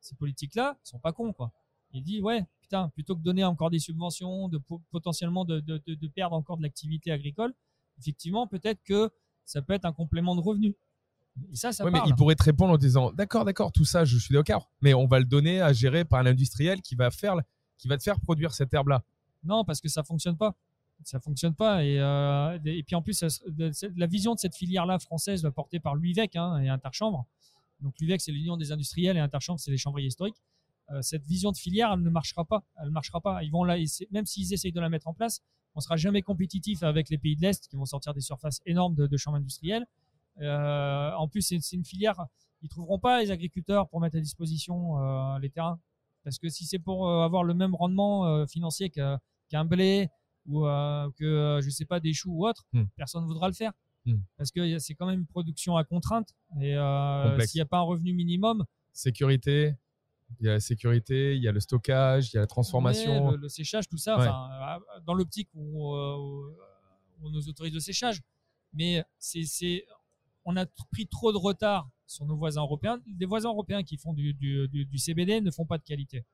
Ces 0.02 0.16
politiques-là 0.16 0.78
sont 0.84 1.00
pas 1.00 1.14
cons, 1.14 1.34
quoi. 1.34 1.52
Il 1.96 2.04
dit, 2.04 2.22
ouais, 2.22 2.46
putain, 2.62 2.90
plutôt 2.90 3.16
que 3.16 3.20
de 3.20 3.24
donner 3.24 3.44
encore 3.44 3.70
des 3.70 3.80
subventions, 3.80 4.50
de 4.50 4.60
potentiellement 4.92 5.46
de, 5.46 5.60
de, 5.62 5.82
de 5.86 6.08
perdre 6.08 6.36
encore 6.36 6.58
de 6.58 6.64
l'activité 6.64 7.12
agricole, 7.12 7.54
effectivement, 8.00 8.48
peut-être 8.48 8.84
que 8.84 9.10
ça 9.46 9.62
peut 9.62 9.74
être 9.74 9.86
un 9.86 9.94
complément 9.94 10.36
de 10.36 10.42
revenu. 10.42 10.76
Et 11.52 11.56
ça, 11.56 11.72
ça 11.72 11.90
mais 11.90 12.00
il 12.06 12.16
pourrait 12.16 12.36
te 12.36 12.44
répondre 12.44 12.74
en 12.74 12.78
disant, 12.78 13.12
d'accord, 13.12 13.46
d'accord, 13.46 13.72
tout 13.72 13.86
ça, 13.86 14.06
je 14.06 14.18
suis 14.18 14.34
d'accord, 14.34 14.70
mais 14.82 14.94
on 14.94 15.08
va 15.08 15.20
le 15.20 15.26
donner 15.26 15.62
à 15.62 15.74
gérer 15.74 16.06
par 16.06 16.20
un 16.20 16.26
industriel 16.26 16.82
qui 16.82 16.96
va 16.96 17.12
faire, 17.12 17.36
qui 17.78 17.88
va 17.88 17.98
te 17.98 18.04
faire 18.04 18.20
produire 18.20 18.54
cette 18.54 18.74
herbe-là. 18.74 19.04
Non, 19.44 19.64
parce 19.64 19.82
que 19.82 19.90
ça 19.90 20.04
fonctionne 20.04 20.38
pas. 20.38 20.56
Ça 21.04 21.20
fonctionne 21.20 21.54
pas. 21.54 21.84
Et, 21.84 22.00
euh, 22.00 22.58
et 22.66 22.84
puis 22.84 22.96
en 22.96 23.02
plus, 23.02 23.24
la 23.96 24.08
vision 24.08 24.34
de 24.34 24.40
cette 24.40 24.56
filière-là 24.56 24.98
française, 25.00 25.50
portée 25.54 25.80
par 25.80 25.96
l'UIVEC 25.96 26.36
hein, 26.36 26.58
et 26.60 26.70
Interchambre. 26.70 27.26
Donc 27.82 28.00
l'UIVEC, 28.00 28.22
c'est 28.22 28.32
l'Union 28.32 28.56
des 28.58 28.72
industriels 28.72 29.18
et 29.18 29.20
Interchambre, 29.20 29.60
c'est 29.60 29.72
les 29.72 29.78
chambres 29.78 30.00
historiques. 30.00 30.42
Euh, 30.92 31.02
cette 31.02 31.26
vision 31.26 31.52
de 31.52 31.58
filière, 31.58 31.92
elle 31.94 32.02
ne 32.02 32.10
marchera 32.10 32.46
pas. 32.46 32.64
Elle 32.82 32.92
marchera 32.92 33.22
pas. 33.22 33.44
Ils 33.44 33.52
vont 33.52 33.64
là, 33.64 33.78
même 34.12 34.26
s'ils 34.26 34.54
essayent 34.54 34.72
de 34.72 34.80
la 34.80 34.90
mettre 34.90 35.08
en 35.08 35.14
place, 35.14 35.42
on 35.74 35.80
sera 35.80 35.98
jamais 35.98 36.22
compétitif 36.22 36.84
avec 36.84 37.10
les 37.10 37.18
pays 37.18 37.36
de 37.36 37.42
l'Est 37.42 37.68
qui 37.68 37.76
vont 37.76 37.86
sortir 37.86 38.14
des 38.14 38.22
surfaces 38.22 38.62
énormes 38.66 38.96
de, 38.96 39.08
de 39.08 39.18
chambres 39.18 39.38
industrielles. 39.38 39.86
Euh, 40.42 41.12
en 41.14 41.28
plus, 41.28 41.42
c'est 41.42 41.60
une 41.74 41.86
filière. 41.86 42.26
Ils 42.62 42.70
trouveront 42.70 43.00
pas 43.00 43.22
les 43.22 43.32
agriculteurs 43.32 43.90
pour 43.90 44.00
mettre 44.00 44.18
à 44.18 44.22
disposition 44.22 44.98
les 45.38 45.50
terrains. 45.50 45.80
Parce 46.24 46.40
que 46.40 46.50
si 46.50 46.66
c'est 46.66 46.80
pour 46.80 47.12
avoir 47.12 47.44
le 47.44 47.54
même 47.54 47.76
rendement 47.76 48.48
financier 48.48 48.90
qu'un 48.90 49.66
blé 49.66 50.10
ou 50.48 50.66
euh, 50.66 51.10
que 51.18 51.26
euh, 51.26 51.62
je 51.62 51.70
sais 51.70 51.86
pas 51.86 52.00
des 52.00 52.14
choux 52.14 52.32
ou 52.32 52.48
autre, 52.48 52.66
personne 52.96 53.24
ne 53.24 53.28
voudra 53.28 53.48
le 53.48 53.54
faire. 53.54 53.72
Hmm. 54.06 54.18
Parce 54.38 54.52
que 54.52 54.78
c'est 54.80 54.94
quand 54.94 55.08
même 55.08 55.20
une 55.20 55.26
production 55.26 55.78
à 55.78 55.84
contrainte 55.84 56.36
et 56.62 56.76
euh, 56.76 57.40
s'il 57.42 57.58
n'y 57.58 57.64
a 57.64 57.66
pas 57.66 57.80
un 57.80 57.84
revenu 57.84 58.14
minimum. 58.14 58.64
Sécurité, 58.94 59.76
il 60.40 60.46
y 60.46 60.50
a 60.50 60.54
la 60.54 60.60
sécurité, 60.60 61.36
il 61.36 61.42
y 61.42 61.48
a 61.48 61.52
le 61.52 61.60
stockage, 61.60 62.32
il 62.34 62.36
y 62.36 62.38
a 62.38 62.42
la 62.42 62.48
transformation. 62.48 63.32
le, 63.32 63.50
séchage, 63.50 63.88
tout 63.88 63.98
ça. 63.98 64.80
Dans 65.06 65.14
l'optique 65.14 65.50
où, 65.54 65.96
on 65.96 67.30
nous 67.30 67.48
autorise 67.48 67.74
le 67.74 67.80
séchage. 67.80 68.22
Mais 68.74 69.04
c'est, 69.18 69.86
on 70.44 70.56
a 70.58 70.66
pris 70.92 71.08
trop 71.08 71.32
de 71.32 71.38
retard 71.38 71.90
sur 72.06 72.26
nos 72.26 72.36
voisins 72.36 72.62
européens. 72.62 73.00
Des 73.08 73.26
voisins 73.26 73.50
européens 73.50 73.84
qui 73.84 73.98
font 73.98 74.14
du, 74.14 74.34
du, 74.34 74.68
du 74.68 74.98
CBD 74.98 75.42
ne 75.42 75.52
font 75.52 75.66
pas 75.66 75.78
de 75.78 75.84
qualité. 75.84 76.26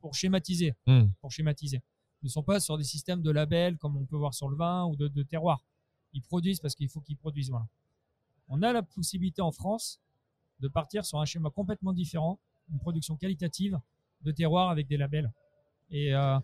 pour 0.00 0.14
schématiser, 0.16 0.74
Hmm. 0.86 1.04
pour 1.20 1.30
schématiser. 1.30 1.80
Ils 2.22 2.26
ne 2.26 2.30
sont 2.30 2.42
pas 2.42 2.58
sur 2.58 2.76
des 2.76 2.84
systèmes 2.84 3.22
de 3.22 3.30
labels 3.30 3.78
comme 3.78 3.96
on 3.96 4.04
peut 4.04 4.16
voir 4.16 4.34
sur 4.34 4.48
le 4.48 4.56
vin 4.56 4.84
ou 4.86 4.96
de, 4.96 5.06
de 5.08 5.22
terroir. 5.22 5.64
Ils 6.12 6.22
produisent 6.22 6.58
parce 6.60 6.74
qu'il 6.74 6.88
faut 6.88 7.00
qu'ils 7.00 7.16
produisent. 7.16 7.50
Voilà. 7.50 7.66
On 8.48 8.62
a 8.62 8.72
la 8.72 8.82
possibilité 8.82 9.42
en 9.42 9.52
France 9.52 10.00
de 10.60 10.66
partir 10.68 11.04
sur 11.04 11.20
un 11.20 11.24
schéma 11.24 11.50
complètement 11.50 11.92
différent, 11.92 12.40
une 12.70 12.78
production 12.78 13.16
qualitative 13.16 13.78
de 14.22 14.32
terroir 14.32 14.70
avec 14.70 14.86
des 14.86 14.96
labels. 14.96 15.32
Et, 15.90 16.14
euh, 16.14 16.38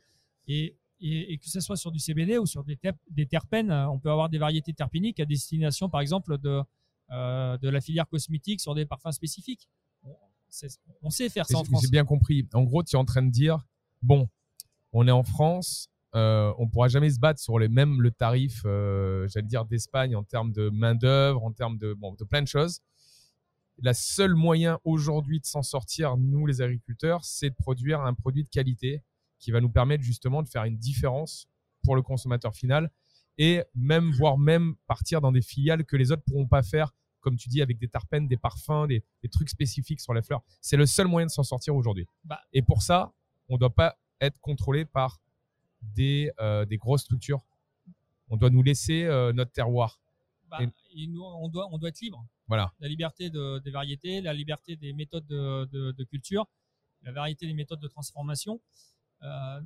et, 0.47 0.77
et, 1.01 1.33
et 1.33 1.39
que 1.39 1.49
ce 1.49 1.61
soit 1.61 1.77
sur 1.77 1.91
du 1.91 1.99
CBD 1.99 2.39
ou 2.39 2.47
sur 2.47 2.65
des, 2.65 2.77
ter- 2.77 2.95
des 3.11 3.27
terpènes, 3.27 3.71
euh, 3.71 3.89
on 3.89 3.99
peut 3.99 4.11
avoir 4.11 4.29
des 4.29 4.39
variétés 4.39 4.73
terpéniques 4.73 5.21
à 5.21 5.25
destination, 5.25 5.89
par 5.89 6.01
exemple, 6.01 6.39
de, 6.39 6.63
euh, 7.11 7.57
de 7.59 7.69
la 7.69 7.81
filière 7.81 8.09
cosmétique 8.09 8.61
sur 8.61 8.75
des 8.75 8.85
parfums 8.85 9.13
spécifiques. 9.13 9.69
On, 11.03 11.11
sait 11.11 11.29
faire 11.29 11.47
ça 11.47 11.59
en 11.59 11.65
France. 11.65 11.83
J'ai 11.83 11.91
bien 11.91 12.05
compris. 12.05 12.47
En 12.55 12.63
gros, 12.63 12.83
tu 12.83 12.97
es 12.97 12.99
en 12.99 13.05
train 13.05 13.23
de 13.23 13.31
dire, 13.31 13.65
bon, 14.03 14.29
on 14.93 15.07
est 15.07 15.13
en 15.13 15.23
France, 15.23 15.91
euh, 16.15 16.53
on 16.59 16.67
pourra 16.69 16.89
jamais 16.89 17.11
se 17.11 17.19
battre 17.19 17.39
sur 17.41 17.59
les 17.59 17.69
mêmes 17.69 18.01
le 18.01 18.11
tarif, 18.11 18.63
euh, 18.65 19.29
j'allais 19.29 19.47
dire 19.47 19.67
d'Espagne 19.67 20.17
en 20.17 20.25
termes 20.25 20.53
de 20.53 20.71
main 20.71 20.95
d'œuvre, 20.95 21.45
en 21.45 21.53
termes 21.53 21.77
de 21.77 21.93
bon, 21.93 22.15
de 22.15 22.25
plein 22.25 22.41
de 22.41 22.49
choses. 22.49 22.81
La 23.79 23.95
seule 23.95 24.35
moyen 24.35 24.79
aujourd'hui 24.85 25.41
de 25.41 25.47
s'en 25.47 25.63
sortir, 25.63 26.17
nous 26.17 26.47
les 26.47 26.61
agriculteurs, 26.61 27.25
c'est 27.25 27.51
de 27.51 27.55
produire 27.55 28.01
un 28.01 28.15
produit 28.15 28.45
de 28.45 28.49
qualité 28.49 29.03
qui 29.39 29.51
va 29.53 29.61
nous 29.61 29.71
permettre 29.71 30.03
justement 30.03 30.43
de 30.43 30.49
faire 30.49 30.65
une 30.65 30.77
différence 30.77 31.49
pour 31.85 31.95
le 31.95 32.03
consommateur 32.03 32.55
final 32.55 32.91
et 33.39 33.63
même 33.75 34.11
voire 34.11 34.37
même 34.37 34.75
partir 34.89 35.21
dans 35.21 35.31
des 35.31 35.43
filiales 35.43 35.85
que 35.85 35.97
les 35.97 36.11
autres 36.11 36.25
pourront 36.25 36.49
pas 36.49 36.63
faire 36.63 36.93
comme 37.21 37.37
tu 37.37 37.49
dis, 37.49 37.63
avec 37.63 37.79
des 37.79 37.89
terpènes, 37.89 38.29
des 38.29 38.37
parfums, 38.37 38.87
des, 38.89 39.03
des 39.23 39.29
trucs 39.29 39.51
spécifiques 39.51 40.01
sur 40.01 40.15
les 40.15 40.23
fleurs. 40.23 40.43
C'est 40.61 40.77
le 40.77 40.87
seul 40.87 41.09
moyen 41.09 41.27
de 41.27 41.31
s'en 41.31 41.43
sortir 41.43 41.75
aujourd'hui. 41.75 42.07
Bah. 42.25 42.41
Et 42.53 42.63
pour 42.63 42.83
ça, 42.83 43.13
on 43.49 43.55
ne 43.55 43.59
doit 43.59 43.75
pas 43.75 43.99
être 44.21 44.41
contrôlé 44.41 44.85
par 44.85 45.21
des, 45.83 46.31
euh, 46.41 46.65
des 46.65 46.79
grosses 46.79 47.03
structures. 47.03 47.45
On 48.29 48.37
doit 48.37 48.51
nous 48.51 48.63
laisser 48.63 49.05
euh, 49.05 49.33
notre 49.33 49.53
terroir. 49.53 50.01
Bah, 50.51 50.59
nous, 51.09 51.23
on, 51.23 51.49
doit, 51.49 51.69
on 51.73 51.79
doit 51.79 51.89
être 51.91 52.01
libre. 52.01 52.25
Voilà. 52.47 52.73
La 52.81 52.89
liberté 52.89 53.31
de- 53.31 53.59
des 53.61 53.71
variétés, 53.71 54.21
la 54.21 54.33
liberté 54.33 54.77
des 54.77 54.93
méthodes 54.93 55.27
de, 55.27 55.67
de- 55.73 55.93
de 55.93 56.05
culture, 56.05 56.47
la 57.03 57.13
variété 57.13 57.47
des 57.47 57.55
méthodes 57.55 57.81
de 57.81 57.89
transformation. 57.89 58.61
Euh, 59.23 59.61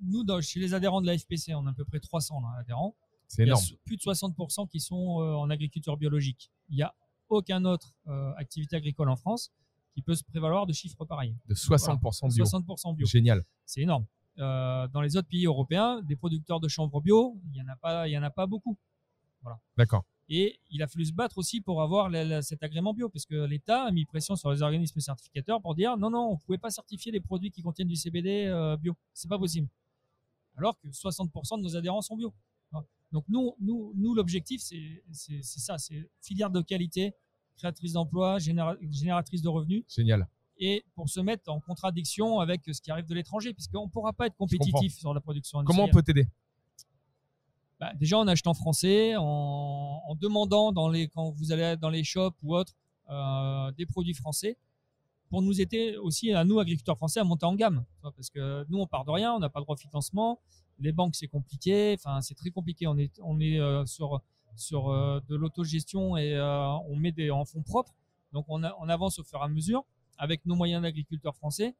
nous, 0.00 0.24
dans- 0.24 0.40
chez 0.40 0.60
les 0.60 0.74
adhérents 0.74 1.00
de 1.00 1.06
la 1.06 1.16
FPC, 1.18 1.54
on 1.54 1.66
a 1.66 1.70
à 1.70 1.74
peu 1.74 1.84
près 1.84 2.00
300 2.00 2.40
là, 2.40 2.48
adhérents. 2.60 2.94
C'est 3.26 3.42
Il 3.42 3.46
y 3.46 3.50
a 3.50 3.54
énorme. 3.54 3.64
plus 3.84 3.96
de 3.96 4.02
60% 4.02 4.66
qui 4.68 4.78
sont 4.80 5.20
euh, 5.20 5.34
en 5.34 5.48
agriculture 5.50 5.96
biologique. 5.96 6.50
Il 6.68 6.76
n'y 6.76 6.82
a 6.82 6.94
aucun 7.28 7.64
autre 7.64 7.94
euh, 8.08 8.32
activité 8.36 8.76
agricole 8.76 9.08
en 9.08 9.16
France 9.16 9.50
qui 9.94 10.02
peut 10.02 10.14
se 10.14 10.22
prévaloir 10.24 10.66
de 10.66 10.72
chiffres 10.72 11.04
pareils. 11.04 11.34
De 11.46 11.54
60% 11.54 12.34
bio. 12.34 12.44
60% 12.44 12.94
bio. 12.96 13.06
Génial. 13.06 13.42
C'est 13.64 13.80
énorme. 13.82 14.06
Dans 14.36 15.00
les 15.02 15.16
autres 15.16 15.28
pays 15.28 15.44
européens, 15.46 16.00
des 16.02 16.16
producteurs 16.16 16.58
de 16.60 16.68
chanvre 16.68 17.00
bio, 17.02 17.38
il 17.46 17.52
n'y 17.52 17.60
en, 17.62 17.68
a 17.68 17.76
pas- 17.76 18.08
il 18.08 18.12
y 18.12 18.18
en 18.18 18.22
a 18.22 18.30
pas 18.30 18.46
beaucoup. 18.46 18.78
D'accord. 19.76 20.04
Et 20.34 20.58
il 20.70 20.82
a 20.82 20.86
fallu 20.88 21.04
se 21.04 21.12
battre 21.12 21.36
aussi 21.36 21.60
pour 21.60 21.82
avoir 21.82 22.08
la- 22.08 22.24
la- 22.24 22.40
cet 22.42 22.62
agrément 22.62 22.94
bio, 22.94 23.10
parce 23.10 23.26
que 23.26 23.44
l'État 23.44 23.82
a 23.84 23.90
mis 23.90 24.06
pression 24.06 24.34
sur 24.34 24.50
les 24.50 24.62
organismes 24.62 24.98
certificateurs 25.00 25.60
pour 25.60 25.74
dire 25.74 25.98
non, 25.98 26.08
non, 26.08 26.28
on 26.30 26.32
ne 26.32 26.38
pouvait 26.38 26.56
pas 26.56 26.70
certifier 26.70 27.12
les 27.12 27.20
produits 27.20 27.50
qui 27.50 27.60
contiennent 27.60 27.88
du 27.88 27.96
CBD 27.96 28.46
euh, 28.46 28.76
bio. 28.78 28.96
C'est 29.12 29.28
pas 29.28 29.38
possible. 29.38 29.68
Alors 30.56 30.78
que 30.80 30.88
60% 30.88 31.58
de 31.58 31.62
nos 31.62 31.76
adhérents 31.76 32.00
sont 32.00 32.16
bio. 32.16 32.32
Voilà. 32.70 32.86
Donc 33.12 33.24
nous, 33.28 33.54
nous, 33.60 33.92
nous 33.94 34.14
l'objectif, 34.14 34.62
c'est 34.62 35.02
ça, 35.42 35.76
c'est 35.76 36.08
filière 36.22 36.48
de 36.50 36.62
qualité, 36.62 37.12
créatrice 37.56 37.92
d'emplois, 37.92 38.38
généra- 38.38 38.76
génératrice 38.90 39.42
de 39.42 39.48
revenus, 39.50 39.84
Génial. 39.94 40.26
et 40.58 40.82
pour 40.94 41.10
se 41.10 41.20
mettre 41.20 41.50
en 41.50 41.60
contradiction 41.60 42.40
avec 42.40 42.62
ce 42.72 42.80
qui 42.80 42.90
arrive 42.90 43.04
de 43.06 43.14
l'étranger, 43.14 43.52
puisqu'on 43.52 43.84
ne 43.84 43.90
pourra 43.90 44.14
pas 44.14 44.28
être 44.28 44.36
compétitif 44.36 44.94
sur 44.94 45.12
la 45.12 45.20
production 45.20 45.62
Comment 45.64 45.82
on 45.82 45.84
industrielle. 45.84 45.92
peut 45.92 46.02
t'aider? 46.14 46.28
Bah, 47.82 47.90
déjà 47.98 48.16
en 48.16 48.28
achetant 48.28 48.54
français, 48.54 49.16
en, 49.16 50.14
demandant 50.20 50.72
quand 51.12 51.32
vous 51.32 51.50
allez 51.50 51.76
dans 51.76 51.88
les 51.88 52.04
shops 52.04 52.36
ou 52.44 52.54
autres 52.54 52.76
euh, 53.10 53.72
des 53.72 53.86
produits 53.86 54.14
français, 54.14 54.56
pour 55.28 55.42
nous 55.42 55.60
aider 55.60 55.96
aussi 55.96 56.32
à 56.32 56.44
nous 56.44 56.60
agriculteurs 56.60 56.96
français 56.96 57.18
à 57.18 57.24
monter 57.24 57.44
en 57.44 57.56
gamme, 57.56 57.84
parce 58.00 58.30
que 58.30 58.64
nous 58.68 58.78
on 58.78 58.86
part 58.86 59.04
de 59.04 59.10
rien, 59.10 59.32
on 59.32 59.40
n'a 59.40 59.48
pas 59.48 59.58
de 59.58 59.64
droit 59.64 59.74
de 59.74 59.80
financement, 59.80 60.38
les 60.78 60.92
banques 60.92 61.16
c'est 61.16 61.26
compliqué, 61.26 61.96
enfin 61.98 62.20
c'est 62.20 62.36
très 62.36 62.50
compliqué, 62.50 62.86
on 62.86 62.96
est 62.96 63.58
euh, 63.58 63.84
sur 63.84 64.20
sur 64.54 64.90
euh, 64.90 65.20
de 65.28 65.34
l'autogestion 65.34 66.16
et 66.16 66.36
euh, 66.36 66.64
on 66.88 66.94
met 66.94 67.10
des 67.10 67.32
en 67.32 67.44
fonds 67.44 67.62
propres, 67.62 67.96
donc 68.32 68.44
on, 68.48 68.62
avance 68.62 69.18
au 69.18 69.24
fur 69.24 69.40
et 69.40 69.42
à 69.42 69.48
mesure 69.48 69.84
avec 70.18 70.46
nos 70.46 70.54
moyens 70.54 70.82
d'agriculteurs 70.82 71.34
français. 71.34 71.74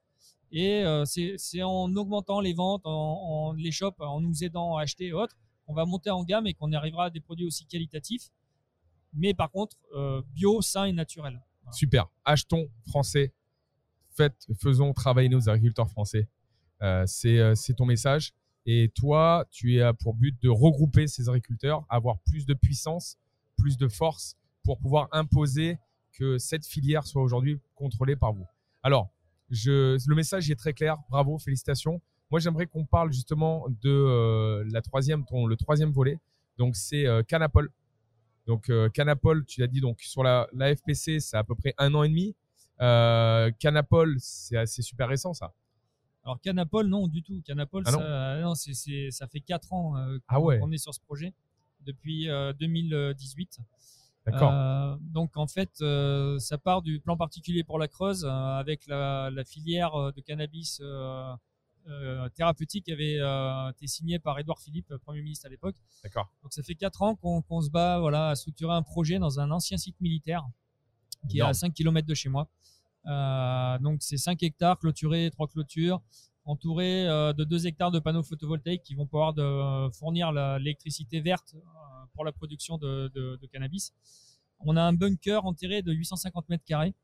Et 0.51 0.83
c'est 1.05 1.63
en 1.63 1.95
augmentant 1.95 2.41
les 2.41 2.55
ventes, 2.55 2.87
en, 2.87 2.91
en 2.91 3.53
les 3.53 3.71
shops, 3.71 4.01
en 4.01 4.21
nous 4.21 4.43
aidant 4.43 4.77
à 4.77 4.83
acheter 4.83 5.07
et 5.07 5.13
autres, 5.13 5.37
qu'on 5.73 5.77
va 5.77 5.87
monter 5.87 6.11
en 6.11 6.23
gamme 6.23 6.47
et 6.47 6.55
qu'on 6.55 6.73
arrivera 6.73 7.07
à 7.07 7.11
des 7.11 7.21
produits 7.21 7.47
aussi 7.47 7.67
qualitatifs, 7.67 8.31
mais 9.15 9.33
par 9.35 9.51
contre 9.51 9.77
euh, 9.95 10.23
bio, 10.35 10.61
sain 10.61 10.85
et 10.85 10.93
naturel. 10.93 11.41
Super. 11.71 12.09
Achetons 12.25 12.69
français. 12.89 13.33
Faites, 14.15 14.47
faisons 14.61 14.93
travailler 14.93 15.31
nos 15.31 15.49
agriculteurs 15.49 15.89
français. 15.89 16.29
Euh, 16.83 17.05
c'est 17.07 17.39
euh, 17.39 17.55
c'est 17.55 17.75
ton 17.75 17.87
message. 17.87 18.33
Et 18.67 18.93
toi, 18.95 19.47
tu 19.51 19.81
as 19.81 19.95
pour 19.95 20.15
but 20.15 20.41
de 20.43 20.49
regrouper 20.49 21.07
ces 21.07 21.29
agriculteurs, 21.29 21.85
avoir 21.89 22.19
plus 22.21 22.45
de 22.45 22.55
puissance, 22.55 23.17
plus 23.57 23.77
de 23.77 23.89
force 23.89 24.37
pour 24.65 24.79
pouvoir 24.79 25.09
imposer 25.13 25.79
que 26.13 26.39
cette 26.39 26.67
filière 26.67 27.07
soit 27.07 27.23
aujourd'hui 27.23 27.61
contrôlée 27.75 28.15
par 28.15 28.33
vous. 28.33 28.47
Alors, 28.83 29.11
le 29.49 30.15
message 30.15 30.51
est 30.51 30.57
très 30.57 30.75
clair. 30.75 30.99
Bravo, 31.09 31.39
félicitations. 31.39 32.01
Moi, 32.33 32.41
j'aimerais 32.41 32.67
qu'on 32.67 32.87
parle 32.87 33.13
justement 33.13 33.67
de 33.83 33.91
euh, 33.91 34.65
la 34.73 34.81
troisième, 34.81 35.23
ton, 35.27 35.45
le 35.47 35.55
troisième 35.55 35.91
volet. 35.93 36.19
Donc, 36.57 36.77
c'est 36.77 37.07
euh, 37.07 37.23
Canapol. 37.23 37.71
Donc, 38.47 38.71
euh, 38.71 38.89
Canapol, 38.89 39.45
tu 39.45 39.61
l'as 39.61 39.67
dit, 39.67 39.83
donc 39.83 40.01
sur 40.01 40.23
la, 40.23 40.49
la 40.55 40.75
FPC, 40.75 41.21
c'est 41.21 41.37
à 41.37 41.45
peu 41.45 41.55
près 41.55 41.75
un 41.77 41.95
an 41.95 42.03
et 42.05 42.09
demi. 42.09 42.35
Euh, 42.81 43.51
Canapol, 43.59 44.17
c'est 44.19 44.57
assez 44.57 44.81
super 44.81 45.09
récent, 45.11 45.35
ça. 45.35 45.53
Alors 46.25 46.41
Canapol, 46.41 46.87
non 46.87 47.07
du 47.07 47.23
tout. 47.23 47.43
Canapol, 47.45 47.83
Ah 47.85 47.93
non 47.93 47.99
ça, 47.99 48.41
non, 48.41 48.55
c'est- 48.55 48.73
c'est- 48.75 49.11
ça 49.11 49.27
fait 49.27 49.41
4 49.41 49.73
ans 49.75 49.97
euh, 49.99 50.19
Ah 50.29 50.37
qu'on 50.37 50.45
ouais. 50.45 50.59
qu'on 50.59 50.73
est 50.73 50.79
sur 50.79 50.95
ce 50.95 51.01
projet, 51.01 51.35
depuis 51.85 52.31
euh, 52.31 52.55
2018. 52.55 53.59
D'accord. 54.27 54.53
Euh, 54.53 54.97
donc 55.01 55.37
en 55.37 55.47
fait, 55.49 55.71
euh, 55.83 56.39
ça 56.39 56.57
part 56.57 56.81
du 56.81 56.99
plan 56.99 57.17
particulier 57.19 57.63
pour 57.63 57.79
la 57.79 57.89
Creuse 57.89 58.25
euh, 58.25 58.29
avec 58.31 58.87
la, 58.87 59.31
la 59.31 59.45
filière 59.45 59.93
de 60.13 60.21
cannabis 60.23 60.81
thérapeutique 62.35 62.85
qui 62.85 62.93
avait 62.93 63.19
euh, 63.19 63.71
été 63.71 63.87
signée 63.87 64.19
par 64.19 64.39
Édouard 64.39 64.59
Philippe, 64.61 64.93
Premier 65.05 65.23
ministre 65.23 65.47
à 65.47 65.49
l'époque. 65.49 65.77
D'accord. 66.03 66.29
Donc 66.43 66.53
ça 66.53 66.63
fait 66.63 66.75
quatre 66.75 67.03
ans 67.03 67.15
qu'on 67.17 67.61
se 67.61 67.71
bat 67.71 67.99
voilà, 67.99 68.29
à 68.31 68.35
structurer 68.37 68.73
un 68.75 68.83
projet 68.83 69.19
dans 69.19 69.41
un 69.41 69.51
ancien 69.51 69.77
site 69.77 70.01
militaire 70.01 70.45
qui 71.29 71.39
est 71.39 71.43
à 71.43 71.55
5 71.55 71.73
km 71.75 72.07
de 72.07 72.15
chez 72.15 72.29
moi. 72.29 72.49
Euh, 73.07 73.79
donc 73.79 74.03
c'est 74.03 74.17
5 74.17 74.43
hectares 74.43 74.79
clôturés, 74.79 75.31
trois 75.31 75.49
clôtures, 75.49 76.01
entourés 76.45 77.07
euh, 77.09 77.33
de 77.33 77.45
2 77.45 77.67
hectares 77.67 77.91
de 77.91 77.99
panneaux 77.99 78.23
photovoltaïques 78.23 78.83
qui 78.83 78.95
vont 78.95 79.07
pouvoir 79.07 79.33
de, 79.35 79.89
fournir 79.91 80.33
l'électricité 80.33 81.21
verte 81.21 81.55
euh, 81.55 81.59
pour 82.15 82.25
la 82.25 82.33
production 82.33 82.79
de, 82.79 83.11
de- 83.15 83.39
de 83.41 83.47
cannabis. 83.47 83.93
On 84.61 84.77
a 84.77 84.83
un 84.83 84.93
bunker 84.93 85.45
enterré 85.47 85.83
de 85.83 85.93
850 85.93 86.49
mètres 86.49 86.65
carrés 86.65 86.95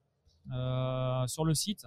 euh, 0.53 1.27
sur 1.27 1.45
le 1.45 1.55
site. 1.55 1.87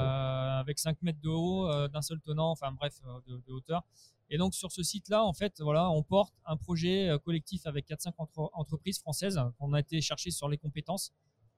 Euh, 0.00 0.60
avec 0.60 0.78
5 0.78 1.00
mètres 1.02 1.20
de 1.22 1.28
haut, 1.28 1.68
euh, 1.70 1.88
d'un 1.88 2.02
seul 2.02 2.20
tenant, 2.20 2.50
enfin 2.50 2.72
bref, 2.72 2.94
euh, 3.06 3.20
de, 3.26 3.42
de 3.46 3.52
hauteur. 3.52 3.82
Et 4.30 4.36
donc 4.36 4.54
sur 4.54 4.70
ce 4.72 4.82
site-là, 4.82 5.24
en 5.24 5.32
fait, 5.32 5.60
voilà, 5.60 5.88
on 5.90 6.02
porte 6.02 6.34
un 6.44 6.56
projet 6.56 7.10
collectif 7.24 7.64
avec 7.66 7.88
4-5 7.88 8.12
entre- 8.18 8.50
entreprises 8.52 8.98
françaises 8.98 9.40
qu'on 9.58 9.72
a 9.72 9.80
été 9.80 10.00
chercher 10.02 10.30
sur 10.30 10.48
les 10.48 10.58
compétences, 10.58 11.12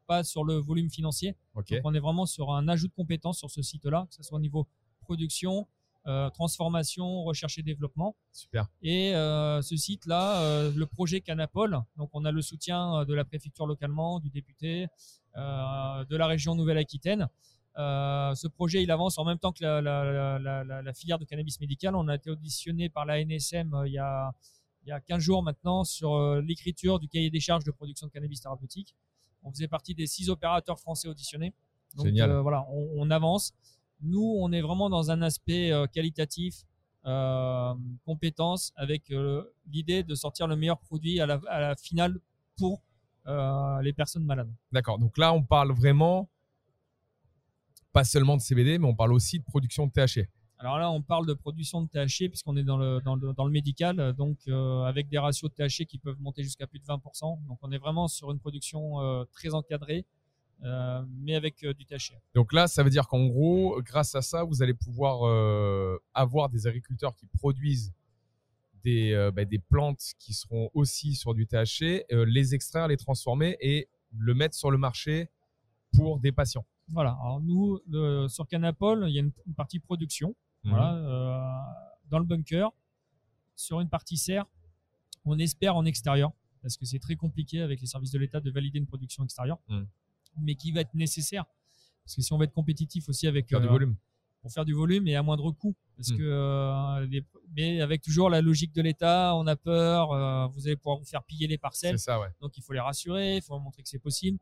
pas 0.06 0.22
sur 0.22 0.44
le 0.44 0.54
volume 0.54 0.88
financier. 0.90 1.34
Donc 1.76 1.86
on 1.86 1.94
est 1.94 1.98
vraiment 2.00 2.26
sur 2.26 2.52
un 2.52 2.68
ajout 2.68 2.86
de 2.86 2.92
compétences 2.92 3.38
sur 3.38 3.50
ce 3.50 3.60
site-là, 3.62 4.06
que 4.08 4.14
ce 4.14 4.22
soit 4.22 4.36
au 4.38 4.40
niveau 4.40 4.68
production, 5.00 5.66
euh, 6.06 6.30
transformation, 6.30 7.24
recherche 7.24 7.58
et 7.58 7.62
développement. 7.62 8.14
Super. 8.32 8.68
Et 8.82 9.14
euh, 9.16 9.60
ce 9.62 9.76
site-là, 9.76 10.40
euh, 10.42 10.72
le 10.74 10.86
projet 10.86 11.20
Canapol, 11.20 11.76
donc 11.96 12.10
on 12.12 12.24
a 12.24 12.30
le 12.30 12.40
soutien 12.40 13.04
de 13.04 13.14
la 13.14 13.24
préfecture 13.24 13.66
localement, 13.66 14.20
du 14.20 14.30
député, 14.30 14.86
de 15.34 16.16
la 16.16 16.26
région 16.26 16.54
Nouvelle-Aquitaine. 16.54 17.28
Euh, 17.78 18.34
ce 18.34 18.48
projet, 18.48 18.82
il 18.82 18.90
avance 18.90 19.16
en 19.18 19.24
même 19.24 19.38
temps 19.38 19.52
que 19.52 19.62
la, 19.62 19.80
la- 19.80 20.04
la- 20.04 20.38
la- 20.38 20.64
la- 20.64 20.82
la 20.82 20.92
filière 20.92 21.18
de 21.18 21.24
cannabis 21.24 21.60
médical. 21.60 21.94
On 21.94 22.08
a 22.08 22.16
été 22.16 22.30
auditionné 22.30 22.88
par 22.88 23.04
la 23.06 23.20
NSM 23.20 23.72
euh, 23.74 23.86
il, 23.86 23.92
y 23.92 23.98
a, 23.98 24.32
il 24.84 24.88
y 24.88 24.92
a 24.92 25.00
15 25.00 25.18
jours 25.22 25.42
maintenant 25.42 25.84
sur 25.84 26.14
euh, 26.14 26.40
l'écriture 26.42 26.98
du 26.98 27.08
cahier 27.08 27.30
des 27.30 27.40
charges 27.40 27.64
de 27.64 27.70
production 27.70 28.06
de 28.08 28.12
cannabis 28.12 28.40
thérapeutique. 28.40 28.94
On 29.42 29.50
faisait 29.52 29.68
partie 29.68 29.94
des 29.94 30.06
six 30.06 30.28
opérateurs 30.30 30.78
français 30.80 31.08
auditionnés. 31.08 31.54
Donc 31.96 32.06
voilà, 32.42 32.66
on, 32.70 32.88
on 32.96 33.10
avance. 33.10 33.52
Nous, 34.02 34.36
on 34.40 34.50
est 34.52 34.60
vraiment 34.60 34.90
dans 34.90 35.10
un 35.10 35.22
aspect 35.22 35.72
qualitatif, 35.92 36.64
compétence, 38.04 38.72
avec 38.76 39.12
l'idée 39.66 40.02
de 40.02 40.14
sortir 40.14 40.46
le 40.46 40.56
meilleur 40.56 40.78
produit 40.78 41.20
à 41.20 41.26
la, 41.26 41.40
à 41.48 41.76
finale 41.76 42.18
pour 42.56 42.82
les 43.82 43.92
personnes 43.92 44.24
malades. 44.24 44.52
D'accord. 44.72 44.98
Donc 44.98 45.16
là, 45.18 45.32
on 45.32 45.42
parle 45.42 45.72
vraiment 45.72 46.28
pas 47.92 48.04
seulement 48.04 48.36
de 48.36 48.42
CBD, 48.42 48.78
mais 48.78 48.86
on 48.86 48.94
parle 48.94 49.12
aussi 49.12 49.38
de 49.38 49.44
production 49.44 49.86
de 49.86 49.92
THC. 49.92 50.28
Alors 50.62 50.78
là, 50.78 50.90
on 50.90 51.00
parle 51.00 51.26
de 51.26 51.32
production 51.32 51.80
de 51.80 51.88
THC 51.88 52.28
puisqu'on 52.28 52.54
est 52.54 52.62
dans 52.62 52.76
le, 52.76 53.00
dans 53.02 53.14
le, 53.14 53.32
dans 53.32 53.46
le 53.46 53.50
médical, 53.50 54.12
donc 54.12 54.36
euh, 54.46 54.82
avec 54.82 55.08
des 55.08 55.16
ratios 55.16 55.50
de 55.50 55.54
THC 55.54 55.86
qui 55.86 55.96
peuvent 55.96 56.20
monter 56.20 56.42
jusqu'à 56.42 56.66
plus 56.66 56.78
de 56.78 56.84
20%. 56.84 57.46
Donc 57.46 57.58
on 57.62 57.72
est 57.72 57.78
vraiment 57.78 58.08
sur 58.08 58.30
une 58.30 58.38
production 58.38 59.00
euh, 59.00 59.24
très 59.32 59.54
encadrée, 59.54 60.04
euh, 60.62 61.02
mais 61.18 61.34
avec 61.34 61.64
du 61.64 61.86
THC. 61.86 62.12
Donc 62.34 62.52
là, 62.52 62.68
ça 62.68 62.82
veut 62.82 62.90
dire 62.90 63.08
qu'en 63.08 63.24
gros, 63.24 63.80
grâce 63.80 64.14
à 64.14 64.20
ça, 64.20 64.44
vous 64.44 64.62
allez 64.62 64.74
pouvoir 64.74 65.22
avoir 66.12 66.50
des 66.50 66.66
agriculteurs 66.66 67.14
qui 67.14 67.26
produisent 67.26 67.94
des, 68.84 69.30
bah, 69.34 69.46
des 69.46 69.58
plantes 69.58 70.12
qui 70.18 70.34
seront 70.34 70.70
aussi 70.74 71.14
sur 71.14 71.32
du 71.32 71.46
THC, 71.46 72.04
les 72.10 72.54
extraire, 72.54 72.86
les 72.86 72.98
transformer 72.98 73.56
et 73.62 73.88
le 74.18 74.34
mettre 74.34 74.54
sur 74.54 74.70
le 74.70 74.76
marché 74.76 75.30
pour 75.94 76.18
des 76.18 76.32
patients. 76.32 76.66
Voilà. 76.92 77.16
Alors 77.22 77.40
nous, 77.40 77.80
euh, 77.94 78.28
sur 78.28 78.46
Canapol, 78.46 79.04
il 79.08 79.14
y 79.14 79.18
a 79.18 79.22
une, 79.22 79.32
une 79.46 79.54
partie 79.54 79.78
production. 79.78 80.34
Mhm. 80.64 80.70
Voilà, 80.72 80.94
euh, 80.94 81.48
dans 82.10 82.18
le 82.18 82.24
bunker, 82.24 82.70
sur 83.56 83.80
une 83.80 83.88
partie 83.88 84.16
serre, 84.16 84.46
on 85.24 85.38
espère 85.38 85.76
en 85.76 85.84
extérieur, 85.84 86.32
parce 86.62 86.76
que 86.76 86.84
c'est 86.84 86.98
très 86.98 87.16
compliqué 87.16 87.60
avec 87.60 87.80
les 87.80 87.86
services 87.86 88.10
de 88.10 88.18
l'État 88.18 88.40
de 88.40 88.50
valider 88.50 88.78
une 88.78 88.86
production 88.86 89.24
extérieure, 89.24 89.58
Mm. 89.68 89.82
mais 90.38 90.54
qui 90.54 90.72
va 90.72 90.80
être 90.80 90.94
nécessaire. 90.94 91.44
Parce 92.04 92.16
que 92.16 92.22
si 92.22 92.32
on 92.32 92.38
veut 92.38 92.44
être 92.44 92.52
compétitif 92.54 93.08
aussi 93.08 93.26
avec 93.26 93.48
Faire 93.48 93.60
du 93.60 93.66
euh, 93.66 93.70
volume. 93.70 93.96
pour 94.42 94.50
faire 94.50 94.64
du 94.64 94.72
volume 94.72 95.06
et 95.08 95.16
à 95.16 95.22
moindre 95.22 95.50
coût, 95.52 95.74
parce 95.96 96.10
Mm. 96.10 96.16
que 96.16 96.22
euh, 96.22 97.06
les- 97.06 97.24
mais 97.56 97.80
avec 97.80 98.02
toujours 98.02 98.28
la 98.30 98.40
logique 98.40 98.72
de 98.74 98.82
l'État, 98.82 99.34
on 99.36 99.46
a 99.46 99.56
peur, 99.56 100.50
vous 100.50 100.66
allez 100.66 100.76
pouvoir 100.76 100.98
vous 100.98 101.04
faire 101.04 101.22
piller 101.22 101.46
les 101.46 101.58
parcelles, 101.58 101.98
ça, 101.98 102.18
ouais. 102.20 102.28
donc 102.40 102.56
il 102.56 102.62
faut 102.62 102.72
les 102.72 102.80
rassurer, 102.80 103.36
il 103.36 103.42
faut 103.42 103.58
montrer 103.58 103.82
que 103.82 103.88
c'est 103.88 103.98
possible. 103.98 104.38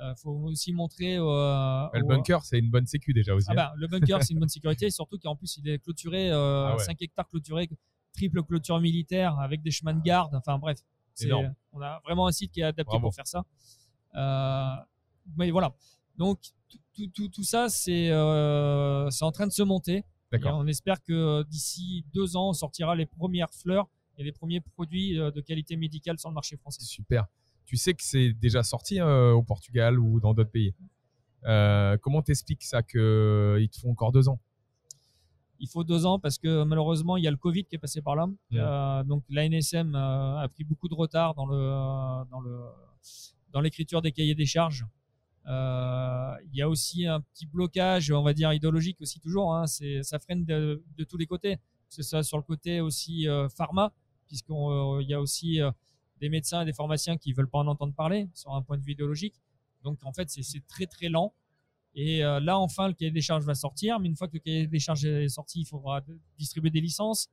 Il 0.00 0.14
faut 0.16 0.30
aussi 0.30 0.72
montrer 0.72 1.16
euh, 1.16 1.22
Bah, 1.22 1.90
le 1.94 2.04
bunker, 2.04 2.44
c'est 2.44 2.58
une 2.58 2.70
bonne 2.70 2.86
sécu 2.86 3.12
déjà 3.12 3.34
aussi. 3.34 3.46
ah 3.48 3.52
hein. 3.52 3.54
bah, 3.54 3.72
le 3.76 3.86
bunker, 3.86 4.22
c'est 4.22 4.34
une 4.34 4.40
bonne 4.40 4.48
sécurité, 4.50 4.90
surtout 4.90 5.18
qu'en 5.18 5.36
plus, 5.36 5.56
il 5.58 5.68
est 5.68 5.78
clôturé, 5.78 6.30
euh, 6.30 6.66
Ah 6.68 6.76
ouais. 6.76 6.84
5 6.84 7.00
hectares 7.00 7.28
clôturés, 7.28 7.68
triple 8.12 8.42
clôture 8.42 8.80
militaire 8.80 9.38
avec 9.38 9.62
des 9.62 9.70
chemins 9.70 9.94
de 9.94 10.02
garde. 10.02 10.34
Enfin 10.34 10.58
bref, 10.58 10.78
on 11.72 11.80
a 11.80 12.00
vraiment 12.04 12.26
un 12.26 12.32
site 12.32 12.52
qui 12.52 12.60
est 12.60 12.64
adapté 12.64 12.84
Bravo. 12.84 13.02
pour 13.02 13.14
faire 13.14 13.26
ça. 13.26 13.44
Euh, 14.16 14.82
mais 15.36 15.50
voilà. 15.50 15.74
Donc, 16.16 16.38
tout, 16.68 16.78
tout, 16.94 17.06
tout, 17.08 17.28
tout 17.28 17.42
ça, 17.44 17.68
c'est 17.68 18.10
euh, 18.10 19.08
en 19.20 19.32
train 19.32 19.46
de 19.46 19.52
se 19.52 19.62
monter. 19.62 20.04
On 20.44 20.66
espère 20.66 21.00
que 21.02 21.44
d'ici 21.44 22.04
deux 22.12 22.36
ans, 22.36 22.48
on 22.50 22.52
sortira 22.52 22.96
les 22.96 23.06
premières 23.06 23.52
fleurs 23.52 23.88
et 24.18 24.24
les 24.24 24.32
premiers 24.32 24.60
produits 24.60 25.18
euh, 25.18 25.30
de 25.30 25.40
qualité 25.40 25.76
médicale 25.76 26.18
sur 26.18 26.28
le 26.28 26.34
marché 26.34 26.56
français. 26.56 26.82
Super. 26.82 27.26
Tu 27.66 27.76
sais 27.76 27.94
que 27.94 28.02
c'est 28.02 28.32
déjà 28.32 28.62
sorti 28.62 29.00
euh, 29.00 29.32
au 29.32 29.42
Portugal 29.42 29.98
ou 29.98 30.20
dans 30.20 30.34
d'autres 30.34 30.50
pays. 30.50 30.74
Euh, 31.44 31.96
comment 31.98 32.22
t'expliques 32.22 32.62
ça 32.62 32.82
qu'ils 32.82 33.68
te 33.70 33.78
font 33.80 33.90
encore 33.90 34.12
deux 34.12 34.28
ans? 34.28 34.40
Il 35.60 35.68
faut 35.68 35.84
deux 35.84 36.04
ans 36.04 36.18
parce 36.18 36.36
que 36.38 36.64
malheureusement 36.64 37.16
il 37.16 37.24
y 37.24 37.28
a 37.28 37.30
le 37.30 37.36
Covid 37.36 37.64
qui 37.64 37.76
est 37.76 37.78
passé 37.78 38.02
par 38.02 38.16
là. 38.16 38.28
Euh, 38.52 39.04
donc 39.04 39.24
l'ANSM 39.28 39.94
euh, 39.94 40.38
a 40.38 40.48
pris 40.48 40.64
beaucoup 40.64 40.88
de 40.88 40.94
retard 40.94 41.34
dans 41.34 41.46
le 41.46 42.24
dans 42.30 42.40
le 42.40 42.60
dans 43.50 43.60
l'écriture 43.60 44.02
des 44.02 44.12
cahiers 44.12 44.34
des 44.34 44.46
charges. 44.46 44.84
Euh, 45.46 46.34
il 46.50 46.56
y 46.56 46.62
a 46.62 46.68
aussi 46.68 47.06
un 47.06 47.20
petit 47.20 47.46
blocage, 47.46 48.10
on 48.10 48.22
va 48.22 48.32
dire 48.32 48.52
idéologique 48.52 49.00
aussi 49.00 49.20
toujours. 49.20 49.54
Hein, 49.54 49.66
c'est 49.66 50.02
ça 50.02 50.18
freine 50.18 50.44
de, 50.44 50.82
de 50.96 51.04
tous 51.04 51.16
les 51.16 51.26
côtés. 51.26 51.58
C'est 51.88 52.02
ça 52.02 52.22
sur 52.22 52.36
le 52.36 52.42
côté 52.42 52.80
aussi 52.80 53.28
euh, 53.28 53.48
pharma, 53.48 53.92
puisqu'il 54.26 55.06
y 55.06 55.14
a 55.14 55.20
aussi 55.20 55.60
euh, 55.60 55.70
des 56.20 56.28
médecins 56.28 56.62
et 56.62 56.64
des 56.64 56.72
pharmaciens 56.72 57.16
qui 57.16 57.32
veulent 57.32 57.48
pas 57.50 57.58
en 57.58 57.66
entendre 57.66 57.94
parler 57.94 58.28
sur 58.34 58.52
un 58.54 58.62
point 58.62 58.78
de 58.78 58.82
vue 58.82 58.92
idéologique. 58.92 59.34
Donc 59.82 59.98
en 60.04 60.12
fait 60.12 60.30
c'est 60.30 60.66
très 60.66 60.86
très 60.86 61.08
lent. 61.08 61.34
Et 61.96 62.24
euh, 62.24 62.40
là, 62.40 62.58
enfin, 62.58 62.88
le 62.88 62.94
cahier 62.94 63.12
des 63.12 63.20
charges 63.20 63.44
va 63.44 63.54
sortir. 63.54 64.00
Mais 64.00 64.08
une 64.08 64.16
fois 64.16 64.26
que 64.26 64.32
le 64.32 64.40
cahier 64.40 64.66
des 64.66 64.78
charges 64.80 65.04
est 65.04 65.28
sorti, 65.28 65.60
il 65.60 65.64
faudra 65.64 66.00
distribuer 66.36 66.70
des 66.70 66.80
licences. 66.80 67.30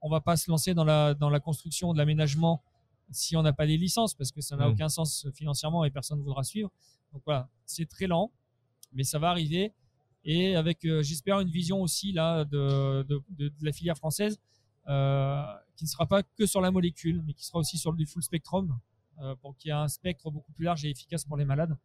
On 0.00 0.08
va 0.08 0.22
pas 0.22 0.36
se 0.38 0.50
lancer 0.50 0.72
dans 0.72 0.84
la, 0.84 1.12
dans 1.12 1.28
la 1.28 1.40
construction 1.40 1.92
de 1.92 1.98
l'aménagement 1.98 2.62
si 3.10 3.36
on 3.36 3.42
n'a 3.42 3.52
pas 3.52 3.66
les 3.66 3.76
licences, 3.76 4.14
parce 4.14 4.32
que 4.32 4.40
ça 4.40 4.56
n'a 4.56 4.66
Mm. 4.66 4.72
aucun 4.72 4.88
sens 4.88 5.26
financièrement 5.34 5.84
et 5.84 5.90
personne 5.90 6.18
ne 6.18 6.22
voudra 6.24 6.42
suivre. 6.42 6.70
Donc 7.12 7.20
voilà, 7.26 7.50
c'est 7.66 7.86
très 7.86 8.06
lent, 8.06 8.32
mais 8.94 9.04
ça 9.04 9.18
va 9.18 9.28
arriver. 9.28 9.74
Et 10.24 10.56
avec, 10.56 10.86
euh, 10.86 11.02
j'espère, 11.02 11.40
une 11.40 11.50
vision 11.50 11.82
aussi 11.82 12.12
là 12.12 12.46
de, 12.46 13.02
de, 13.06 13.22
de, 13.28 13.48
de 13.48 13.64
la 13.64 13.72
filière 13.72 13.98
française 13.98 14.40
qui 14.86 15.84
ne 15.84 15.88
sera 15.88 16.06
pas 16.06 16.22
que 16.22 16.46
sur 16.46 16.60
la 16.60 16.70
molécule, 16.70 17.22
mais 17.26 17.32
qui 17.34 17.44
sera 17.44 17.58
aussi 17.58 17.78
sur 17.78 17.92
du 17.92 18.06
full 18.06 18.22
spectrum, 18.22 18.78
euh, 19.20 19.34
pour 19.36 19.56
qu'il 19.56 19.68
y 19.68 19.70
ait 19.70 19.76
un 19.76 19.88
spectre 19.88 20.30
beaucoup 20.30 20.52
plus 20.52 20.64
large 20.64 20.84
et 20.84 20.90
efficace 20.90 21.24
pour 21.24 21.36
les 21.36 21.44
malades. 21.44 21.76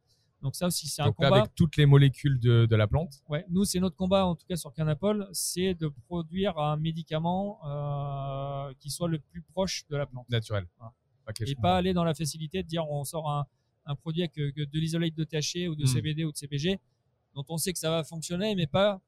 Donc 0.42 0.56
ça 0.56 0.68
aussi, 0.68 0.88
c'est 0.88 1.02
un 1.02 1.12
combat. 1.12 1.40
avec 1.40 1.56
toutes 1.56 1.78
les 1.78 1.86
molécules 1.88 2.40
de, 2.40 2.68
de 2.68 2.76
la 2.76 2.88
plante. 2.88 3.24
Ouais, 3.28 3.44
nous, 3.50 3.66
c'est 3.66 3.80
notre 3.80 3.96
combat, 3.96 4.26
en 4.26 4.36
tout 4.36 4.46
cas 4.48 4.56
sur 4.56 4.72
Canapol, 4.72 5.28
c'est 5.32 5.74
de 5.74 5.88
produire 6.08 6.58
un 6.60 6.78
médicament 6.78 7.60
euh, 7.66 8.74
qui 8.80 8.90
soit 8.92 9.08
le 9.10 9.18
plus 9.20 9.42
proche 9.42 9.86
de 9.90 9.98
la 9.98 10.06
plante. 10.06 10.28
Voilà. 10.30 10.66
Je 11.40 11.44
et 11.44 11.56
comprends. 11.56 11.62
pas 11.64 11.78
aller 11.78 11.94
dans 11.94 12.04
la 12.04 12.14
facilité 12.14 12.62
de 12.64 12.68
dire 12.68 12.88
on 12.90 13.04
sort 13.04 13.30
un, 13.30 13.46
un 13.86 13.96
produit 13.96 14.22
avec 14.22 14.38
euh, 14.38 14.52
de 14.56 14.80
l'isolate 14.80 15.16
de 15.16 15.24
THC 15.24 15.68
ou 15.70 15.76
de 15.76 15.84
Mm. 15.84 15.88
CBD 15.88 16.24
ou 16.26 16.32
de 16.32 16.38
CBG, 16.38 16.80
dont 17.34 17.44
on 17.50 17.58
sait 17.58 17.74
que 17.74 17.80
ça 17.80 17.90
va 17.90 18.04
fonctionner, 18.04 18.56
mais 18.56 18.68
pas 18.68 19.02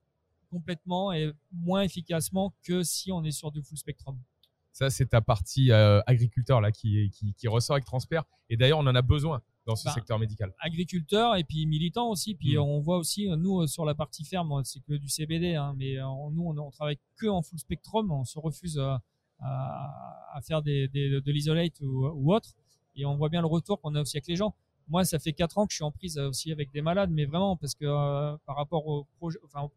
complètement 0.50 1.12
et 1.14 1.32
moins 1.52 1.82
efficacement 1.84 2.54
que 2.64 2.84
si 2.84 3.12
on 3.12 3.24
est 3.24 3.32
sur 3.32 3.52
du 3.52 3.62
full 3.62 3.78
spectrum. 3.78 4.18
Ça, 4.72 4.90
c'est 4.90 5.08
ta 5.08 5.20
partie 5.22 5.72
euh, 5.72 6.00
agriculteur 6.08 6.62
là 6.62 6.72
qui, 6.72 7.10
qui, 7.10 7.34
qui 7.34 7.48
ressort 7.48 7.76
avec 7.76 7.86
Transper. 7.86 8.22
Et 8.50 8.58
d'ailleurs, 8.58 8.80
on 8.80 8.88
en 8.88 8.96
a 8.96 9.02
besoin 9.02 9.42
dans 9.66 9.76
ce 9.76 9.86
Bah, 9.86 9.92
secteur 9.94 10.18
médical. 10.20 10.54
agriculteurs 10.60 11.36
et 11.36 11.44
puis 11.44 11.66
militants 11.66 12.10
aussi. 12.10 12.36
Puis 12.36 12.56
Mm. 12.56 12.60
on 12.62 12.80
voit 12.80 12.98
aussi, 12.98 13.28
nous, 13.28 13.62
euh, 13.62 13.68
sur 13.68 13.84
la 13.86 13.94
partie 13.96 14.24
ferme, 14.24 14.52
euh, 14.54 14.62
c'est 14.64 14.80
que 14.82 14.94
du 14.94 15.10
CBD, 15.10 15.56
hein, 15.56 15.74
mais 15.78 15.98
euh, 15.98 16.04
nous, 16.32 16.44
on, 16.48 16.58
on 16.58 16.72
travaille 16.72 16.98
que 17.18 17.28
en 17.28 17.42
full 17.42 17.60
spectrum. 17.60 18.12
On 18.12 18.24
se 18.26 18.40
refuse 18.40 18.80
à, 18.80 19.02
à 20.34 20.42
faire 20.42 20.62
des, 20.62 20.88
des- 20.88 21.22
de 21.22 21.32
l'isolate 21.32 21.80
ou, 21.82 22.08
ou 22.08 22.34
autre. 22.34 22.50
Et 22.96 23.06
on 23.06 23.16
voit 23.16 23.30
bien 23.30 23.42
le 23.42 23.48
retour 23.48 23.80
qu'on 23.82 23.96
a 23.96 24.02
aussi 24.02 24.18
avec 24.18 24.28
les 24.28 24.36
gens. 24.36 24.54
Moi, 24.88 25.06
ça 25.06 25.20
fait 25.20 25.34
quatre 25.34 25.58
ans 25.58 25.66
que 25.68 25.72
je 25.72 25.78
suis 25.78 25.84
en 25.84 25.92
prise 25.92 26.18
aussi 26.18 26.52
avec 26.52 26.72
des 26.72 26.82
malades, 26.82 27.12
mais 27.12 27.26
vraiment 27.26 27.56
parce 27.56 27.76
que 27.76 27.86
euh, 27.86 28.36
par 28.46 28.56
rapport 28.56 28.88
au 28.88 29.06
projet, 29.18 29.38
enfin, 29.46 29.70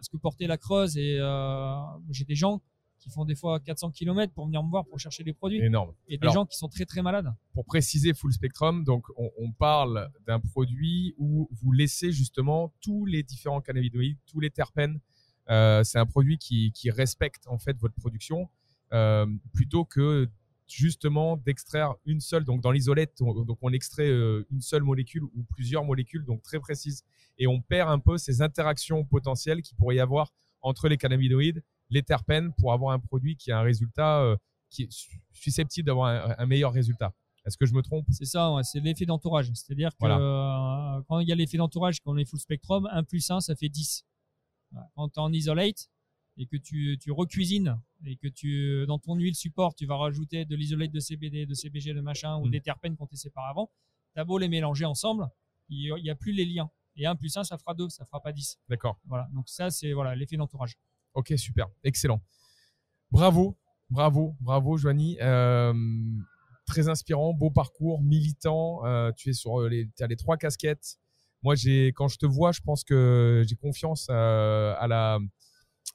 à 0.00 0.02
ce 0.02 0.08
que 0.10 0.16
portait 0.16 0.46
la 0.46 0.56
Creuse 0.56 0.96
et 0.96 1.18
euh, 1.20 1.74
j'ai 2.10 2.24
des 2.24 2.34
gens 2.34 2.60
qui 2.98 3.08
font 3.10 3.24
des 3.24 3.34
fois 3.34 3.60
400 3.60 3.90
km 3.92 4.32
pour 4.34 4.46
venir 4.46 4.62
me 4.62 4.68
voir 4.68 4.84
pour 4.86 4.98
chercher 4.98 5.24
des 5.24 5.32
produits 5.32 5.58
Énorme. 5.62 5.94
et 6.08 6.18
des 6.18 6.22
Alors- 6.22 6.34
gens 6.34 6.46
qui 6.46 6.56
sont 6.58 6.68
très 6.68 6.84
très 6.84 7.00
malades. 7.02 7.32
Pour 7.54 7.64
préciser 7.64 8.12
Full 8.12 8.32
Spectrum, 8.32 8.84
donc 8.84 9.06
on, 9.16 9.30
on 9.38 9.52
parle 9.52 10.10
d'un 10.26 10.40
produit 10.40 11.14
où 11.18 11.48
vous 11.50 11.72
laissez 11.72 12.12
justement 12.12 12.72
tous 12.82 13.06
les 13.06 13.22
différents 13.22 13.60
cannabinoïdes, 13.62 14.18
tous 14.26 14.40
les 14.40 14.50
terpènes. 14.50 15.00
Euh, 15.48 15.82
c'est 15.82 15.98
un 15.98 16.06
produit 16.06 16.36
qui, 16.38 16.72
qui 16.72 16.90
respecte 16.90 17.46
en 17.46 17.58
fait 17.58 17.76
votre 17.78 17.94
production 17.94 18.48
euh, 18.92 19.26
plutôt 19.54 19.84
que 19.84 20.28
justement 20.70 21.36
d'extraire 21.36 21.94
une 22.04 22.20
seule. 22.20 22.44
Donc 22.44 22.60
dans 22.60 22.70
l'isolette, 22.70 23.16
on, 23.20 23.44
donc 23.44 23.58
on 23.62 23.72
extrait 23.72 24.08
euh, 24.08 24.46
une 24.50 24.60
seule 24.60 24.82
molécule 24.82 25.24
ou 25.24 25.44
plusieurs 25.50 25.84
molécules, 25.84 26.24
donc 26.24 26.42
très 26.42 26.58
précises, 26.60 27.04
et 27.38 27.46
on 27.46 27.60
perd 27.60 27.88
un 27.90 27.98
peu 27.98 28.18
ces 28.18 28.42
interactions 28.42 29.04
potentielles 29.04 29.62
qu'il 29.62 29.76
pourrait 29.76 29.96
y 29.96 30.00
avoir 30.00 30.32
entre 30.62 30.88
les 30.88 30.96
cannabinoïdes, 30.96 31.62
les 31.88 32.02
terpènes, 32.02 32.52
pour 32.58 32.72
avoir 32.72 32.92
un 32.92 32.98
produit 32.98 33.36
qui 33.36 33.50
a 33.50 33.58
un 33.58 33.62
résultat 33.62 34.20
euh, 34.20 34.36
qui 34.68 34.84
est 34.84 34.92
su- 34.92 35.20
susceptible 35.32 35.86
d'avoir 35.86 36.38
un, 36.38 36.46
meilleur 36.46 36.72
résultat. 36.72 37.12
Est-ce 37.46 37.56
que 37.56 37.64
je 37.66 37.72
me 37.74 37.82
trompe? 37.82 38.04
C'est 38.10 38.26
ça, 38.26 38.52
ouais, 38.52 38.62
c'est 38.62 38.80
l'effet 38.80 39.06
d'entourage. 39.06 39.50
C'est-à-dire 39.54 39.90
que 39.92 39.96
Voilà. 40.00 40.18
euh, 40.18 41.02
quand 41.08 41.20
il 41.20 41.28
y 41.28 41.32
a 41.32 41.34
l'effet 41.34 41.56
d'entourage, 41.56 42.00
quand 42.00 42.12
on 42.12 42.16
est 42.18 42.24
full 42.26 42.38
spectrum, 42.38 42.86
1 42.92 43.02
plus 43.04 43.28
1, 43.30 43.40
ça 43.40 43.56
fait 43.56 43.68
10. 43.70 44.04
Voilà. 44.70 44.88
Quand 44.94 45.18
en 45.18 45.32
isolate 45.32 45.88
et 46.40 46.46
que 46.46 46.56
tu, 46.56 46.96
tu 46.98 47.12
recuisines 47.12 47.78
et 48.06 48.16
que 48.16 48.26
tu, 48.26 48.84
dans 48.88 48.98
ton 48.98 49.14
huile 49.14 49.34
support, 49.34 49.74
tu 49.74 49.84
vas 49.84 49.96
rajouter 49.96 50.46
de 50.46 50.56
l'isolate 50.56 50.90
de 50.90 50.98
CBD, 50.98 51.44
de 51.44 51.52
CBG, 51.54 51.92
de 51.92 52.00
machin 52.00 52.38
ou 52.38 52.46
Mm. 52.46 52.50
des 52.50 52.60
terpènes 52.62 52.96
qu'on 52.96 53.06
t'a 53.06 53.16
séparés 53.16 53.50
avant, 53.50 53.70
t'as 54.14 54.24
beau 54.24 54.38
les 54.38 54.48
mélanger 54.48 54.86
ensemble, 54.86 55.28
il 55.68 55.94
n'y 56.02 56.08
a 56.10 56.14
plus 56.14 56.32
les 56.32 56.46
liens. 56.46 56.70
Et 56.96 57.04
1 57.06 57.14
plus 57.14 57.36
1, 57.36 57.44
ça 57.44 57.58
fera 57.58 57.74
2, 57.74 57.88
ça 57.90 58.04
fera 58.06 58.20
pas 58.22 58.32
10. 58.32 58.58
D'accord. 58.68 58.98
Voilà. 59.06 59.28
Donc 59.34 59.48
ça, 59.48 59.70
c'est 59.70 59.92
voilà 59.92 60.16
l'effet 60.16 60.36
d'entourage. 60.38 60.76
Ok, 61.14 61.32
super, 61.36 61.68
excellent. 61.84 62.20
Bravo, 63.10 63.58
bravo, 63.90 64.34
bravo, 64.40 64.76
Joanie. 64.78 65.16
Euh, 65.20 65.74
très 66.66 66.88
inspirant, 66.88 67.34
beau 67.34 67.50
parcours, 67.50 68.00
militant. 68.02 68.84
euh, 68.86 69.12
tu 69.16 69.30
es 69.30 69.32
sur 69.32 69.60
les, 69.68 69.88
as 70.00 70.06
les 70.06 70.16
trois 70.16 70.36
casquettes. 70.36 70.96
Moi, 71.42 71.54
j'ai, 71.54 71.88
quand 71.88 72.08
je 72.08 72.18
te 72.18 72.26
vois, 72.26 72.52
je 72.52 72.60
pense 72.60 72.84
que 72.84 73.42
j'ai 73.46 73.56
confiance 73.56 74.06
euh, 74.10 74.74
à 74.78 74.86
la, 74.86 75.18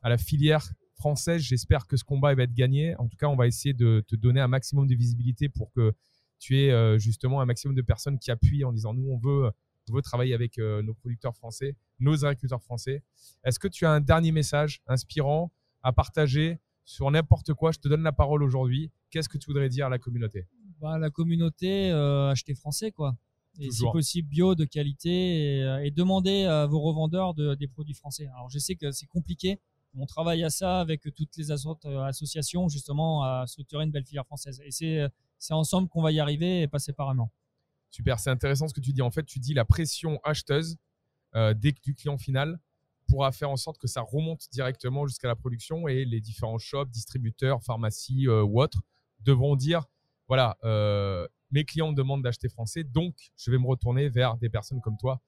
à 0.05 0.09
la 0.09 0.17
filière 0.19 0.65
française. 0.93 1.41
J'espère 1.41 1.87
que 1.87 1.97
ce 1.97 2.03
combat 2.03 2.31
il 2.31 2.37
va 2.37 2.43
être 2.43 2.53
gagné. 2.53 2.95
En 2.97 3.07
tout 3.07 3.17
cas, 3.17 3.27
on 3.27 3.35
va 3.35 3.47
essayer 3.47 3.73
de 3.73 4.03
te 4.07 4.15
donner 4.15 4.39
un 4.39 4.47
maximum 4.47 4.85
de 4.87 4.93
visibilité 4.95 5.49
pour 5.49 5.71
que 5.71 5.93
tu 6.39 6.59
aies 6.59 6.71
euh, 6.71 6.99
justement 6.99 7.41
un 7.41 7.45
maximum 7.45 7.75
de 7.75 7.81
personnes 7.81 8.19
qui 8.19 8.29
appuient 8.29 8.63
en 8.65 8.71
disant 8.71 8.93
nous, 8.93 9.09
on 9.09 9.17
veut, 9.17 9.49
on 9.89 9.93
veut 9.95 10.01
travailler 10.03 10.33
avec 10.35 10.59
euh, 10.59 10.83
nos 10.83 10.93
producteurs 10.93 11.35
français, 11.35 11.75
nos 11.99 12.23
agriculteurs 12.23 12.61
français. 12.61 13.03
Est-ce 13.43 13.57
que 13.57 13.67
tu 13.67 13.85
as 13.85 13.91
un 13.91 13.99
dernier 13.99 14.31
message 14.31 14.81
inspirant 14.85 15.51
à 15.81 15.91
partager 15.91 16.59
sur 16.83 17.09
n'importe 17.09 17.53
quoi? 17.55 17.71
Je 17.71 17.79
te 17.79 17.87
donne 17.87 18.03
la 18.03 18.11
parole 18.11 18.43
aujourd'hui. 18.43 18.91
Qu'est-ce 19.09 19.27
que 19.29 19.39
tu 19.39 19.47
voudrais 19.47 19.69
dire 19.69 19.87
à 19.87 19.89
la 19.89 19.97
communauté? 19.97 20.45
Bah, 20.79 20.99
la 20.99 21.09
communauté, 21.09 21.89
euh, 21.89 22.29
acheter 22.29 22.53
français, 22.53 22.91
quoi. 22.91 23.17
et 23.59 23.71
si 23.71 23.83
possible 23.93 24.27
bio 24.27 24.53
de 24.53 24.65
qualité 24.65 25.09
et, 25.09 25.63
euh, 25.63 25.83
et 25.83 25.89
demandez 25.89 26.43
à 26.43 26.65
vos 26.67 26.81
revendeurs 26.81 27.33
de- 27.33 27.55
des 27.55 27.67
produits 27.67 27.93
français. 27.95 28.27
Alors 28.35 28.49
je 28.49 28.59
sais 28.59 28.75
que 28.75 28.91
c'est 28.91 29.07
compliqué. 29.07 29.57
On 29.97 30.05
travaille 30.05 30.43
à 30.43 30.49
ça 30.49 30.79
avec 30.79 31.01
toutes 31.15 31.35
les 31.37 31.51
asso- 31.51 31.77
associations 32.05 32.67
justement 32.67 33.23
à 33.23 33.45
structurer 33.47 33.83
une 33.83 33.91
belle 33.91 34.05
filière 34.05 34.25
française. 34.25 34.61
Et 34.65 34.71
c'est 35.37 35.53
ensemble 35.53 35.87
qu'on 35.89 36.01
va 36.01 36.11
y 36.11 36.19
arriver 36.19 36.61
et 36.61 36.67
pas 36.67 36.79
séparément. 36.79 37.31
Super, 37.91 38.19
c'est 38.19 38.29
intéressant 38.29 38.67
ce 38.67 38.73
que 38.73 38.81
tu 38.81 38.91
dis. 38.91 39.01
En 39.01 39.11
fait, 39.11 39.23
tu 39.23 39.39
dis 39.39 39.53
la 39.53 39.63
pression 39.63 40.19
acheteuse 40.23 40.77
euh, 41.35 41.53
dès 41.53 41.71
que 41.71 41.81
du 41.81 41.95
client 41.95 42.17
final 42.17 42.59
pourra 43.07 43.31
faire 43.31 43.49
en 43.49 43.55
sorte 43.55 43.77
que 43.77 43.87
ça 43.87 44.01
remonte 44.01 44.49
directement 44.51 45.05
jusqu'à 45.05 45.27
la 45.27 45.35
production 45.35 45.87
et 45.87 46.05
les 46.05 46.19
différents 46.19 46.57
shops, 46.57 46.89
distributeurs, 46.89 47.63
pharmacies 47.63 48.27
euh, 48.27 48.43
ou 48.43 48.61
autres 48.61 48.81
devront 49.21 49.55
dire 49.55 49.85
voilà, 50.27 50.57
euh, 50.63 51.27
mes 51.51 51.65
clients 51.65 51.91
me 51.91 51.95
demandent 51.95 52.23
d'acheter 52.23 52.49
français, 52.49 52.83
donc 52.83 53.31
je 53.37 53.51
vais 53.51 53.59
me 53.59 53.67
retourner 53.67 54.09
vers 54.09 54.37
des 54.37 54.49
personnes 54.49 54.81
comme 54.81 54.97
toi 54.97 55.21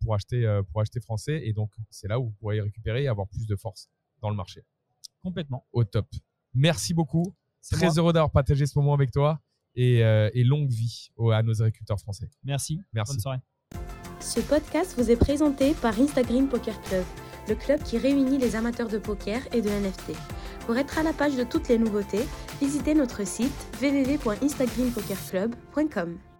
pour 0.00 0.14
acheter 0.14 0.46
euh, 0.46 0.62
pour 0.62 0.80
acheter 0.80 1.00
français 1.00 1.42
et 1.44 1.52
donc 1.52 1.70
c'est 1.90 2.08
là 2.08 2.18
où 2.18 2.24
vous 2.26 2.32
pourrez 2.32 2.60
récupérer 2.60 3.04
et 3.04 3.08
avoir 3.08 3.28
plus 3.28 3.46
de 3.46 3.54
force 3.56 3.88
dans 4.20 4.30
le 4.30 4.36
marché. 4.36 4.64
Complètement. 5.22 5.66
Au 5.72 5.84
top. 5.84 6.08
Merci 6.54 6.94
beaucoup. 6.94 7.34
Très 7.70 7.86
moi. 7.86 7.94
heureux 7.96 8.12
d'avoir 8.12 8.32
partagé 8.32 8.66
ce 8.66 8.76
moment 8.78 8.94
avec 8.94 9.12
toi 9.12 9.40
et, 9.74 10.04
euh, 10.04 10.30
et 10.34 10.44
longue 10.44 10.68
vie 10.68 11.08
à 11.32 11.42
nos 11.42 11.62
agriculteurs 11.62 11.98
français. 12.00 12.28
Merci. 12.42 12.82
Merci. 12.92 13.14
Bonne 13.14 13.20
soirée. 13.20 13.38
Ce 14.20 14.40
podcast 14.40 14.94
vous 14.96 15.10
est 15.10 15.16
présenté 15.16 15.72
par 15.74 15.98
Instagram 15.98 16.48
Poker 16.48 16.80
Club, 16.82 17.04
le 17.48 17.54
club 17.54 17.82
qui 17.82 17.98
réunit 17.98 18.38
les 18.38 18.56
amateurs 18.56 18.88
de 18.88 18.98
poker 18.98 19.42
et 19.52 19.62
de 19.62 19.68
NFT. 19.68 20.12
Pour 20.66 20.76
être 20.76 20.98
à 20.98 21.02
la 21.02 21.12
page 21.12 21.36
de 21.36 21.44
toutes 21.44 21.68
les 21.68 21.78
nouveautés, 21.78 22.24
visitez 22.60 22.94
notre 22.94 23.26
site 23.26 23.52
www.instagrampokerclub.com. 23.80 26.31